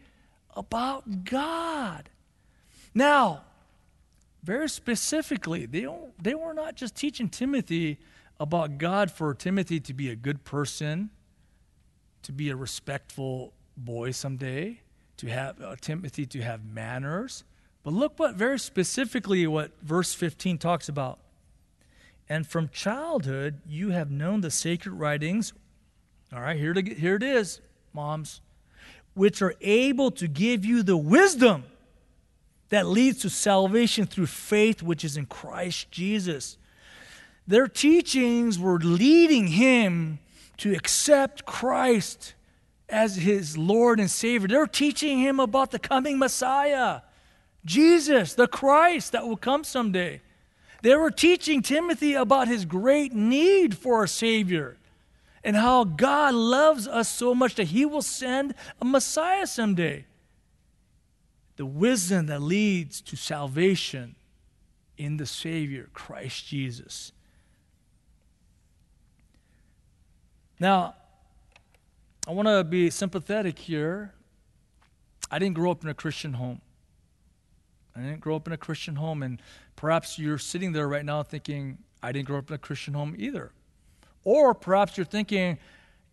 about 0.56 1.26
God. 1.26 2.10
Now, 2.94 3.42
very 4.44 4.70
specifically, 4.70 5.66
they, 5.66 5.88
they 6.22 6.34
were 6.34 6.54
not 6.54 6.76
just 6.76 6.96
teaching 6.96 7.30
Timothy 7.30 8.00
about 8.40 8.78
God 8.78 9.12
for 9.12 9.34
Timothy 9.34 9.80
to 9.82 9.94
be 9.94 10.10
a 10.10 10.16
good 10.16 10.44
person, 10.44 11.10
to 12.24 12.32
be 12.32 12.50
a 12.50 12.56
respectful 12.56 13.54
boy 13.76 14.12
someday, 14.12 14.82
to 15.18 15.28
have 15.28 15.62
uh, 15.62 15.76
Timothy 15.82 16.26
to 16.28 16.42
have 16.42 16.64
manners. 16.64 17.44
But 17.84 17.94
look 17.94 18.18
what 18.18 18.36
very 18.36 18.60
specifically 18.60 19.46
what 19.48 19.72
verse 19.82 20.14
15 20.14 20.58
talks 20.58 20.88
about. 20.88 21.20
And 22.30 22.48
from 22.48 22.70
childhood 22.70 23.60
you 23.68 23.90
have 23.90 24.12
known 24.12 24.42
the 24.42 24.52
sacred 24.52 24.94
writings. 24.94 25.54
All 26.32 26.42
right, 26.42 26.58
here, 26.58 26.74
to, 26.74 26.82
here 26.82 27.16
it 27.16 27.24
is, 27.24 27.60
moms, 27.92 28.40
which 29.14 29.42
are 29.42 29.56
able 29.62 30.12
to 30.12 30.28
give 30.28 30.64
you 30.64 30.84
the 30.84 30.98
wisdom 30.98 31.64
that 32.70 32.86
leads 32.86 33.20
to 33.20 33.30
salvation 33.30 34.06
through 34.06 34.28
faith 34.28 34.84
which 34.84 35.04
is 35.04 35.18
in 35.18 35.26
Christ 35.26 35.92
Jesus. 35.92 36.58
Their 37.50 37.68
teachings 37.68 38.60
were 38.60 38.78
leading 38.78 39.48
him 39.48 40.20
to 40.58 40.72
accept 40.76 41.48
Christ 41.48 42.36
as 42.88 43.16
his 43.16 43.58
Lord 43.58 44.00
and 44.00 44.10
Savior. 44.10 44.48
They're 44.48 44.68
teaching 44.68 45.18
him 45.18 45.40
about 45.40 45.72
the 45.72 45.80
coming 45.80 46.20
Messiah, 46.20 47.02
Jesus, 47.66 48.36
the 48.36 48.46
Christ 48.46 49.14
that 49.14 49.26
will 49.26 49.36
come 49.36 49.64
someday. 49.64 50.22
They 50.84 50.96
were 50.96 51.10
teaching 51.10 51.64
Timothy 51.64 52.14
about 52.14 52.48
his 52.48 52.66
great 52.66 53.14
need 53.14 53.76
for 53.76 54.04
a 54.04 54.08
Savior 54.08 54.78
and 55.44 55.56
how 55.56 55.86
God 55.86 56.36
loves 56.36 56.88
us 56.88 57.10
so 57.10 57.34
much 57.34 57.56
that 57.56 57.70
he 57.70 57.84
will 57.84 58.04
send 58.04 58.54
a 58.80 58.86
Messiah 58.86 59.48
someday. 59.48 60.06
The 61.56 61.66
wisdom 61.66 62.28
that 62.28 62.44
leads 62.44 63.02
to 63.02 63.16
salvation 63.16 64.14
in 65.00 65.18
the 65.18 65.26
Savior, 65.26 65.90
Christ 65.94 66.46
Jesus. 66.46 67.12
Now, 70.60 70.96
I 72.28 72.32
want 72.32 72.48
to 72.48 72.64
be 72.64 72.90
sympathetic 72.90 73.58
here. 73.58 74.14
I 75.32 75.40
didn't 75.40 75.56
grow 75.56 75.72
up 75.72 75.84
in 75.84 75.90
a 75.90 75.94
Christian 75.94 76.34
home. 76.34 76.62
I 77.96 78.02
didn't 78.02 78.20
grow 78.20 78.36
up 78.36 78.48
in 78.48 78.54
a 78.54 78.58
Christian 78.58 78.96
home, 78.96 79.24
and 79.24 79.42
perhaps 79.76 80.20
you're 80.20 80.38
sitting 80.38 80.74
there 80.74 80.88
right 80.88 81.06
now 81.06 81.24
thinking, 81.24 81.80
I 82.04 82.12
didn't 82.12 82.28
grow 82.28 82.38
up 82.38 82.50
in 82.50 82.56
a 82.56 82.60
Christian 82.60 82.94
home 82.94 83.16
either. 83.18 83.52
Or 84.24 84.54
perhaps 84.54 84.98
you're 84.98 85.06
thinking, 85.06 85.58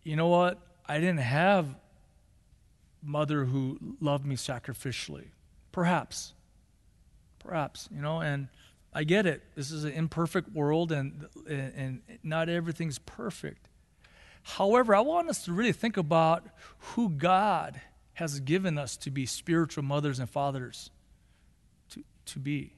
you 0.05 0.17
know 0.17 0.29
what? 0.29 0.61
I 0.87 0.99
didn't 0.99 1.19
have 1.19 1.67
mother 3.03 3.45
who 3.45 3.79
loved 4.01 4.27
me 4.27 4.37
sacrificially. 4.37 5.27
Perhaps. 5.73 6.33
Perhaps, 7.39 7.89
you 7.95 8.01
know, 8.01 8.21
and 8.21 8.49
I 8.93 9.05
get 9.05 9.27
it. 9.27 9.43
This 9.55 9.71
is 9.71 9.85
an 9.85 9.93
imperfect 9.93 10.51
world 10.53 10.91
and 10.91 11.29
and 11.49 11.73
and 11.77 12.19
not 12.23 12.49
everything's 12.49 12.99
perfect. 12.99 13.69
However, 14.47 14.95
I 14.95 15.01
want 15.01 15.29
us 15.29 15.45
to 15.47 15.53
really 15.53 15.73
think 15.73 15.97
about 15.97 16.47
who 16.79 17.09
God 17.11 17.81
has 18.15 18.39
given 18.39 18.79
us 18.79 18.97
to 18.99 19.11
be 19.11 19.27
spiritual 19.27 19.83
mothers 19.83 20.21
and 20.21 20.31
fathers 20.31 20.91
to, 21.91 22.05
to 22.27 22.39
be. 22.39 22.73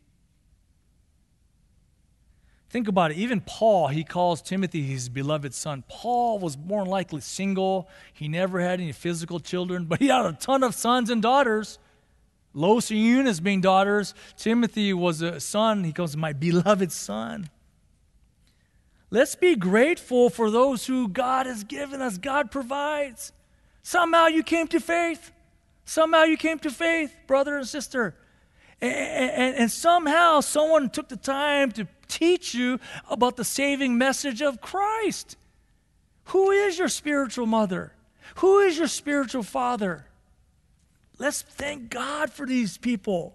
Think 2.70 2.88
about 2.88 3.10
it. 3.10 3.18
Even 3.18 3.42
Paul, 3.42 3.88
he 3.88 4.02
calls 4.02 4.40
Timothy 4.40 4.82
his 4.82 5.10
beloved 5.10 5.52
son. 5.52 5.84
Paul 5.88 6.38
was 6.38 6.56
more 6.56 6.86
likely 6.86 7.20
single. 7.20 7.88
He 8.14 8.28
never 8.28 8.60
had 8.60 8.80
any 8.80 8.92
physical 8.92 9.38
children, 9.38 9.84
but 9.84 10.00
he 10.00 10.08
had 10.08 10.24
a 10.24 10.32
ton 10.32 10.62
of 10.62 10.74
sons 10.74 11.10
and 11.10 11.20
daughters. 11.20 11.78
Lois 12.54 12.90
and 12.90 12.98
Eunice 12.98 13.40
being 13.40 13.60
daughters. 13.60 14.14
Timothy 14.38 14.94
was 14.94 15.20
a 15.20 15.38
son. 15.38 15.84
He 15.84 15.92
calls 15.92 16.16
my 16.16 16.32
beloved 16.32 16.90
son. 16.92 17.50
Let's 19.10 19.34
be 19.34 19.56
grateful 19.56 20.28
for 20.28 20.50
those 20.50 20.86
who 20.86 21.08
God 21.08 21.46
has 21.46 21.64
given 21.64 22.02
us. 22.02 22.18
God 22.18 22.50
provides. 22.50 23.32
Somehow 23.82 24.26
you 24.26 24.42
came 24.42 24.68
to 24.68 24.80
faith. 24.80 25.32
Somehow 25.84 26.24
you 26.24 26.36
came 26.36 26.58
to 26.58 26.70
faith, 26.70 27.14
brother 27.26 27.56
and 27.56 27.66
sister. 27.66 28.14
And, 28.80 28.92
and, 28.92 29.56
and, 29.56 29.70
somehow 29.70 30.40
someone 30.40 30.90
took 30.90 31.08
the 31.08 31.16
time 31.16 31.72
to 31.72 31.88
teach 32.06 32.54
you 32.54 32.78
about 33.10 33.36
the 33.36 33.44
saving 33.44 33.98
message 33.98 34.42
of 34.42 34.60
Christ. 34.60 35.36
Who 36.26 36.50
is 36.50 36.78
your 36.78 36.88
spiritual 36.88 37.46
mother? 37.46 37.92
Who 38.36 38.60
is 38.60 38.78
your 38.78 38.86
spiritual 38.86 39.42
father? 39.42 40.06
Let's 41.18 41.42
thank 41.42 41.90
God 41.90 42.30
for 42.30 42.46
these 42.46 42.78
people. 42.78 43.34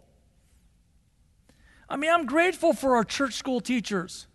I 1.89 1.97
mean, 1.97 2.11
I'm 2.11 2.25
grateful 2.25 2.73
for 2.73 2.95
our 2.95 3.03
church 3.03 3.33
school 3.33 3.59
teachers. 3.59 4.27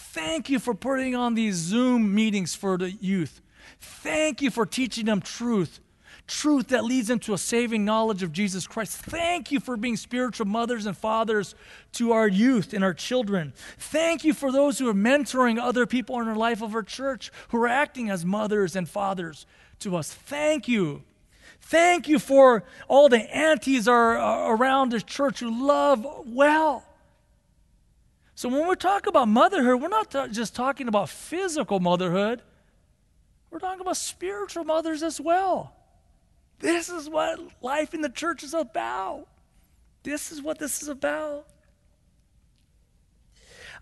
Thank 0.00 0.48
you 0.48 0.60
for 0.60 0.74
putting 0.74 1.16
on 1.16 1.34
these 1.34 1.56
Zoom 1.56 2.14
meetings 2.14 2.54
for 2.54 2.78
the 2.78 2.92
youth. 2.92 3.40
Thank 3.80 4.40
you 4.40 4.48
for 4.48 4.64
teaching 4.64 5.06
them 5.06 5.20
truth, 5.20 5.80
truth 6.28 6.68
that 6.68 6.84
leads 6.84 7.08
them 7.08 7.18
to 7.18 7.34
a 7.34 7.38
saving 7.38 7.84
knowledge 7.84 8.22
of 8.22 8.32
Jesus 8.32 8.68
Christ. 8.68 8.96
Thank 8.96 9.50
you 9.50 9.58
for 9.58 9.76
being 9.76 9.96
spiritual 9.96 10.46
mothers 10.46 10.86
and 10.86 10.96
fathers 10.96 11.56
to 11.94 12.12
our 12.12 12.28
youth 12.28 12.72
and 12.72 12.84
our 12.84 12.94
children. 12.94 13.52
Thank 13.76 14.22
you 14.22 14.34
for 14.34 14.52
those 14.52 14.78
who 14.78 14.88
are 14.88 14.94
mentoring 14.94 15.60
other 15.60 15.84
people 15.84 16.20
in 16.20 16.28
the 16.28 16.38
life 16.38 16.62
of 16.62 16.76
our 16.76 16.84
church 16.84 17.32
who 17.48 17.60
are 17.60 17.68
acting 17.68 18.08
as 18.08 18.24
mothers 18.24 18.76
and 18.76 18.88
fathers 18.88 19.46
to 19.80 19.96
us. 19.96 20.12
Thank 20.12 20.68
you. 20.68 21.02
Thank 21.60 22.06
you 22.06 22.20
for 22.20 22.62
all 22.86 23.08
the 23.08 23.36
aunties 23.36 23.88
are, 23.88 24.54
around 24.54 24.92
the 24.92 25.00
church 25.00 25.40
who 25.40 25.66
love 25.66 26.06
well. 26.24 26.84
So 28.38 28.48
when 28.48 28.68
we 28.68 28.76
talk 28.76 29.08
about 29.08 29.26
motherhood, 29.26 29.82
we're 29.82 29.88
not 29.88 30.12
just 30.30 30.54
talking 30.54 30.86
about 30.86 31.08
physical 31.08 31.80
motherhood, 31.80 32.40
we're 33.50 33.58
talking 33.58 33.80
about 33.80 33.96
spiritual 33.96 34.62
mothers 34.62 35.02
as 35.02 35.20
well. 35.20 35.74
This 36.60 36.88
is 36.88 37.10
what 37.10 37.40
life 37.60 37.94
in 37.94 38.00
the 38.00 38.08
church 38.08 38.44
is 38.44 38.54
about. 38.54 39.26
This 40.04 40.30
is 40.30 40.40
what 40.40 40.60
this 40.60 40.82
is 40.82 40.88
about. 40.88 41.46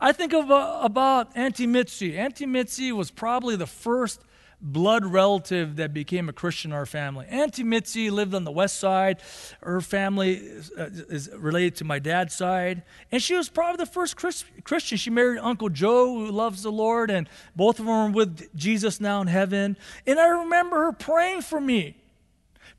I 0.01 0.13
think 0.13 0.33
of, 0.33 0.51
uh, 0.51 0.79
about 0.83 1.37
Auntie 1.37 1.67
Mitzi. 1.67 2.17
Auntie 2.17 2.47
Mitzi 2.47 2.93
was 2.93 3.11
probably 3.11 3.57
the 3.57 3.67
first 3.67 4.23
blood 4.61 5.05
relative 5.05 5.77
that 5.77 5.93
became 5.93 6.29
a 6.29 6.33
Christian 6.33 6.73
in 6.73 6.77
our 6.77 6.87
family. 6.87 7.27
Auntie 7.29 7.63
Mitzi 7.63 8.11
lived 8.11 8.35
on 8.35 8.45
the 8.45 8.51
west 8.51 8.79
side. 8.79 9.21
Her 9.63 9.81
family 9.81 10.35
is, 10.35 10.73
uh, 10.73 10.89
is 11.09 11.31
related 11.37 11.77
to 11.77 11.85
my 11.85 11.99
dad's 11.99 12.35
side. 12.35 12.83
And 13.13 13.23
she 13.23 13.35
was 13.35 13.49
probably 13.49 13.77
the 13.77 13.91
first 13.91 14.17
Chris, 14.17 14.45
Christian. 14.65 14.97
She 14.99 15.11
married 15.11 15.39
Uncle 15.41 15.69
Joe, 15.69 16.07
who 16.15 16.31
loves 16.31 16.63
the 16.63 16.73
Lord, 16.73 17.11
and 17.11 17.29
both 17.55 17.79
of 17.79 17.87
them 17.87 17.95
are 17.95 18.11
with 18.11 18.55
Jesus 18.57 19.01
now 19.01 19.21
in 19.21 19.29
heaven. 19.29 19.77
And 20.07 20.19
I 20.19 20.27
remember 20.27 20.77
her 20.87 20.93
praying 20.93 21.43
for 21.43 21.61
me, 21.61 21.97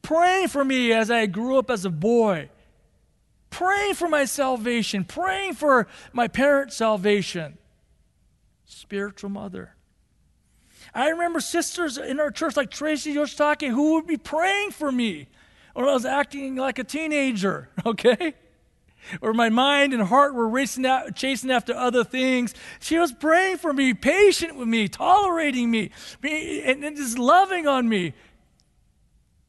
praying 0.02 0.48
for 0.48 0.66
me 0.66 0.92
as 0.92 1.12
I 1.12 1.28
grew 1.28 1.58
up 1.58 1.70
as 1.70 1.86
a 1.86 1.92
boy, 1.92 2.50
praying 3.52 3.94
for 3.94 4.10
my 4.10 4.26
salvation, 4.26 5.04
praying 5.04 5.54
for 5.54 5.88
my 6.12 6.28
parents' 6.28 6.76
salvation. 6.76 7.60
Spiritual 8.66 9.30
mother. 9.30 9.77
I 10.98 11.10
remember 11.10 11.40
sisters 11.40 12.00
in 12.00 12.20
our 12.20 12.32
church 12.32 12.58
like 12.58 12.72
Tracy 12.72 13.14
Yoshitake 13.14 13.70
who 13.70 13.94
would 13.94 14.08
be 14.08 14.18
praying 14.18 14.72
for 14.72 14.92
me 14.92 15.28
when 15.76 15.88
I 15.88 15.94
was 15.94 16.06
acting 16.06 16.56
like 16.56 16.80
a 16.80 16.84
teenager, 16.84 17.70
okay? 17.86 18.34
Or 19.22 19.32
my 19.32 19.50
mind 19.50 19.94
and 19.94 20.02
heart 20.02 20.34
were 20.34 20.50
racing 20.50 20.88
out, 20.88 21.16
chasing 21.16 21.52
after 21.52 21.76
other 21.76 22.04
things. 22.04 22.56
She 22.80 22.98
was 22.98 23.14
praying 23.14 23.58
for 23.58 23.74
me, 23.74 23.94
patient 23.94 24.56
with 24.56 24.68
me, 24.68 24.88
tolerating 24.88 25.70
me, 25.70 25.92
and, 26.24 26.84
and 26.84 26.98
just 26.98 27.20
loving 27.20 27.68
on 27.68 27.88
me. 27.88 28.14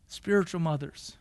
Spiritual 0.07 0.61
mothers. 0.61 1.17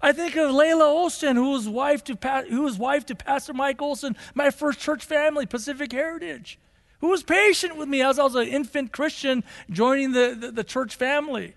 I 0.00 0.12
think 0.12 0.36
of 0.36 0.52
Layla 0.52 0.86
Olson, 0.86 1.36
who 1.36 1.50
was 1.50 1.68
wife 1.68 2.02
to 2.04 2.46
who 2.48 2.62
was 2.62 2.78
wife 2.78 3.04
to 3.06 3.14
Pastor 3.14 3.52
Mike 3.52 3.82
Olson, 3.82 4.16
my 4.34 4.50
first 4.50 4.80
church 4.80 5.04
family, 5.04 5.44
Pacific 5.44 5.92
Heritage, 5.92 6.58
who 7.00 7.08
was 7.08 7.22
patient 7.22 7.76
with 7.76 7.88
me 7.88 8.02
as 8.02 8.18
I 8.18 8.24
was 8.24 8.34
an 8.34 8.48
infant 8.48 8.92
Christian 8.92 9.44
joining 9.70 10.12
the, 10.12 10.36
the, 10.38 10.50
the 10.50 10.64
church 10.64 10.96
family. 10.96 11.54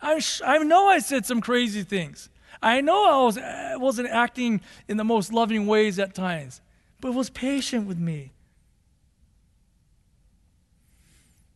I, 0.00 0.20
I 0.44 0.58
know 0.58 0.86
I 0.86 0.98
said 0.98 1.26
some 1.26 1.40
crazy 1.40 1.82
things. 1.82 2.28
I 2.62 2.80
know 2.80 3.06
I 3.06 3.24
was, 3.24 3.38
I 3.38 3.76
wasn't 3.76 4.08
acting 4.08 4.60
in 4.88 4.96
the 4.96 5.04
most 5.04 5.32
loving 5.32 5.66
ways 5.66 5.98
at 5.98 6.14
times, 6.14 6.60
but 7.00 7.12
was 7.12 7.30
patient 7.30 7.86
with 7.86 7.98
me. 7.98 8.32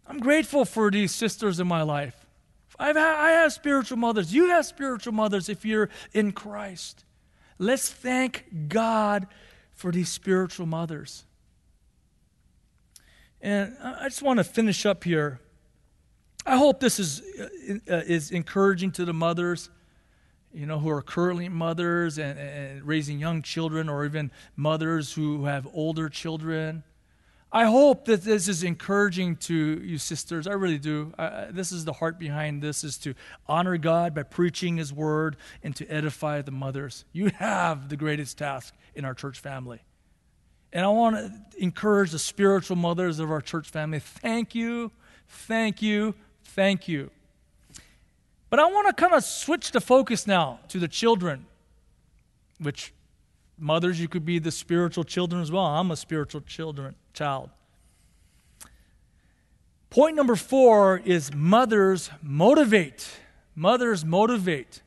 I'm 0.07 0.21
grateful 0.21 0.65
for 0.65 0.91
these 0.91 1.13
sisters 1.13 1.61
in 1.61 1.67
my 1.67 1.83
life. 1.83 2.27
I've 2.79 2.97
I 2.97 3.31
have 3.31 3.53
spiritual 3.53 3.99
mothers. 3.99 4.35
You 4.35 4.51
have 4.51 4.67
spiritual 4.67 5.13
mothers 5.13 5.49
if 5.49 5.65
you're 5.65 5.89
in 6.13 6.33
Christ. 6.33 7.05
Let's 7.59 7.89
thank 7.89 8.69
God 8.69 9.27
for 9.73 9.93
these 9.93 10.09
spiritual 10.09 10.67
mothers. 10.67 11.25
And 13.45 13.77
I 13.83 14.05
just 14.05 14.23
want 14.23 14.39
to 14.39 14.45
finish 14.45 14.87
up 14.87 15.05
here. 15.05 15.39
I 16.47 16.57
hope 16.57 16.81
this 16.81 16.99
is, 16.99 17.21
uh, 17.91 17.97
is 18.07 18.31
encouraging 18.31 18.93
to 18.93 19.05
the 19.05 19.13
mothers, 19.13 19.69
you 20.55 20.65
know, 20.65 20.79
who 20.79 20.89
are 20.89 21.03
currently 21.03 21.51
mothers 21.51 22.17
and, 22.17 22.39
and 22.39 22.83
raising 22.85 23.19
young 23.19 23.43
children, 23.43 23.91
or 23.91 24.07
even 24.07 24.31
mothers 24.57 25.13
who 25.13 25.45
have 25.45 25.69
older 25.75 26.09
children. 26.09 26.85
I 27.53 27.67
hope 27.67 28.07
that 28.07 28.23
this 28.23 28.49
is 28.49 28.63
encouraging 28.63 29.37
to 29.37 29.55
you, 29.55 29.99
sisters. 29.99 30.47
I 30.47 30.53
really 30.53 30.79
do. 30.79 31.13
I, 31.19 31.49
this 31.51 31.71
is 31.71 31.85
the 31.85 31.93
heart 31.93 32.19
behind 32.19 32.63
this: 32.63 32.83
is 32.83 32.97
to 32.99 33.15
honor 33.47 33.77
God 33.77 34.15
by 34.15 34.23
preaching 34.23 34.79
His 34.79 34.91
word 34.91 35.37
and 35.63 35.77
to 35.77 35.87
edify 35.89 36.41
the 36.41 36.51
mothers. 36.51 37.05
You 37.13 37.27
have 37.39 37.91
the 37.91 37.97
greatest 37.99 38.39
task 38.39 38.73
in 38.95 39.05
our 39.05 39.13
church 39.13 39.39
family, 39.39 39.83
and 40.75 40.85
I 40.85 40.89
want 40.89 41.17
to 41.17 41.33
encourage 41.63 42.11
the 42.11 42.19
spiritual 42.19 42.77
mothers 42.77 43.19
of 43.19 43.31
our 43.31 43.41
church 43.41 43.71
family. 43.71 44.01
Thank 44.01 44.55
you, 44.55 44.91
thank 45.27 45.81
you, 45.81 46.15
thank 46.45 46.87
you. 46.87 47.11
But 48.51 48.59
I 48.59 48.67
want 48.67 48.89
to 48.89 48.93
kind 48.93 49.15
of 49.15 49.25
switch 49.25 49.73
the 49.73 49.81
focus 49.81 50.27
now 50.27 50.61
to 50.69 50.79
the 50.79 50.89
children, 50.89 51.47
which 52.59 52.93
Mothers, 53.59 54.01
you 54.01 54.09
could 54.09 54.25
be 54.25 54.39
the 54.39 54.51
spiritual 54.51 55.05
children 55.05 55.41
as 55.41 55.53
well. 55.53 55.65
I'm 55.65 55.91
a 55.91 55.97
spiritual 55.97 56.41
children, 56.41 56.97
child. 57.13 57.51
Point 59.91 60.17
number 60.17 60.35
four 60.35 61.01
is 61.05 61.33
mothers 61.33 62.11
motivate. 62.21 63.09
Mothers 63.55 64.05
motivate. 64.05 64.83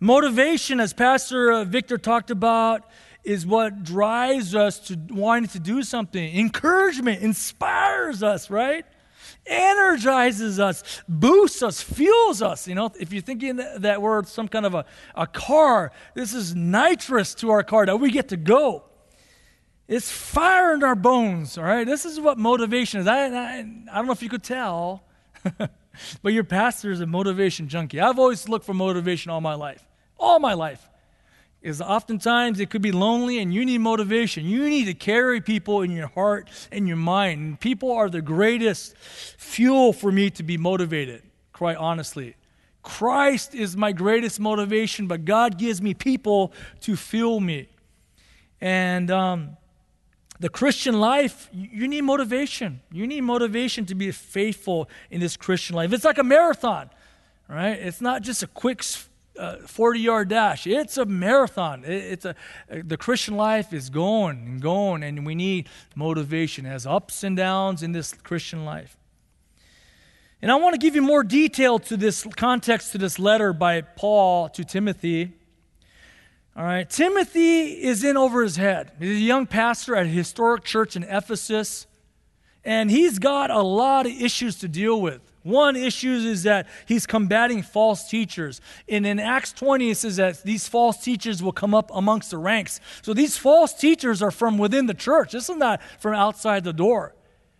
Motivation, 0.00 0.80
as 0.80 0.94
Pastor 0.94 1.62
Victor 1.64 1.98
talked 1.98 2.30
about, 2.30 2.88
is 3.24 3.46
what 3.46 3.82
drives 3.82 4.54
us 4.54 4.78
to 4.88 4.98
wanting 5.10 5.48
to 5.48 5.60
do 5.60 5.82
something. 5.82 6.36
Encouragement 6.36 7.22
inspires 7.22 8.22
us, 8.22 8.50
right? 8.50 8.84
energizes 9.46 10.60
us, 10.60 11.02
boosts 11.08 11.62
us, 11.62 11.82
fuels 11.82 12.42
us. 12.42 12.68
You 12.68 12.74
know, 12.74 12.90
if 12.98 13.12
you're 13.12 13.22
thinking 13.22 13.56
that 13.56 14.00
we're 14.00 14.24
some 14.24 14.48
kind 14.48 14.66
of 14.66 14.74
a, 14.74 14.84
a 15.14 15.26
car, 15.26 15.92
this 16.14 16.34
is 16.34 16.54
nitrous 16.54 17.34
to 17.36 17.50
our 17.50 17.62
car 17.62 17.86
that 17.86 17.96
we 17.96 18.10
get 18.10 18.28
to 18.28 18.36
go. 18.36 18.84
It's 19.88 20.10
fire 20.10 20.74
in 20.74 20.84
our 20.84 20.94
bones, 20.94 21.58
all 21.58 21.64
right? 21.64 21.86
This 21.86 22.04
is 22.04 22.20
what 22.20 22.38
motivation 22.38 23.00
is. 23.00 23.06
I, 23.06 23.26
I, 23.26 23.58
I 23.58 23.62
don't 23.96 24.06
know 24.06 24.12
if 24.12 24.22
you 24.22 24.28
could 24.28 24.44
tell, 24.44 25.02
but 26.22 26.32
your 26.32 26.44
pastor 26.44 26.92
is 26.92 27.00
a 27.00 27.06
motivation 27.06 27.68
junkie. 27.68 28.00
I've 28.00 28.18
always 28.18 28.48
looked 28.48 28.66
for 28.66 28.74
motivation 28.74 29.32
all 29.32 29.40
my 29.40 29.54
life, 29.54 29.84
all 30.16 30.38
my 30.38 30.54
life 30.54 30.89
is 31.62 31.80
oftentimes 31.82 32.58
it 32.58 32.70
could 32.70 32.82
be 32.82 32.92
lonely 32.92 33.38
and 33.38 33.52
you 33.52 33.64
need 33.64 33.78
motivation. 33.78 34.46
You 34.46 34.68
need 34.68 34.86
to 34.86 34.94
carry 34.94 35.40
people 35.40 35.82
in 35.82 35.90
your 35.90 36.08
heart 36.08 36.48
and 36.72 36.88
your 36.88 36.96
mind. 36.96 37.60
People 37.60 37.92
are 37.92 38.08
the 38.08 38.22
greatest 38.22 38.96
fuel 38.96 39.92
for 39.92 40.10
me 40.10 40.30
to 40.30 40.42
be 40.42 40.56
motivated, 40.56 41.22
quite 41.52 41.76
honestly. 41.76 42.36
Christ 42.82 43.54
is 43.54 43.76
my 43.76 43.92
greatest 43.92 44.40
motivation, 44.40 45.06
but 45.06 45.26
God 45.26 45.58
gives 45.58 45.82
me 45.82 45.92
people 45.92 46.52
to 46.80 46.96
fuel 46.96 47.40
me. 47.40 47.68
And 48.62 49.10
um, 49.10 49.56
the 50.38 50.48
Christian 50.48 50.98
life, 50.98 51.50
you 51.52 51.86
need 51.86 52.02
motivation. 52.02 52.80
You 52.90 53.06
need 53.06 53.20
motivation 53.20 53.84
to 53.86 53.94
be 53.94 54.10
faithful 54.12 54.88
in 55.10 55.20
this 55.20 55.36
Christian 55.36 55.76
life. 55.76 55.92
It's 55.92 56.04
like 56.04 56.16
a 56.16 56.24
marathon, 56.24 56.88
right? 57.48 57.78
It's 57.78 58.00
not 58.00 58.22
just 58.22 58.42
a 58.42 58.46
quick 58.46 58.82
Uh, 59.40 59.56
40 59.66 60.00
yard 60.00 60.28
dash. 60.28 60.66
It's 60.66 60.98
a 60.98 61.06
marathon. 61.06 61.82
it's 61.86 62.26
a, 62.26 62.36
uh, 62.70 62.82
the 62.84 62.98
Christian 62.98 63.38
life 63.38 63.72
is 63.72 63.88
going 63.88 64.36
and 64.36 64.60
going, 64.60 65.02
and 65.02 65.24
we 65.24 65.34
need 65.34 65.66
motivation. 65.94 66.66
It 66.66 66.68
has 66.68 66.86
ups 66.86 67.24
and 67.24 67.38
downs 67.38 67.82
in 67.82 67.92
this 67.92 68.12
Christian 68.12 68.66
life. 68.66 68.98
And 70.42 70.52
I 70.52 70.56
want 70.56 70.74
to 70.74 70.78
give 70.78 70.94
you 70.94 71.00
more 71.00 71.24
detail 71.24 71.78
to 71.78 71.96
this 71.96 72.26
context 72.36 72.92
to 72.92 72.98
this 72.98 73.18
letter 73.18 73.54
by 73.54 73.80
Paul 73.80 74.50
to 74.50 74.62
Timothy. 74.62 75.32
All 76.54 76.64
right, 76.64 76.88
Timothy 76.88 77.82
is 77.82 78.04
in 78.04 78.18
over 78.18 78.42
his 78.42 78.56
head. 78.56 78.92
He's 78.98 79.16
a 79.16 79.20
young 79.20 79.46
pastor 79.46 79.96
at 79.96 80.04
a 80.04 80.10
historic 80.10 80.64
church 80.64 80.96
in 80.96 81.02
Ephesus, 81.04 81.86
and 82.62 82.90
he's 82.90 83.18
got 83.18 83.50
a 83.50 83.62
lot 83.62 84.04
of 84.04 84.12
issues 84.12 84.56
to 84.56 84.68
deal 84.68 85.00
with. 85.00 85.29
One 85.42 85.74
issue 85.74 86.12
is 86.12 86.42
that 86.42 86.68
he's 86.86 87.06
combating 87.06 87.62
false 87.62 88.08
teachers. 88.08 88.60
And 88.88 89.06
in 89.06 89.18
Acts 89.18 89.52
20, 89.52 89.90
it 89.90 89.96
says 89.96 90.16
that 90.16 90.42
these 90.42 90.68
false 90.68 91.02
teachers 91.02 91.42
will 91.42 91.52
come 91.52 91.74
up 91.74 91.90
amongst 91.94 92.30
the 92.30 92.38
ranks. 92.38 92.78
So 93.00 93.14
these 93.14 93.38
false 93.38 93.72
teachers 93.72 94.20
are 94.22 94.30
from 94.30 94.58
within 94.58 94.86
the 94.86 94.94
church. 94.94 95.32
This 95.32 95.48
is 95.48 95.56
not 95.56 95.80
from 95.98 96.14
outside 96.14 96.64
the 96.64 96.74
door. 96.74 97.14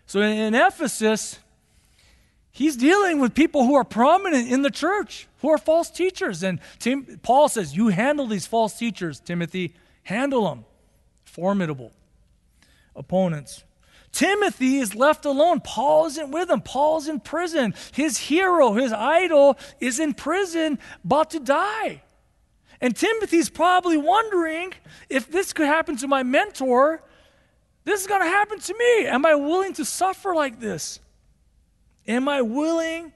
So 0.04 0.20
in, 0.20 0.36
in 0.36 0.54
Ephesus, 0.54 1.38
he's 2.52 2.76
dealing 2.76 3.18
with 3.18 3.34
people 3.34 3.64
who 3.64 3.74
are 3.74 3.84
prominent 3.84 4.50
in 4.50 4.60
the 4.60 4.70
church, 4.70 5.26
who 5.40 5.48
are 5.48 5.58
false 5.58 5.90
teachers. 5.90 6.42
And 6.42 6.60
Tim, 6.78 7.18
Paul 7.22 7.48
says, 7.48 7.74
You 7.74 7.88
handle 7.88 8.26
these 8.26 8.46
false 8.46 8.78
teachers, 8.78 9.20
Timothy. 9.20 9.74
Handle 10.02 10.48
them. 10.48 10.64
Formidable 11.24 11.92
opponents. 12.94 13.64
Timothy 14.12 14.78
is 14.78 14.94
left 14.94 15.24
alone. 15.24 15.60
Paul 15.60 16.06
isn't 16.06 16.30
with 16.30 16.50
him. 16.50 16.60
Paul's 16.60 17.08
in 17.08 17.20
prison. 17.20 17.74
His 17.92 18.18
hero, 18.18 18.72
his 18.72 18.92
idol, 18.92 19.56
is 19.78 20.00
in 20.00 20.14
prison, 20.14 20.78
about 21.04 21.30
to 21.30 21.40
die. 21.40 22.02
And 22.80 22.96
Timothy's 22.96 23.50
probably 23.50 23.96
wondering 23.96 24.72
if 25.08 25.30
this 25.30 25.52
could 25.52 25.66
happen 25.66 25.96
to 25.98 26.08
my 26.08 26.22
mentor, 26.22 27.02
this 27.84 28.00
is 28.00 28.06
going 28.06 28.22
to 28.22 28.28
happen 28.28 28.58
to 28.58 28.74
me. 28.74 29.06
Am 29.06 29.24
I 29.24 29.34
willing 29.34 29.74
to 29.74 29.84
suffer 29.84 30.34
like 30.34 30.60
this? 30.60 31.00
Am 32.06 32.28
I 32.28 32.42
willing 32.42 33.12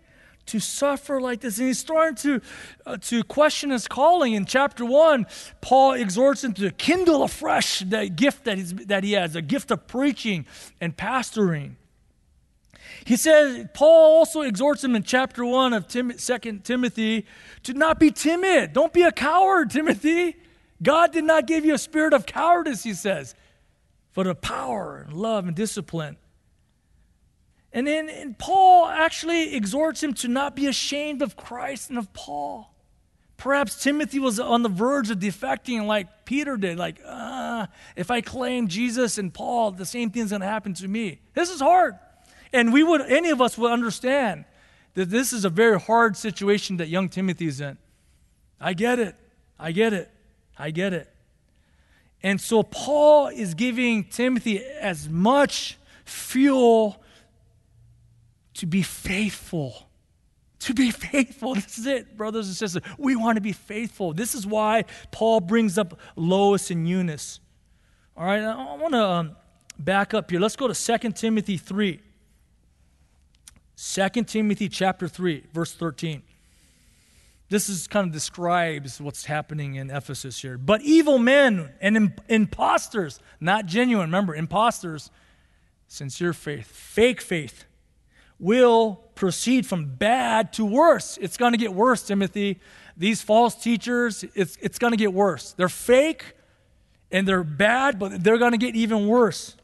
to 0.47 0.61
suffer 0.61 1.21
like 1.21 1.41
this. 1.41 1.59
And 1.59 1.69
he's 1.69 1.79
starting 1.79 2.17
to, 2.17 2.41
uh, 2.87 2.97
to 2.99 3.23
question 3.25 3.71
his 3.71 3.89
calling. 3.89 4.35
In 4.35 4.45
chapter 4.45 4.85
1, 4.85 5.27
Paul 5.61 5.95
exhorts 5.95 6.45
him 6.45 6.53
to 6.55 6.71
kindle 6.71 7.23
afresh 7.23 7.81
that 7.81 8.17
gift 8.17 8.45
that, 8.45 8.59
he's, 8.59 8.75
that 8.75 9.05
he 9.05 9.13
has, 9.13 9.37
a 9.37 9.43
gift 9.43 9.71
of 9.71 9.87
preaching 9.87 10.47
and 10.81 10.97
pastoring. 10.97 11.77
He 13.05 13.17
says, 13.17 13.67
Paul 13.75 14.19
also 14.19 14.43
exhorts 14.43 14.83
him 14.83 14.95
in 14.95 15.03
chapter 15.03 15.45
1 15.45 15.73
of 15.73 15.89
Tim, 15.89 16.13
2 16.17 16.39
Timothy 16.63 17.27
to 17.65 17.75
not 17.75 17.99
be 17.99 18.11
timid. 18.11 18.73
Don't 18.73 18.93
be 18.93 19.03
a 19.03 19.13
coward, 19.13 19.71
Timothy. 19.71 20.37
God 20.83 21.13
did 21.13 21.25
not 21.25 21.47
give 21.47 21.65
you 21.65 21.75
a 21.75 21.79
spirit 21.79 22.13
of 22.13 22.27
cowardice, 22.27 22.83
he 22.83 22.95
says, 22.95 23.35
but 24.15 24.27
of 24.27 24.41
power 24.41 25.05
and 25.07 25.15
love 25.15 25.47
and 25.47 25.57
discipline. 25.57 26.17
And 27.75 27.89
then 27.89 28.09
and 28.09 28.39
Paul 28.39 28.87
actually 28.87 29.57
exhorts 29.57 30.01
him 30.01 30.15
to 30.15 30.29
not 30.29 30.55
be 30.55 30.67
ashamed 30.67 31.21
of 31.21 31.37
Christ 31.37 31.91
and 31.91 31.99
of 31.99 32.13
Paul. 32.13 32.73
Perhaps 33.37 33.83
Timothy 33.83 34.21
was 34.21 34.39
on 34.39 34.63
the 34.63 34.69
verge 34.69 35.11
of 35.11 35.19
defecting 35.19 35.85
like 35.87 36.25
Peter 36.25 36.57
did, 36.57 36.79
like, 36.79 37.01
uh, 37.05 37.67
if 37.97 38.13
I 38.13 38.21
claim 38.21 38.69
Jesus 38.69 39.19
and 39.19 39.35
Paul, 39.35 39.73
the 39.73 39.85
same 39.85 40.11
thing's 40.11 40.31
going 40.31 40.41
to 40.41 40.47
happen 40.47 40.73
to 40.75 40.87
me. 40.87 41.21
This 41.35 41.51
is 41.51 41.61
hard. 41.61 41.99
And 42.53 42.73
we 42.73 42.85
would, 42.85 43.03
any 43.03 43.31
of 43.31 43.43
us 43.43 43.59
would 43.59 43.73
understand 43.73 44.45
that 44.95 45.11
this 45.11 45.33
is 45.33 45.45
a 45.45 45.51
very 45.51 45.81
hard 45.81 46.17
situation 46.17 46.77
that 46.77 46.89
young 46.89 47.09
Timothy's 47.09 47.61
in. 47.61 47.77
I 48.61 48.75
get 48.75 49.01
it. 49.01 49.17
I 49.59 49.73
get 49.73 49.93
it. 49.93 50.11
I 50.57 50.71
get 50.71 50.93
it. 50.93 51.13
And 52.23 52.41
so 52.41 52.63
Paul 52.63 53.27
is 53.27 53.55
giving 53.55 54.05
Timothy 54.05 54.65
as 54.65 55.09
much 55.09 55.77
fuel 56.05 57.03
to 58.55 58.67
be 58.67 58.83
faithful 58.83 59.89
to 60.65 60.75
be 60.75 60.91
faithful. 60.91 61.55
This 61.55 61.79
is 61.79 61.87
it, 61.87 62.17
brothers 62.17 62.49
and 62.49 62.57
sisters. 62.57 62.83
We 62.99 63.17
want 63.17 63.37
to 63.37 63.41
be 63.41 63.53
faithful. 63.53 64.13
This 64.13 64.35
is 64.35 64.47
why 64.47 64.85
Paul 65.11 65.41
brings 65.41 65.79
up 65.79 65.99
Lois 66.17 66.71
and 66.71 66.89
Eunice. 66.89 67.41
All 68.17 68.25
right, 68.25 68.43
I 68.43 68.77
want 68.77 68.93
to 68.93 69.05
um, 69.05 69.37
back 69.79 70.15
up 70.15 70.31
here. 70.31 70.41
Let's 70.41 70.57
go 70.57 70.69
to 70.69 70.99
2 70.99 71.11
Timothy 71.13 71.57
3. 71.57 72.01
2 73.77 74.09
Timothy 74.25 74.69
chapter 74.69 75.09
3, 75.09 75.45
verse 75.53 75.75
13. 75.75 76.23
This 77.51 77.69
is 77.69 77.87
kind 77.87 78.07
of 78.07 78.13
describes 78.13 79.01
what's 79.01 79.27
happening 79.27 79.75
in 79.75 79.91
Ephesus 79.91 80.41
here. 80.41 80.57
But 80.57 80.81
evil 80.83 81.19
men 81.19 81.73
and 81.81 82.19
impostors, 82.29 83.21
not 83.41 83.67
genuine, 83.67 84.07
remember, 84.07 84.35
impostors, 84.35 85.11
sincere 85.89 86.33
faith, 86.33 86.67
fake 86.67 87.21
faith, 87.21 87.65
will 88.39 88.97
proceed 89.15 89.67
from 89.67 89.87
bad 89.87 90.53
to 90.55 90.65
worse. 90.65 91.19
It's 91.21 91.37
going 91.37 91.53
to 91.53 91.59
get 91.59 91.73
worse, 91.73 92.03
Timothy. 92.03 92.61
These 92.97 93.23
false 93.23 93.55
teachers, 93.55 94.25
it's, 94.35 94.57
it's 94.61 94.79
going 94.79 94.93
to 94.93 94.97
get 94.97 95.13
worse. 95.13 95.53
They're 95.53 95.69
fake 95.69 96.35
and 97.11 97.27
they're 97.27 97.45
bad, 97.45 97.99
but 97.99 98.23
they're 98.23 98.39
going 98.39 98.53
to 98.53 98.59
get 98.59 98.75
even 98.75 99.07
worse 99.07 99.57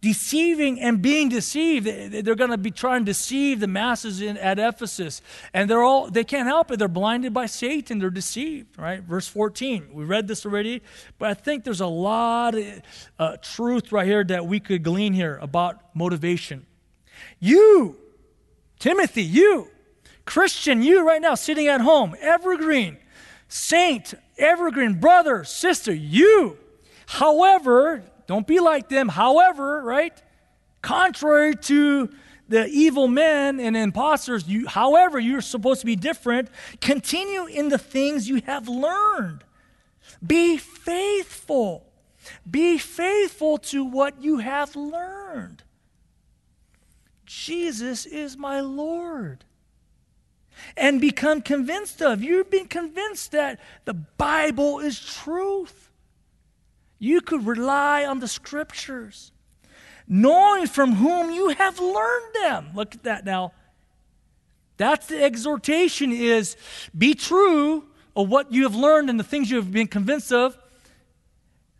deceiving 0.00 0.80
and 0.80 1.02
being 1.02 1.28
deceived. 1.28 1.86
They're 1.86 2.34
going 2.34 2.50
to 2.50 2.58
be 2.58 2.70
trying 2.70 3.00
to 3.00 3.06
deceive 3.06 3.60
the 3.60 3.66
masses 3.66 4.20
in, 4.20 4.36
at 4.36 4.58
Ephesus. 4.58 5.20
And 5.52 5.68
they're 5.68 5.82
all, 5.82 6.08
they 6.08 6.24
can't 6.24 6.46
help 6.46 6.70
it. 6.70 6.78
They're 6.78 6.88
blinded 6.88 7.34
by 7.34 7.46
Satan. 7.46 7.98
They're 7.98 8.10
deceived, 8.10 8.78
right? 8.78 9.02
Verse 9.02 9.26
14. 9.28 9.88
We 9.92 10.04
read 10.04 10.28
this 10.28 10.46
already, 10.46 10.82
but 11.18 11.30
I 11.30 11.34
think 11.34 11.64
there's 11.64 11.80
a 11.80 11.86
lot 11.86 12.54
of 12.54 12.82
uh, 13.18 13.36
truth 13.42 13.90
right 13.90 14.06
here 14.06 14.24
that 14.24 14.46
we 14.46 14.60
could 14.60 14.82
glean 14.82 15.14
here 15.14 15.38
about 15.42 15.94
motivation. 15.94 16.66
You, 17.38 17.96
Timothy, 18.78 19.22
you, 19.22 19.68
Christian, 20.24 20.82
you 20.82 21.06
right 21.06 21.22
now 21.22 21.34
sitting 21.34 21.68
at 21.68 21.80
home, 21.80 22.14
evergreen, 22.20 22.98
saint, 23.48 24.14
evergreen, 24.36 24.94
brother, 24.94 25.44
sister, 25.44 25.92
you. 25.92 26.58
However, 27.06 28.02
don't 28.26 28.46
be 28.46 28.60
like 28.60 28.88
them. 28.88 29.08
However, 29.08 29.82
right? 29.82 30.12
Contrary 30.82 31.56
to 31.56 32.10
the 32.48 32.66
evil 32.66 33.08
men 33.08 33.60
and 33.60 33.76
imposters, 33.76 34.46
you, 34.46 34.66
however, 34.66 35.18
you're 35.18 35.40
supposed 35.40 35.80
to 35.80 35.86
be 35.86 35.96
different. 35.96 36.48
Continue 36.80 37.46
in 37.46 37.68
the 37.68 37.78
things 37.78 38.28
you 38.28 38.42
have 38.46 38.68
learned. 38.68 39.44
Be 40.24 40.56
faithful. 40.56 41.84
Be 42.48 42.78
faithful 42.78 43.58
to 43.58 43.84
what 43.84 44.22
you 44.22 44.38
have 44.38 44.76
learned. 44.76 45.62
Jesus 47.28 48.06
is 48.06 48.38
my 48.38 48.60
Lord. 48.60 49.44
And 50.76 51.00
become 51.00 51.42
convinced 51.42 52.02
of. 52.02 52.22
You've 52.22 52.50
been 52.50 52.66
convinced 52.66 53.32
that 53.32 53.60
the 53.84 53.94
Bible 53.94 54.80
is 54.80 54.98
truth. 54.98 55.90
You 56.98 57.20
could 57.20 57.46
rely 57.46 58.04
on 58.04 58.18
the 58.18 58.26
scriptures, 58.26 59.30
knowing 60.08 60.66
from 60.66 60.94
whom 60.94 61.30
you 61.30 61.50
have 61.50 61.78
learned 61.78 62.34
them. 62.42 62.70
Look 62.74 62.94
at 62.96 63.04
that 63.04 63.24
now. 63.24 63.52
That's 64.78 65.06
the 65.06 65.22
exhortation 65.22 66.12
is 66.12 66.56
be 66.96 67.14
true 67.14 67.84
of 68.16 68.28
what 68.28 68.52
you 68.52 68.64
have 68.64 68.74
learned 68.74 69.10
and 69.10 69.20
the 69.20 69.24
things 69.24 69.50
you 69.50 69.58
have 69.58 69.70
been 69.70 69.86
convinced 69.86 70.32
of. 70.32 70.56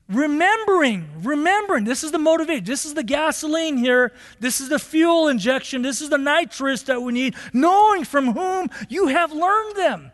Remembering, 0.09 1.07
remembering, 1.23 1.85
this 1.85 2.03
is 2.03 2.13
the 2.13 2.19
motivation. 2.19 2.65
This 2.65 2.87
is 2.87 2.95
the 2.95 3.03
gasoline 3.03 3.77
here. 3.77 4.13
This 4.41 4.59
is 4.61 4.71
the 4.71 4.79
fuel 4.79 5.29
injection. 5.29 5.83
This 5.83 6.01
is 6.01 6.09
the 6.09 6.17
nitrous 6.17 6.83
that 6.85 7.03
we 7.03 7.13
need, 7.13 7.35
knowing 7.53 8.05
from 8.05 8.33
whom 8.33 8.71
you 8.89 9.09
have 9.09 9.33
learned 9.33 9.77
them. 9.77 10.11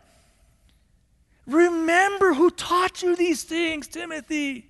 Remember 1.47 2.33
who 2.33 2.49
taught 2.49 3.03
you 3.03 3.15
these 3.15 3.43
things, 3.43 3.87
Timothy. 3.87 4.67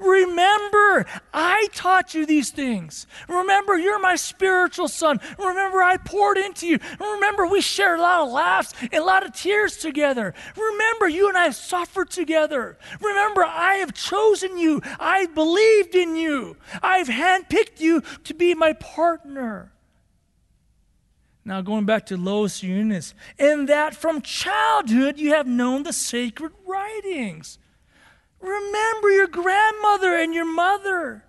Remember, 0.00 1.06
I 1.32 1.68
taught 1.72 2.14
you 2.14 2.26
these 2.26 2.50
things. 2.50 3.06
Remember, 3.28 3.76
you're 3.76 3.98
my 3.98 4.16
spiritual 4.16 4.88
son. 4.88 5.20
Remember, 5.38 5.82
I 5.82 5.96
poured 5.96 6.38
into 6.38 6.66
you. 6.66 6.78
Remember, 6.98 7.46
we 7.46 7.60
shared 7.60 7.98
a 7.98 8.02
lot 8.02 8.26
of 8.26 8.32
laughs 8.32 8.74
and 8.80 8.94
a 8.94 9.04
lot 9.04 9.24
of 9.24 9.32
tears 9.32 9.76
together. 9.76 10.34
Remember, 10.56 11.08
you 11.08 11.28
and 11.28 11.36
I 11.36 11.44
have 11.44 11.56
suffered 11.56 12.10
together. 12.10 12.78
Remember, 13.00 13.44
I 13.44 13.74
have 13.74 13.94
chosen 13.94 14.58
you. 14.58 14.80
I 14.98 15.26
believed 15.26 15.94
in 15.94 16.16
you. 16.16 16.56
I've 16.82 17.08
handpicked 17.08 17.80
you 17.80 18.02
to 18.24 18.34
be 18.34 18.54
my 18.54 18.72
partner. 18.74 19.72
Now, 21.44 21.60
going 21.60 21.84
back 21.84 22.06
to 22.06 22.16
Lois 22.16 22.64
Eunice, 22.64 23.14
and 23.38 23.68
that 23.68 23.94
from 23.94 24.20
childhood 24.20 25.16
you 25.16 25.30
have 25.30 25.46
known 25.46 25.84
the 25.84 25.92
sacred 25.92 26.52
writings 26.66 27.58
Remember 28.46 29.10
your 29.10 29.26
grandmother 29.26 30.16
and 30.16 30.32
your 30.32 30.44
mother. 30.44 31.24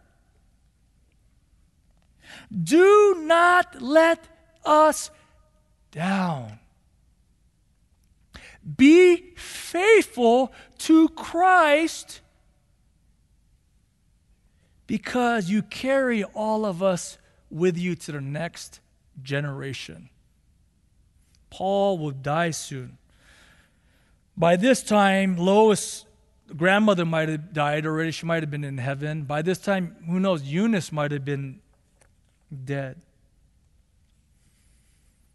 Do 2.52 3.18
not 3.20 3.82
let 3.82 4.28
us 4.64 5.10
down. 5.92 6.60
Be 8.78 9.34
faithful 9.36 10.54
to 10.80 11.10
Christ 11.10 12.22
because 14.86 15.50
you 15.50 15.64
carry 15.64 16.24
all 16.24 16.66
of 16.66 16.84
us 16.84 17.18
with 17.50 17.78
you 17.78 17.96
to 17.96 18.12
the 18.12 18.22
next 18.22 18.80
generation. 19.22 20.10
Paul 21.50 21.98
will 21.98 22.12
die 22.12 22.52
soon. 22.52 22.98
By 24.36 24.56
this 24.56 24.84
time, 24.84 25.38
Lois 25.38 26.06
grandmother 26.56 27.06
might 27.06 27.30
have 27.30 27.54
died 27.54 27.86
already. 27.86 28.12
She 28.12 28.26
might 28.26 28.44
have 28.44 28.52
been 28.52 28.64
in 28.64 28.78
heaven. 28.78 29.24
By 29.24 29.42
this 29.42 29.58
time, 29.58 29.96
who 30.08 30.20
knows, 30.20 30.44
Eunice 30.44 30.92
might 30.92 31.12
have 31.12 31.26
been 31.26 31.60
dead. 32.66 33.02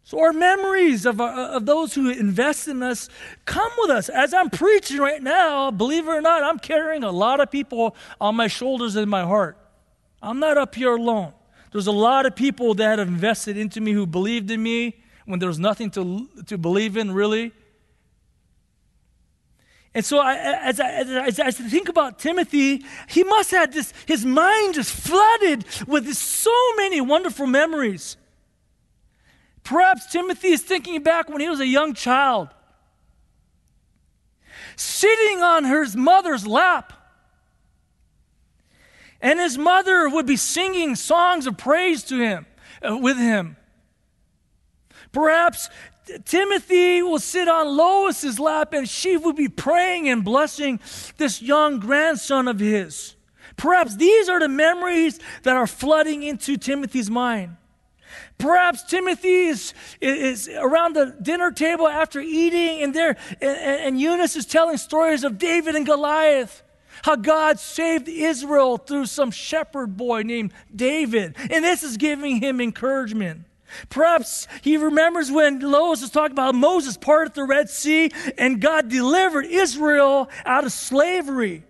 So, 0.05 0.19
our 0.19 0.33
memories 0.33 1.05
of, 1.05 1.21
uh, 1.21 1.51
of 1.53 1.65
those 1.65 1.93
who 1.93 2.09
invest 2.09 2.67
in 2.67 2.83
us 2.83 3.07
come 3.45 3.71
with 3.77 3.89
us. 3.89 4.09
As 4.09 4.33
I'm 4.33 4.49
preaching 4.49 4.97
right 4.97 5.23
now, 5.23 5.71
believe 5.71 6.07
it 6.07 6.11
or 6.11 6.21
not, 6.21 6.43
I'm 6.43 6.59
carrying 6.59 7.03
a 7.03 7.11
lot 7.11 7.39
of 7.39 7.49
people 7.49 7.95
on 8.19 8.35
my 8.35 8.47
shoulders 8.47 8.97
and 8.97 9.09
my 9.09 9.23
heart. 9.23 9.57
I'm 10.21 10.39
not 10.39 10.57
up 10.57 10.75
here 10.75 10.93
alone. 10.95 11.33
There's 11.71 11.87
a 11.87 11.91
lot 11.91 12.25
of 12.25 12.35
people 12.35 12.73
that 12.75 12.99
have 12.99 13.07
invested 13.07 13.57
into 13.57 13.79
me 13.79 13.93
who 13.93 14.05
believed 14.05 14.51
in 14.51 14.61
me 14.61 15.01
when 15.25 15.39
there 15.39 15.47
was 15.47 15.59
nothing 15.59 15.89
to, 15.91 16.27
to 16.47 16.57
believe 16.57 16.97
in, 16.97 17.11
really. 17.11 17.53
And 19.95 20.03
so, 20.03 20.17
I, 20.17 20.35
as, 20.35 20.79
I, 20.79 20.89
as, 20.89 21.39
I, 21.39 21.51
think 21.51 21.87
about 21.87 22.17
Timothy, 22.17 22.83
he 23.07 23.23
must 23.23 23.51
have 23.51 23.71
this, 23.71 23.93
his 24.07 24.25
mind 24.25 24.73
just 24.73 24.91
flooded 24.91 25.65
with 25.87 26.11
so 26.13 26.55
many 26.77 26.99
wonderful 26.99 27.45
memories. 27.45 28.17
Perhaps 29.63 30.11
Timothy 30.11 30.49
is 30.49 30.63
thinking 30.63 31.03
back 31.03 31.29
when 31.29 31.41
he 31.41 31.49
was 31.49 31.59
a 31.59 31.67
young 31.67 31.93
child, 31.93 32.49
sitting 34.75 35.43
on 35.43 35.63
his 35.63 35.95
mother's 35.95 36.47
lap. 36.47 36.93
And 39.21 39.39
his 39.39 39.57
mother 39.57 40.09
would 40.09 40.25
be 40.25 40.35
singing 40.35 40.95
songs 40.95 41.47
of 41.47 41.57
praise 41.57 42.03
to 42.05 42.19
him, 42.19 42.45
uh, 42.81 42.97
with 42.97 43.17
him. 43.17 43.55
Perhaps 45.13 45.69
Timothy 46.25 47.01
will 47.01 47.19
sit 47.19 47.47
on 47.47 47.77
Lois's 47.77 48.39
lap 48.39 48.73
and 48.73 48.87
she 48.87 49.17
will 49.17 49.33
be 49.33 49.47
praying 49.47 50.09
and 50.09 50.23
blessing 50.23 50.79
this 51.17 51.41
young 51.41 51.79
grandson 51.79 52.47
of 52.47 52.59
his. 52.59 53.15
Perhaps 53.55 53.95
these 53.95 54.29
are 54.29 54.39
the 54.39 54.49
memories 54.49 55.19
that 55.43 55.55
are 55.55 55.67
flooding 55.67 56.23
into 56.23 56.57
Timothy's 56.57 57.09
mind. 57.09 57.55
Perhaps 58.37 58.83
Timothy 58.83 59.45
is, 59.45 59.73
is 60.01 60.49
around 60.49 60.95
the 60.95 61.15
dinner 61.21 61.51
table 61.51 61.87
after 61.87 62.19
eating, 62.19 62.81
and 62.81 62.93
there 62.93 63.15
and, 63.41 63.57
and 63.57 64.01
Eunice 64.01 64.35
is 64.35 64.45
telling 64.45 64.77
stories 64.77 65.23
of 65.23 65.37
David 65.37 65.75
and 65.75 65.85
Goliath 65.85 66.63
how 67.03 67.15
God 67.15 67.59
saved 67.59 68.07
Israel 68.07 68.77
through 68.77 69.05
some 69.07 69.31
shepherd 69.31 69.97
boy 69.97 70.23
named 70.23 70.53
David. 70.75 71.35
And 71.37 71.63
this 71.63 71.83
is 71.83 71.97
giving 71.97 72.37
him 72.37 72.61
encouragement. 72.61 73.45
Perhaps 73.89 74.47
he 74.61 74.77
remembers 74.77 75.31
when 75.31 75.59
Lois 75.59 76.01
was 76.01 76.09
talking 76.09 76.33
about 76.33 76.55
Moses 76.55 76.97
parted 76.97 77.33
the 77.33 77.43
Red 77.43 77.69
Sea 77.69 78.11
and 78.37 78.61
God 78.61 78.89
delivered 78.89 79.45
Israel 79.45 80.29
out 80.45 80.63
of 80.63 80.71
slavery. 80.71 81.63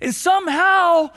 And 0.00 0.14
somehow, 0.14 1.10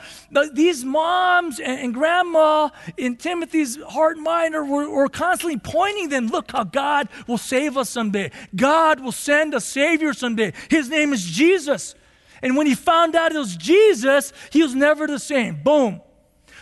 these 0.52 0.84
moms 0.84 1.58
and, 1.60 1.92
grandma 1.92 2.70
in 2.96 3.16
Timothy's 3.16 3.76
heart 3.82 4.16
and 4.16 4.24
mind 4.24 4.54
were, 4.54 4.88
were 4.88 5.08
constantly 5.08 5.58
pointing 5.58 6.08
them 6.08 6.28
look 6.28 6.52
how 6.52 6.64
God 6.64 7.08
will 7.26 7.38
save 7.38 7.76
us 7.76 7.90
someday. 7.90 8.30
God 8.54 9.00
will 9.00 9.12
send 9.12 9.54
a 9.54 9.60
Savior 9.60 10.12
someday. 10.12 10.52
His 10.70 10.88
name 10.88 11.12
is 11.12 11.24
Jesus. 11.24 11.94
And 12.40 12.56
when 12.56 12.66
he 12.66 12.74
found 12.74 13.16
out 13.16 13.34
it 13.34 13.38
was 13.38 13.56
Jesus, 13.56 14.32
he 14.52 14.62
was 14.62 14.74
never 14.74 15.06
the 15.06 15.18
same. 15.18 15.60
Boom. 15.62 16.00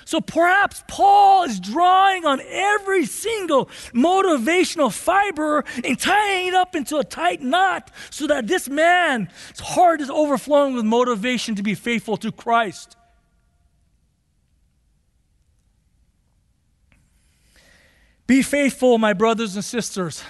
So 0.06 0.20
perhaps 0.20 0.84
Paul 0.86 1.42
is 1.42 1.58
drawing 1.58 2.24
on 2.24 2.40
every 2.40 3.06
single 3.06 3.66
motivational 3.92 4.92
fiber 4.92 5.64
and 5.84 5.98
tying 5.98 6.46
it 6.46 6.54
up 6.54 6.76
into 6.76 6.98
a 6.98 7.04
tight 7.04 7.42
knot 7.42 7.90
so 8.10 8.28
that 8.28 8.46
this 8.46 8.68
man's 8.68 9.28
heart 9.58 10.00
is 10.00 10.08
overflowing 10.08 10.76
with 10.76 10.84
motivation 10.84 11.56
to 11.56 11.62
be 11.64 11.74
faithful 11.74 12.16
to 12.18 12.30
Christ. 12.30 12.96
Be 18.28 18.42
faithful, 18.42 18.98
my 18.98 19.12
brothers 19.12 19.56
and 19.56 19.64
sisters. 19.64 20.22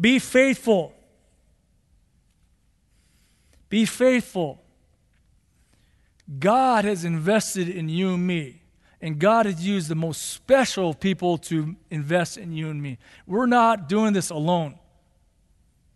Be 0.00 0.18
faithful. 0.18 0.92
Be 3.68 3.84
faithful. 3.84 4.64
God 6.40 6.84
has 6.84 7.04
invested 7.04 7.68
in 7.68 7.88
you 7.88 8.14
and 8.14 8.26
me. 8.26 8.62
And 9.04 9.18
God 9.18 9.44
has 9.44 9.66
used 9.66 9.90
the 9.90 9.94
most 9.94 10.30
special 10.30 10.94
people 10.94 11.36
to 11.36 11.76
invest 11.90 12.38
in 12.38 12.54
you 12.54 12.70
and 12.70 12.82
me. 12.82 12.96
We're 13.26 13.44
not 13.44 13.86
doing 13.86 14.14
this 14.14 14.30
alone. 14.30 14.78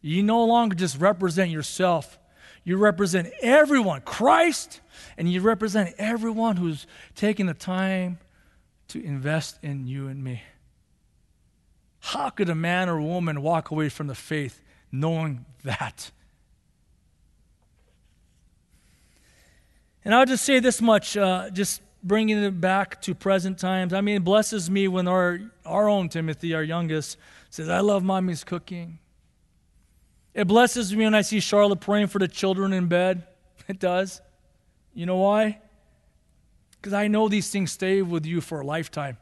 You 0.02 0.22
no 0.22 0.44
longer 0.44 0.76
just 0.76 1.00
represent 1.00 1.50
yourself, 1.50 2.18
you 2.64 2.76
represent 2.76 3.32
everyone, 3.40 4.02
Christ, 4.02 4.82
and 5.16 5.32
you 5.32 5.40
represent 5.40 5.94
everyone 5.96 6.59
who's 6.59 6.86
taking 7.14 7.46
the 7.46 7.54
time 7.54 8.18
to 8.88 9.02
invest 9.02 9.59
in 9.62 9.86
you 9.86 10.09
and 10.09 10.22
me. 10.22 10.42
How 12.00 12.28
could 12.28 12.50
a 12.50 12.54
man 12.54 12.90
or 12.90 13.00
woman 13.00 13.40
walk 13.40 13.70
away 13.70 13.88
from 13.88 14.09
the 14.09 14.14
faith 14.14 14.61
knowing 14.92 15.46
that? 15.64 16.11
And 20.04 20.14
I'll 20.14 20.26
just 20.26 20.44
say 20.44 20.61
this 20.61 20.82
much, 20.82 21.16
uh, 21.16 21.48
just 21.48 21.80
bringing 22.03 22.42
it 22.42 22.61
back 22.61 23.01
to 23.03 23.14
present 23.14 23.59
times. 23.59 23.92
I 23.92 24.01
mean, 24.01 24.16
it 24.16 24.24
blesses 24.24 24.70
me 24.70 24.88
when 24.88 25.09
our, 25.09 25.40
our 25.64 25.88
own 25.88 26.09
Timothy, 26.09 26.55
our 26.55 26.62
youngest, 26.62 27.16
says, 27.51 27.68
I 27.68 27.80
love 27.80 28.03
mommy's 28.03 28.44
cooking. 28.44 28.99
It 30.34 30.46
blesses 30.46 30.94
me 30.94 31.05
when 31.05 31.14
I 31.14 31.22
see 31.22 31.40
Charlotte 31.40 31.80
praying 31.80 32.09
for 32.09 32.18
the 32.18 32.28
children 32.28 32.72
in 32.72 32.86
bed. 32.86 33.26
It 33.68 33.78
does. 33.78 34.22
You 34.94 35.05
know 35.05 35.16
why? 35.16 35.59
Because 36.70 36.94
I 36.94 37.07
know 37.07 37.28
these 37.28 37.51
things 37.51 37.70
stay 37.70 38.01
with 38.01 38.24
you 38.24 38.40
for 38.40 38.61
a 38.61 38.64
lifetime. 38.64 39.18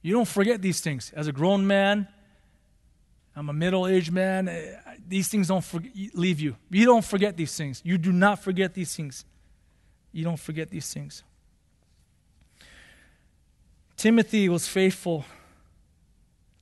You 0.00 0.12
don't 0.12 0.28
forget 0.28 0.62
these 0.62 0.80
things. 0.80 1.12
As 1.16 1.26
a 1.26 1.32
grown 1.32 1.66
man, 1.66 2.06
I'm 3.34 3.48
a 3.48 3.52
middle 3.52 3.86
aged 3.86 4.12
man. 4.12 4.48
Eh, 4.48 4.76
these 5.06 5.28
things 5.28 5.48
don't 5.48 5.64
leave 6.14 6.40
you. 6.40 6.56
You 6.70 6.84
don't 6.84 7.04
forget 7.04 7.36
these 7.36 7.56
things. 7.56 7.82
You 7.84 7.98
do 7.98 8.12
not 8.12 8.42
forget 8.42 8.74
these 8.74 8.94
things. 8.94 9.24
You 10.18 10.24
don't 10.24 10.36
forget 10.36 10.68
these 10.68 10.92
things. 10.92 11.22
Timothy 13.96 14.48
was 14.48 14.66
faithful. 14.66 15.24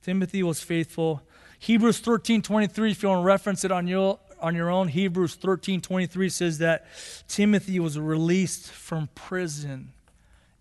Timothy 0.03 0.43
was 0.43 0.61
faithful. 0.61 1.23
Hebrews 1.57 1.97
13 1.97 2.43
23, 2.43 2.91
if 2.91 3.01
you 3.01 3.09
want 3.09 3.21
to 3.21 3.25
reference 3.25 3.65
it 3.65 3.71
on 3.71 3.87
your, 3.87 4.19
on 4.39 4.53
your 4.53 4.69
own, 4.69 4.89
Hebrews 4.89 5.33
13 5.33 5.81
23 5.81 6.29
says 6.29 6.59
that 6.59 6.85
Timothy 7.27 7.79
was 7.79 7.97
released 7.97 8.71
from 8.71 9.09
prison. 9.15 9.91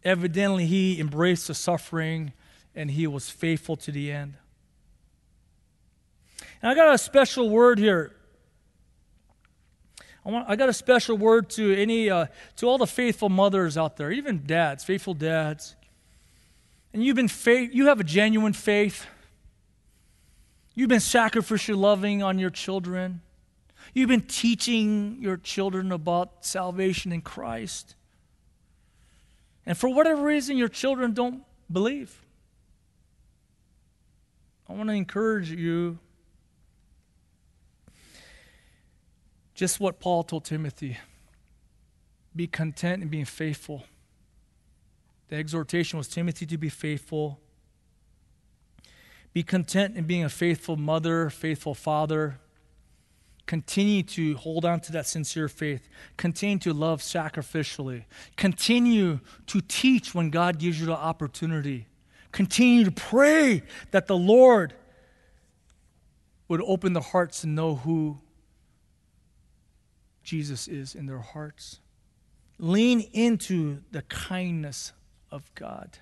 Evidently, 0.03 0.65
he 0.65 0.99
embraced 0.99 1.49
the 1.49 1.55
suffering 1.55 2.33
and 2.75 2.91
he 2.91 3.07
was 3.07 3.29
faithful 3.29 3.77
to 3.77 3.93
the 3.93 4.11
end. 4.11 4.37
And 6.63 6.71
I 6.71 6.75
got 6.75 6.95
a 6.95 6.97
special 6.97 7.51
word 7.51 7.79
here. 7.79 8.17
I, 10.27 10.31
want, 10.31 10.47
I 10.49 10.57
got 10.57 10.69
a 10.69 10.73
special 10.73 11.17
word 11.17 11.49
to 11.51 11.73
any, 11.81 12.11
uh, 12.11 12.27
to 12.57 12.67
all 12.67 12.79
the 12.79 12.87
faithful 12.87 13.29
mothers 13.29 13.79
out 13.79 13.97
there, 13.97 14.11
even 14.11 14.45
dads, 14.45 14.83
faithful 14.83 15.15
dads. 15.15 15.77
And 16.93 17.05
you've 17.05 17.15
been 17.15 17.29
faith, 17.29 17.71
you 17.73 17.87
have 17.87 18.01
a 18.01 18.05
genuine 18.05 18.53
faith. 18.53 19.07
You've 20.75 20.89
been 20.89 20.99
sacrificially 20.99 21.77
loving 21.77 22.25
on 22.25 22.41
your 22.41 22.51
children. 22.51 23.21
You've 23.95 24.09
been 24.09 24.23
teaching 24.23 25.19
your 25.21 25.37
children 25.37 25.93
about 25.93 26.45
salvation 26.45 27.13
in 27.13 27.21
Christ. 27.21 27.95
And 29.65 29.79
for 29.79 29.89
whatever 29.89 30.23
reason, 30.23 30.57
your 30.57 30.69
children 30.69 31.15
don't 31.15 31.45
believe. 31.71 32.21
I 34.69 34.73
want 34.73 34.89
to 34.89 34.95
encourage 34.95 35.53
you 35.53 36.01
Just 39.57 39.81
what 39.81 39.99
Paul 39.99 40.23
told 40.23 40.45
Timothy 40.45 40.99
be 42.37 42.47
content 42.47 43.03
in 43.03 43.09
being 43.09 43.25
faithful. 43.25 43.85
The 45.29 45.37
exhortation 45.37 45.97
was 45.97 46.07
Timothy 46.07 46.45
to 46.45 46.59
be 46.59 46.69
faithful. 46.69 47.41
Be 49.33 49.43
content 49.43 49.97
in 49.97 50.05
being 50.05 50.25
a 50.25 50.29
faithful 50.29 50.77
mother, 50.77 51.31
faithful 51.31 51.75
father. 51.75 52.39
Continue 53.47 54.03
to 54.03 54.37
hold 54.37 54.67
on 54.67 54.81
to 54.81 54.93
that 54.93 55.07
sincere 55.07 55.49
faith. 55.49 55.89
Continue 56.19 56.59
to 56.59 56.75
love 56.75 57.01
sacrificially. 57.01 58.05
Continue 58.37 59.21
to 59.47 59.63
teach 59.63 60.15
when 60.15 60.29
God 60.29 60.59
gives 60.59 60.79
you 60.79 60.85
the 60.85 60.93
opportunity. 60.93 61.87
Continue 62.31 62.85
to 62.85 62.91
pray 62.91 63.63
that 63.91 64.07
the 64.07 64.17
Lord 64.19 64.75
would 66.49 66.61
open 66.61 66.93
the 66.93 67.01
hearts 67.01 67.41
to 67.41 67.47
know 67.47 67.77
who 67.77 68.19
Jesus 70.27 70.67
is 70.67 70.97
in 70.97 71.07
their 71.07 71.21
hearts. 71.21 71.79
Lean 72.59 73.01
into 73.13 73.79
the 73.93 74.03
kindness 74.03 74.93
of 75.31 75.55
God. 75.55 75.99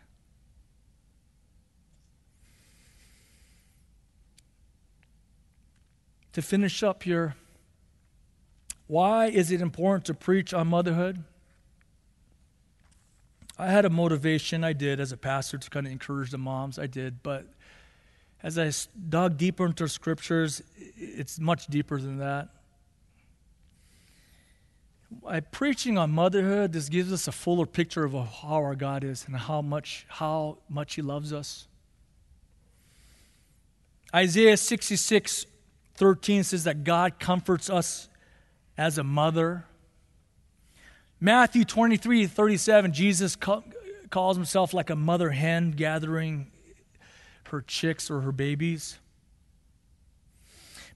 To 6.33 6.41
finish 6.41 6.83
up 6.83 7.03
here, 7.03 7.37
why 8.87 9.27
is 9.27 9.53
it 9.53 9.61
important 9.61 10.07
to 10.07 10.15
preach 10.15 10.55
on 10.55 10.69
motherhood? 10.69 11.23
I 13.59 13.67
had 13.67 13.85
a 13.85 13.91
motivation, 13.91 14.65
I 14.65 14.73
did, 14.73 15.01
as 15.01 15.13
a 15.13 15.19
pastor 15.19 15.59
to 15.59 15.71
kind 15.71 15.87
of 15.87 15.93
encourage 15.93 16.31
the 16.31 16.39
moms, 16.39 16.79
I 16.79 16.87
did, 16.87 17.23
but 17.23 17.45
as 18.43 18.59
I 18.59 18.73
dug 19.11 19.37
deeper 19.37 19.67
into 19.67 19.87
scriptures, 19.87 20.63
it's 20.97 21.39
much 21.39 21.67
deeper 21.67 22.01
than 22.01 22.19
that 22.19 22.49
by 25.23 25.41
preaching 25.41 25.99
on 25.99 26.11
motherhood, 26.11 26.73
this 26.73 26.89
gives 26.89 27.13
us 27.13 27.29
a 27.29 27.33
fuller 27.33 27.67
picture 27.67 28.05
of 28.05 28.13
how 28.13 28.57
our 28.57 28.75
God 28.75 29.05
is 29.05 29.25
and 29.27 29.37
how 29.37 29.63
much, 29.63 30.07
how 30.09 30.59
much 30.69 30.95
He 30.95 31.03
loves 31.03 31.33
us. 31.33 31.69
Isaiah 34.15 34.57
66 34.57 35.47
13 35.97 36.43
says 36.43 36.65
that 36.65 36.83
God 36.85 37.19
comforts 37.19 37.71
us 37.71 38.09
as 38.77 38.99
a 38.99 39.05
mother. 39.05 39.65
Matthew 41.21 41.65
23 41.65 42.27
37, 42.27 42.93
Jesus 42.93 43.37
calls 43.37 44.37
himself 44.37 44.75
like 44.75 44.91
a 44.91 44.97
mother 44.97 45.31
hen 45.31 45.71
gathering 45.73 46.51
her 47.49 47.63
chicks 47.63 48.11
or 48.11 48.21
her 48.21 48.33
babies. 48.33 48.99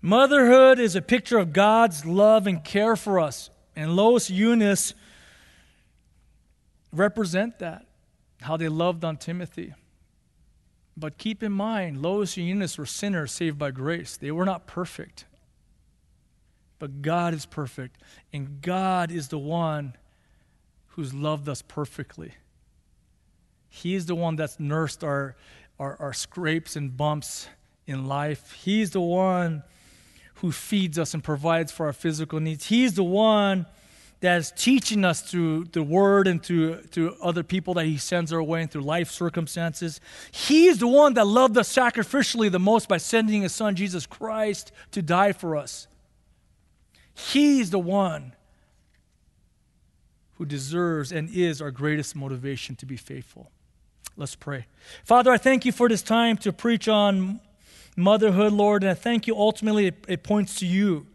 Motherhood 0.01 0.79
is 0.79 0.95
a 0.95 1.03
picture 1.03 1.39
of 1.39 1.53
God's 1.53 2.05
love 2.05 2.47
and 2.47 2.63
care 2.63 2.95
for 2.95 3.19
us. 3.19 3.51
And 3.79 3.95
Lois 3.95 4.29
Eunice 4.29 4.93
represent 6.93 7.61
that, 7.61 7.87
how 8.41 8.57
they 8.57 8.67
loved 8.67 9.05
on 9.05 9.17
Timothy. 9.19 9.73
But 10.97 11.17
keep 11.17 11.45
in 11.45 11.53
mind, 11.53 12.03
Lois 12.03 12.37
and 12.37 12.45
Eunice 12.45 12.77
were 12.77 12.87
sinners 12.87 13.31
saved 13.31 13.57
by 13.57 13.71
grace. 13.71 14.17
They 14.17 14.33
were 14.33 14.45
not 14.45 14.67
perfect. 14.67 15.27
But 16.81 17.03
God 17.03 17.35
is 17.35 17.47
perfect. 17.47 18.03
And 18.33 18.61
God 18.61 19.13
is 19.13 19.29
the 19.29 19.39
one 19.39 19.93
who's 20.89 21.15
loved 21.15 21.49
us 21.49 21.63
perfectly. 21.63 22.33
He's 23.69 24.07
the 24.07 24.17
one 24.17 24.35
that's 24.35 24.59
nursed 24.59 25.05
our, 25.05 25.37
our, 25.79 25.97
our 26.01 26.13
scrapes 26.13 26.75
and 26.75 26.97
bumps 26.97 27.47
in 27.87 28.09
life. 28.09 28.51
He's 28.51 28.91
the 28.91 29.01
one 29.01 29.63
who 30.41 30.53
feeds 30.53 30.99
us 30.99 31.15
and 31.15 31.23
provides 31.23 31.73
for 31.73 31.87
our 31.87 31.93
physical 31.93 32.41
needs. 32.41 32.67
He's 32.67 32.95
the 32.95 33.05
one 33.05 33.67
that's 34.21 34.51
teaching 34.51 35.05
us 35.05 35.21
through 35.21 35.65
the 35.67 35.83
word 35.83 36.27
and 36.27 36.43
through, 36.43 36.83
through 36.83 37.17
other 37.23 37.43
people 37.43 37.75
that 37.75 37.87
he 37.87 37.97
sends 37.97 38.33
our 38.33 38.43
way 38.43 38.63
and 38.63 38.71
through 38.71 38.83
life 38.83 39.11
circumstances. 39.11 40.01
He's 40.31 40.79
the 40.79 40.89
one 40.89 41.15
that 41.15 41.27
loved 41.27 41.57
us 41.57 41.73
sacrificially 41.73 42.51
the 42.51 42.59
most 42.59 42.89
by 42.89 42.97
sending 42.97 43.43
his 43.43 43.53
son, 43.53 43.77
Jesus 43.77 44.07
Christ, 44.07 44.73
to 44.93 45.03
die 45.03 45.33
for 45.33 45.57
us. 45.57 45.87
He's 47.15 47.71
the 47.71 47.79
one 47.79 48.35
who 50.35 50.47
deserves 50.47 51.11
and 51.11 51.29
is 51.31 51.61
our 51.61 51.73
greatest 51.73 52.15
motivation 52.15 52.77
to 52.77 52.87
be 52.87 52.97
faithful. 52.97 53.51
Let's 54.17 54.37
pray. 54.37 54.67
Father, 55.05 55.31
I 55.31 55.39
thank 55.39 55.65
you 55.65 55.73
for 55.73 55.89
this 55.89 56.03
time 56.03 56.37
to 56.39 56.53
preach 56.53 56.89
on 56.89 57.41
motherhood, 57.99 58.53
Lord, 58.53 58.83
and 58.83 58.91
I 58.91 58.95
thank 58.95 59.27
you 59.27 59.37
ultimately 59.37 59.87
it, 59.87 60.05
it 60.09 60.23
points 60.23 60.59
to 60.61 60.67
you. 60.67 61.07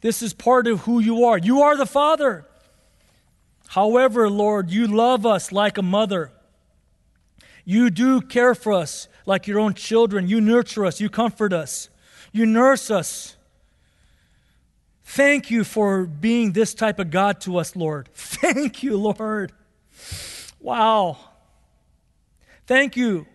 This 0.00 0.22
is 0.22 0.32
part 0.32 0.66
of 0.66 0.80
who 0.80 1.00
you 1.00 1.24
are. 1.24 1.36
You 1.36 1.60
are 1.62 1.76
the 1.76 1.86
Father. 1.86 2.46
However, 3.68 4.30
Lord, 4.30 4.70
you 4.70 4.86
love 4.86 5.26
us 5.26 5.52
like 5.52 5.76
a 5.76 5.82
mother. 5.82 6.32
You 7.64 7.90
do 7.90 8.20
care 8.20 8.54
for 8.54 8.72
us 8.72 9.08
like 9.26 9.46
your 9.46 9.60
own 9.60 9.74
children. 9.74 10.28
You 10.28 10.40
nurture 10.40 10.86
us. 10.86 11.00
You 11.00 11.10
comfort 11.10 11.52
us. 11.52 11.88
You 12.32 12.46
nurse 12.46 12.90
us. 12.90 13.36
Thank 15.04 15.50
you 15.50 15.64
for 15.64 16.06
being 16.06 16.52
this 16.52 16.72
type 16.72 16.98
of 16.98 17.10
God 17.10 17.40
to 17.42 17.58
us, 17.58 17.76
Lord. 17.76 18.08
Thank 18.14 18.82
you, 18.82 18.96
Lord. 18.96 19.52
Wow. 20.60 21.18
Thank 22.66 22.96
you 22.96 23.26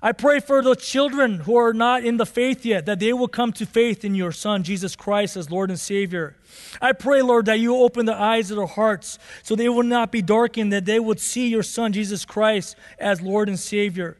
I 0.00 0.12
pray 0.12 0.38
for 0.38 0.62
the 0.62 0.76
children 0.76 1.40
who 1.40 1.56
are 1.56 1.74
not 1.74 2.04
in 2.04 2.18
the 2.18 2.26
faith 2.26 2.64
yet, 2.64 2.86
that 2.86 3.00
they 3.00 3.12
will 3.12 3.26
come 3.26 3.52
to 3.54 3.66
faith 3.66 4.04
in 4.04 4.14
your 4.14 4.30
Son, 4.30 4.62
Jesus 4.62 4.94
Christ, 4.94 5.36
as 5.36 5.50
Lord 5.50 5.70
and 5.70 5.80
Savior. 5.80 6.36
I 6.80 6.92
pray, 6.92 7.20
Lord, 7.20 7.46
that 7.46 7.58
you 7.58 7.76
open 7.76 8.06
the 8.06 8.14
eyes 8.14 8.50
of 8.52 8.58
their 8.58 8.66
hearts 8.66 9.18
so 9.42 9.56
they 9.56 9.68
will 9.68 9.82
not 9.82 10.12
be 10.12 10.22
darkened, 10.22 10.72
that 10.72 10.84
they 10.84 11.00
would 11.00 11.18
see 11.18 11.48
your 11.48 11.64
Son, 11.64 11.92
Jesus 11.92 12.24
Christ, 12.24 12.76
as 12.98 13.20
Lord 13.20 13.48
and 13.48 13.58
Savior. 13.58 14.16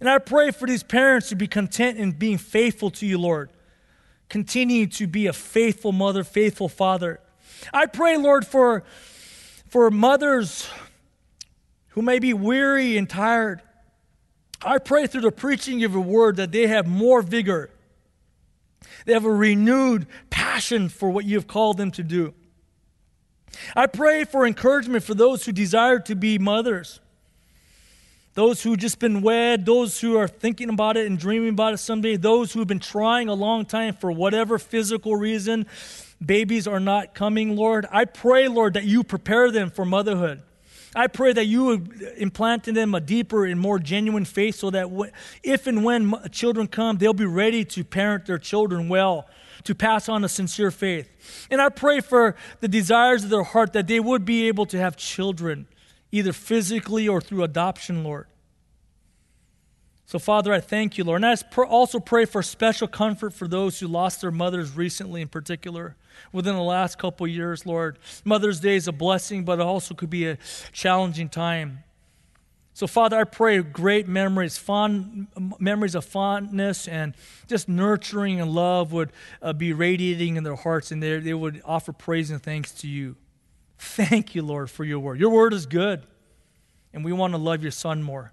And 0.00 0.08
I 0.08 0.16
pray 0.16 0.50
for 0.50 0.66
these 0.66 0.82
parents 0.82 1.28
to 1.28 1.36
be 1.36 1.46
content 1.46 1.98
in 1.98 2.12
being 2.12 2.38
faithful 2.38 2.90
to 2.92 3.06
you, 3.06 3.18
Lord. 3.18 3.50
Continue 4.30 4.86
to 4.86 5.06
be 5.06 5.26
a 5.26 5.32
faithful 5.34 5.92
mother, 5.92 6.24
faithful 6.24 6.70
father. 6.70 7.20
I 7.74 7.84
pray, 7.84 8.16
Lord, 8.16 8.46
for, 8.46 8.84
for 9.68 9.90
mothers 9.90 10.70
who 11.88 12.00
may 12.00 12.18
be 12.18 12.32
weary 12.32 12.96
and 12.96 13.10
tired. 13.10 13.60
I 14.62 14.78
pray 14.78 15.06
through 15.06 15.22
the 15.22 15.32
preaching 15.32 15.82
of 15.84 15.92
your 15.92 16.02
word 16.02 16.36
that 16.36 16.52
they 16.52 16.66
have 16.66 16.86
more 16.86 17.22
vigor. 17.22 17.70
They 19.06 19.12
have 19.12 19.24
a 19.24 19.32
renewed 19.32 20.06
passion 20.28 20.88
for 20.88 21.10
what 21.10 21.24
you 21.24 21.36
have 21.36 21.46
called 21.46 21.78
them 21.78 21.90
to 21.92 22.02
do. 22.02 22.34
I 23.74 23.86
pray 23.86 24.24
for 24.24 24.46
encouragement 24.46 25.02
for 25.02 25.14
those 25.14 25.44
who 25.44 25.52
desire 25.52 25.98
to 26.00 26.14
be 26.14 26.38
mothers, 26.38 27.00
those 28.34 28.62
who 28.62 28.76
just 28.76 28.98
been 28.98 29.22
wed, 29.22 29.66
those 29.66 30.00
who 30.00 30.16
are 30.16 30.28
thinking 30.28 30.68
about 30.68 30.96
it 30.96 31.06
and 31.06 31.18
dreaming 31.18 31.50
about 31.50 31.74
it 31.74 31.78
someday, 31.78 32.16
those 32.16 32.52
who 32.52 32.60
have 32.60 32.68
been 32.68 32.78
trying 32.78 33.28
a 33.28 33.34
long 33.34 33.64
time 33.64 33.94
for 33.94 34.12
whatever 34.12 34.58
physical 34.58 35.16
reason 35.16 35.66
babies 36.24 36.66
are 36.68 36.80
not 36.80 37.14
coming, 37.14 37.56
Lord. 37.56 37.86
I 37.90 38.04
pray, 38.04 38.46
Lord, 38.46 38.74
that 38.74 38.84
you 38.84 39.02
prepare 39.02 39.50
them 39.50 39.70
for 39.70 39.84
motherhood. 39.84 40.42
I 40.94 41.06
pray 41.06 41.32
that 41.32 41.46
you 41.46 41.64
would 41.64 42.02
implant 42.16 42.66
in 42.66 42.74
them 42.74 42.94
a 42.94 43.00
deeper 43.00 43.46
and 43.46 43.60
more 43.60 43.78
genuine 43.78 44.24
faith 44.24 44.56
so 44.56 44.70
that 44.70 45.12
if 45.42 45.66
and 45.66 45.84
when 45.84 46.14
children 46.30 46.66
come, 46.66 46.98
they'll 46.98 47.12
be 47.12 47.24
ready 47.24 47.64
to 47.66 47.84
parent 47.84 48.26
their 48.26 48.38
children 48.38 48.88
well, 48.88 49.28
to 49.64 49.74
pass 49.74 50.08
on 50.08 50.24
a 50.24 50.28
sincere 50.28 50.70
faith. 50.70 51.08
And 51.50 51.60
I 51.60 51.68
pray 51.68 52.00
for 52.00 52.34
the 52.60 52.68
desires 52.68 53.22
of 53.22 53.30
their 53.30 53.44
heart 53.44 53.72
that 53.74 53.86
they 53.86 54.00
would 54.00 54.24
be 54.24 54.48
able 54.48 54.66
to 54.66 54.78
have 54.78 54.96
children, 54.96 55.68
either 56.10 56.32
physically 56.32 57.06
or 57.06 57.20
through 57.20 57.44
adoption, 57.44 58.02
Lord. 58.02 58.26
So, 60.10 60.18
Father, 60.18 60.52
I 60.52 60.58
thank 60.58 60.98
you, 60.98 61.04
Lord. 61.04 61.22
And 61.22 61.26
I 61.26 61.62
also 61.62 62.00
pray 62.00 62.24
for 62.24 62.42
special 62.42 62.88
comfort 62.88 63.32
for 63.32 63.46
those 63.46 63.78
who 63.78 63.86
lost 63.86 64.20
their 64.20 64.32
mothers 64.32 64.74
recently, 64.74 65.22
in 65.22 65.28
particular, 65.28 65.94
within 66.32 66.56
the 66.56 66.62
last 66.62 66.98
couple 66.98 67.28
years, 67.28 67.64
Lord. 67.64 67.96
Mother's 68.24 68.58
Day 68.58 68.74
is 68.74 68.88
a 68.88 68.92
blessing, 68.92 69.44
but 69.44 69.60
it 69.60 69.62
also 69.62 69.94
could 69.94 70.10
be 70.10 70.26
a 70.26 70.36
challenging 70.72 71.28
time. 71.28 71.84
So, 72.74 72.88
Father, 72.88 73.20
I 73.20 73.22
pray 73.22 73.62
great 73.62 74.08
memories, 74.08 74.58
fond 74.58 75.28
memories 75.60 75.94
of 75.94 76.04
fondness 76.04 76.88
and 76.88 77.14
just 77.46 77.68
nurturing 77.68 78.40
and 78.40 78.50
love 78.50 78.92
would 78.92 79.12
uh, 79.40 79.52
be 79.52 79.72
radiating 79.72 80.34
in 80.34 80.42
their 80.42 80.56
hearts, 80.56 80.90
and 80.90 81.00
they, 81.00 81.20
they 81.20 81.34
would 81.34 81.62
offer 81.64 81.92
praise 81.92 82.32
and 82.32 82.42
thanks 82.42 82.72
to 82.80 82.88
you. 82.88 83.14
Thank 83.78 84.34
you, 84.34 84.42
Lord, 84.42 84.72
for 84.72 84.82
your 84.82 84.98
word. 84.98 85.20
Your 85.20 85.30
word 85.30 85.54
is 85.54 85.66
good, 85.66 86.02
and 86.92 87.04
we 87.04 87.12
want 87.12 87.32
to 87.32 87.38
love 87.38 87.62
your 87.62 87.70
Son 87.70 88.02
more. 88.02 88.32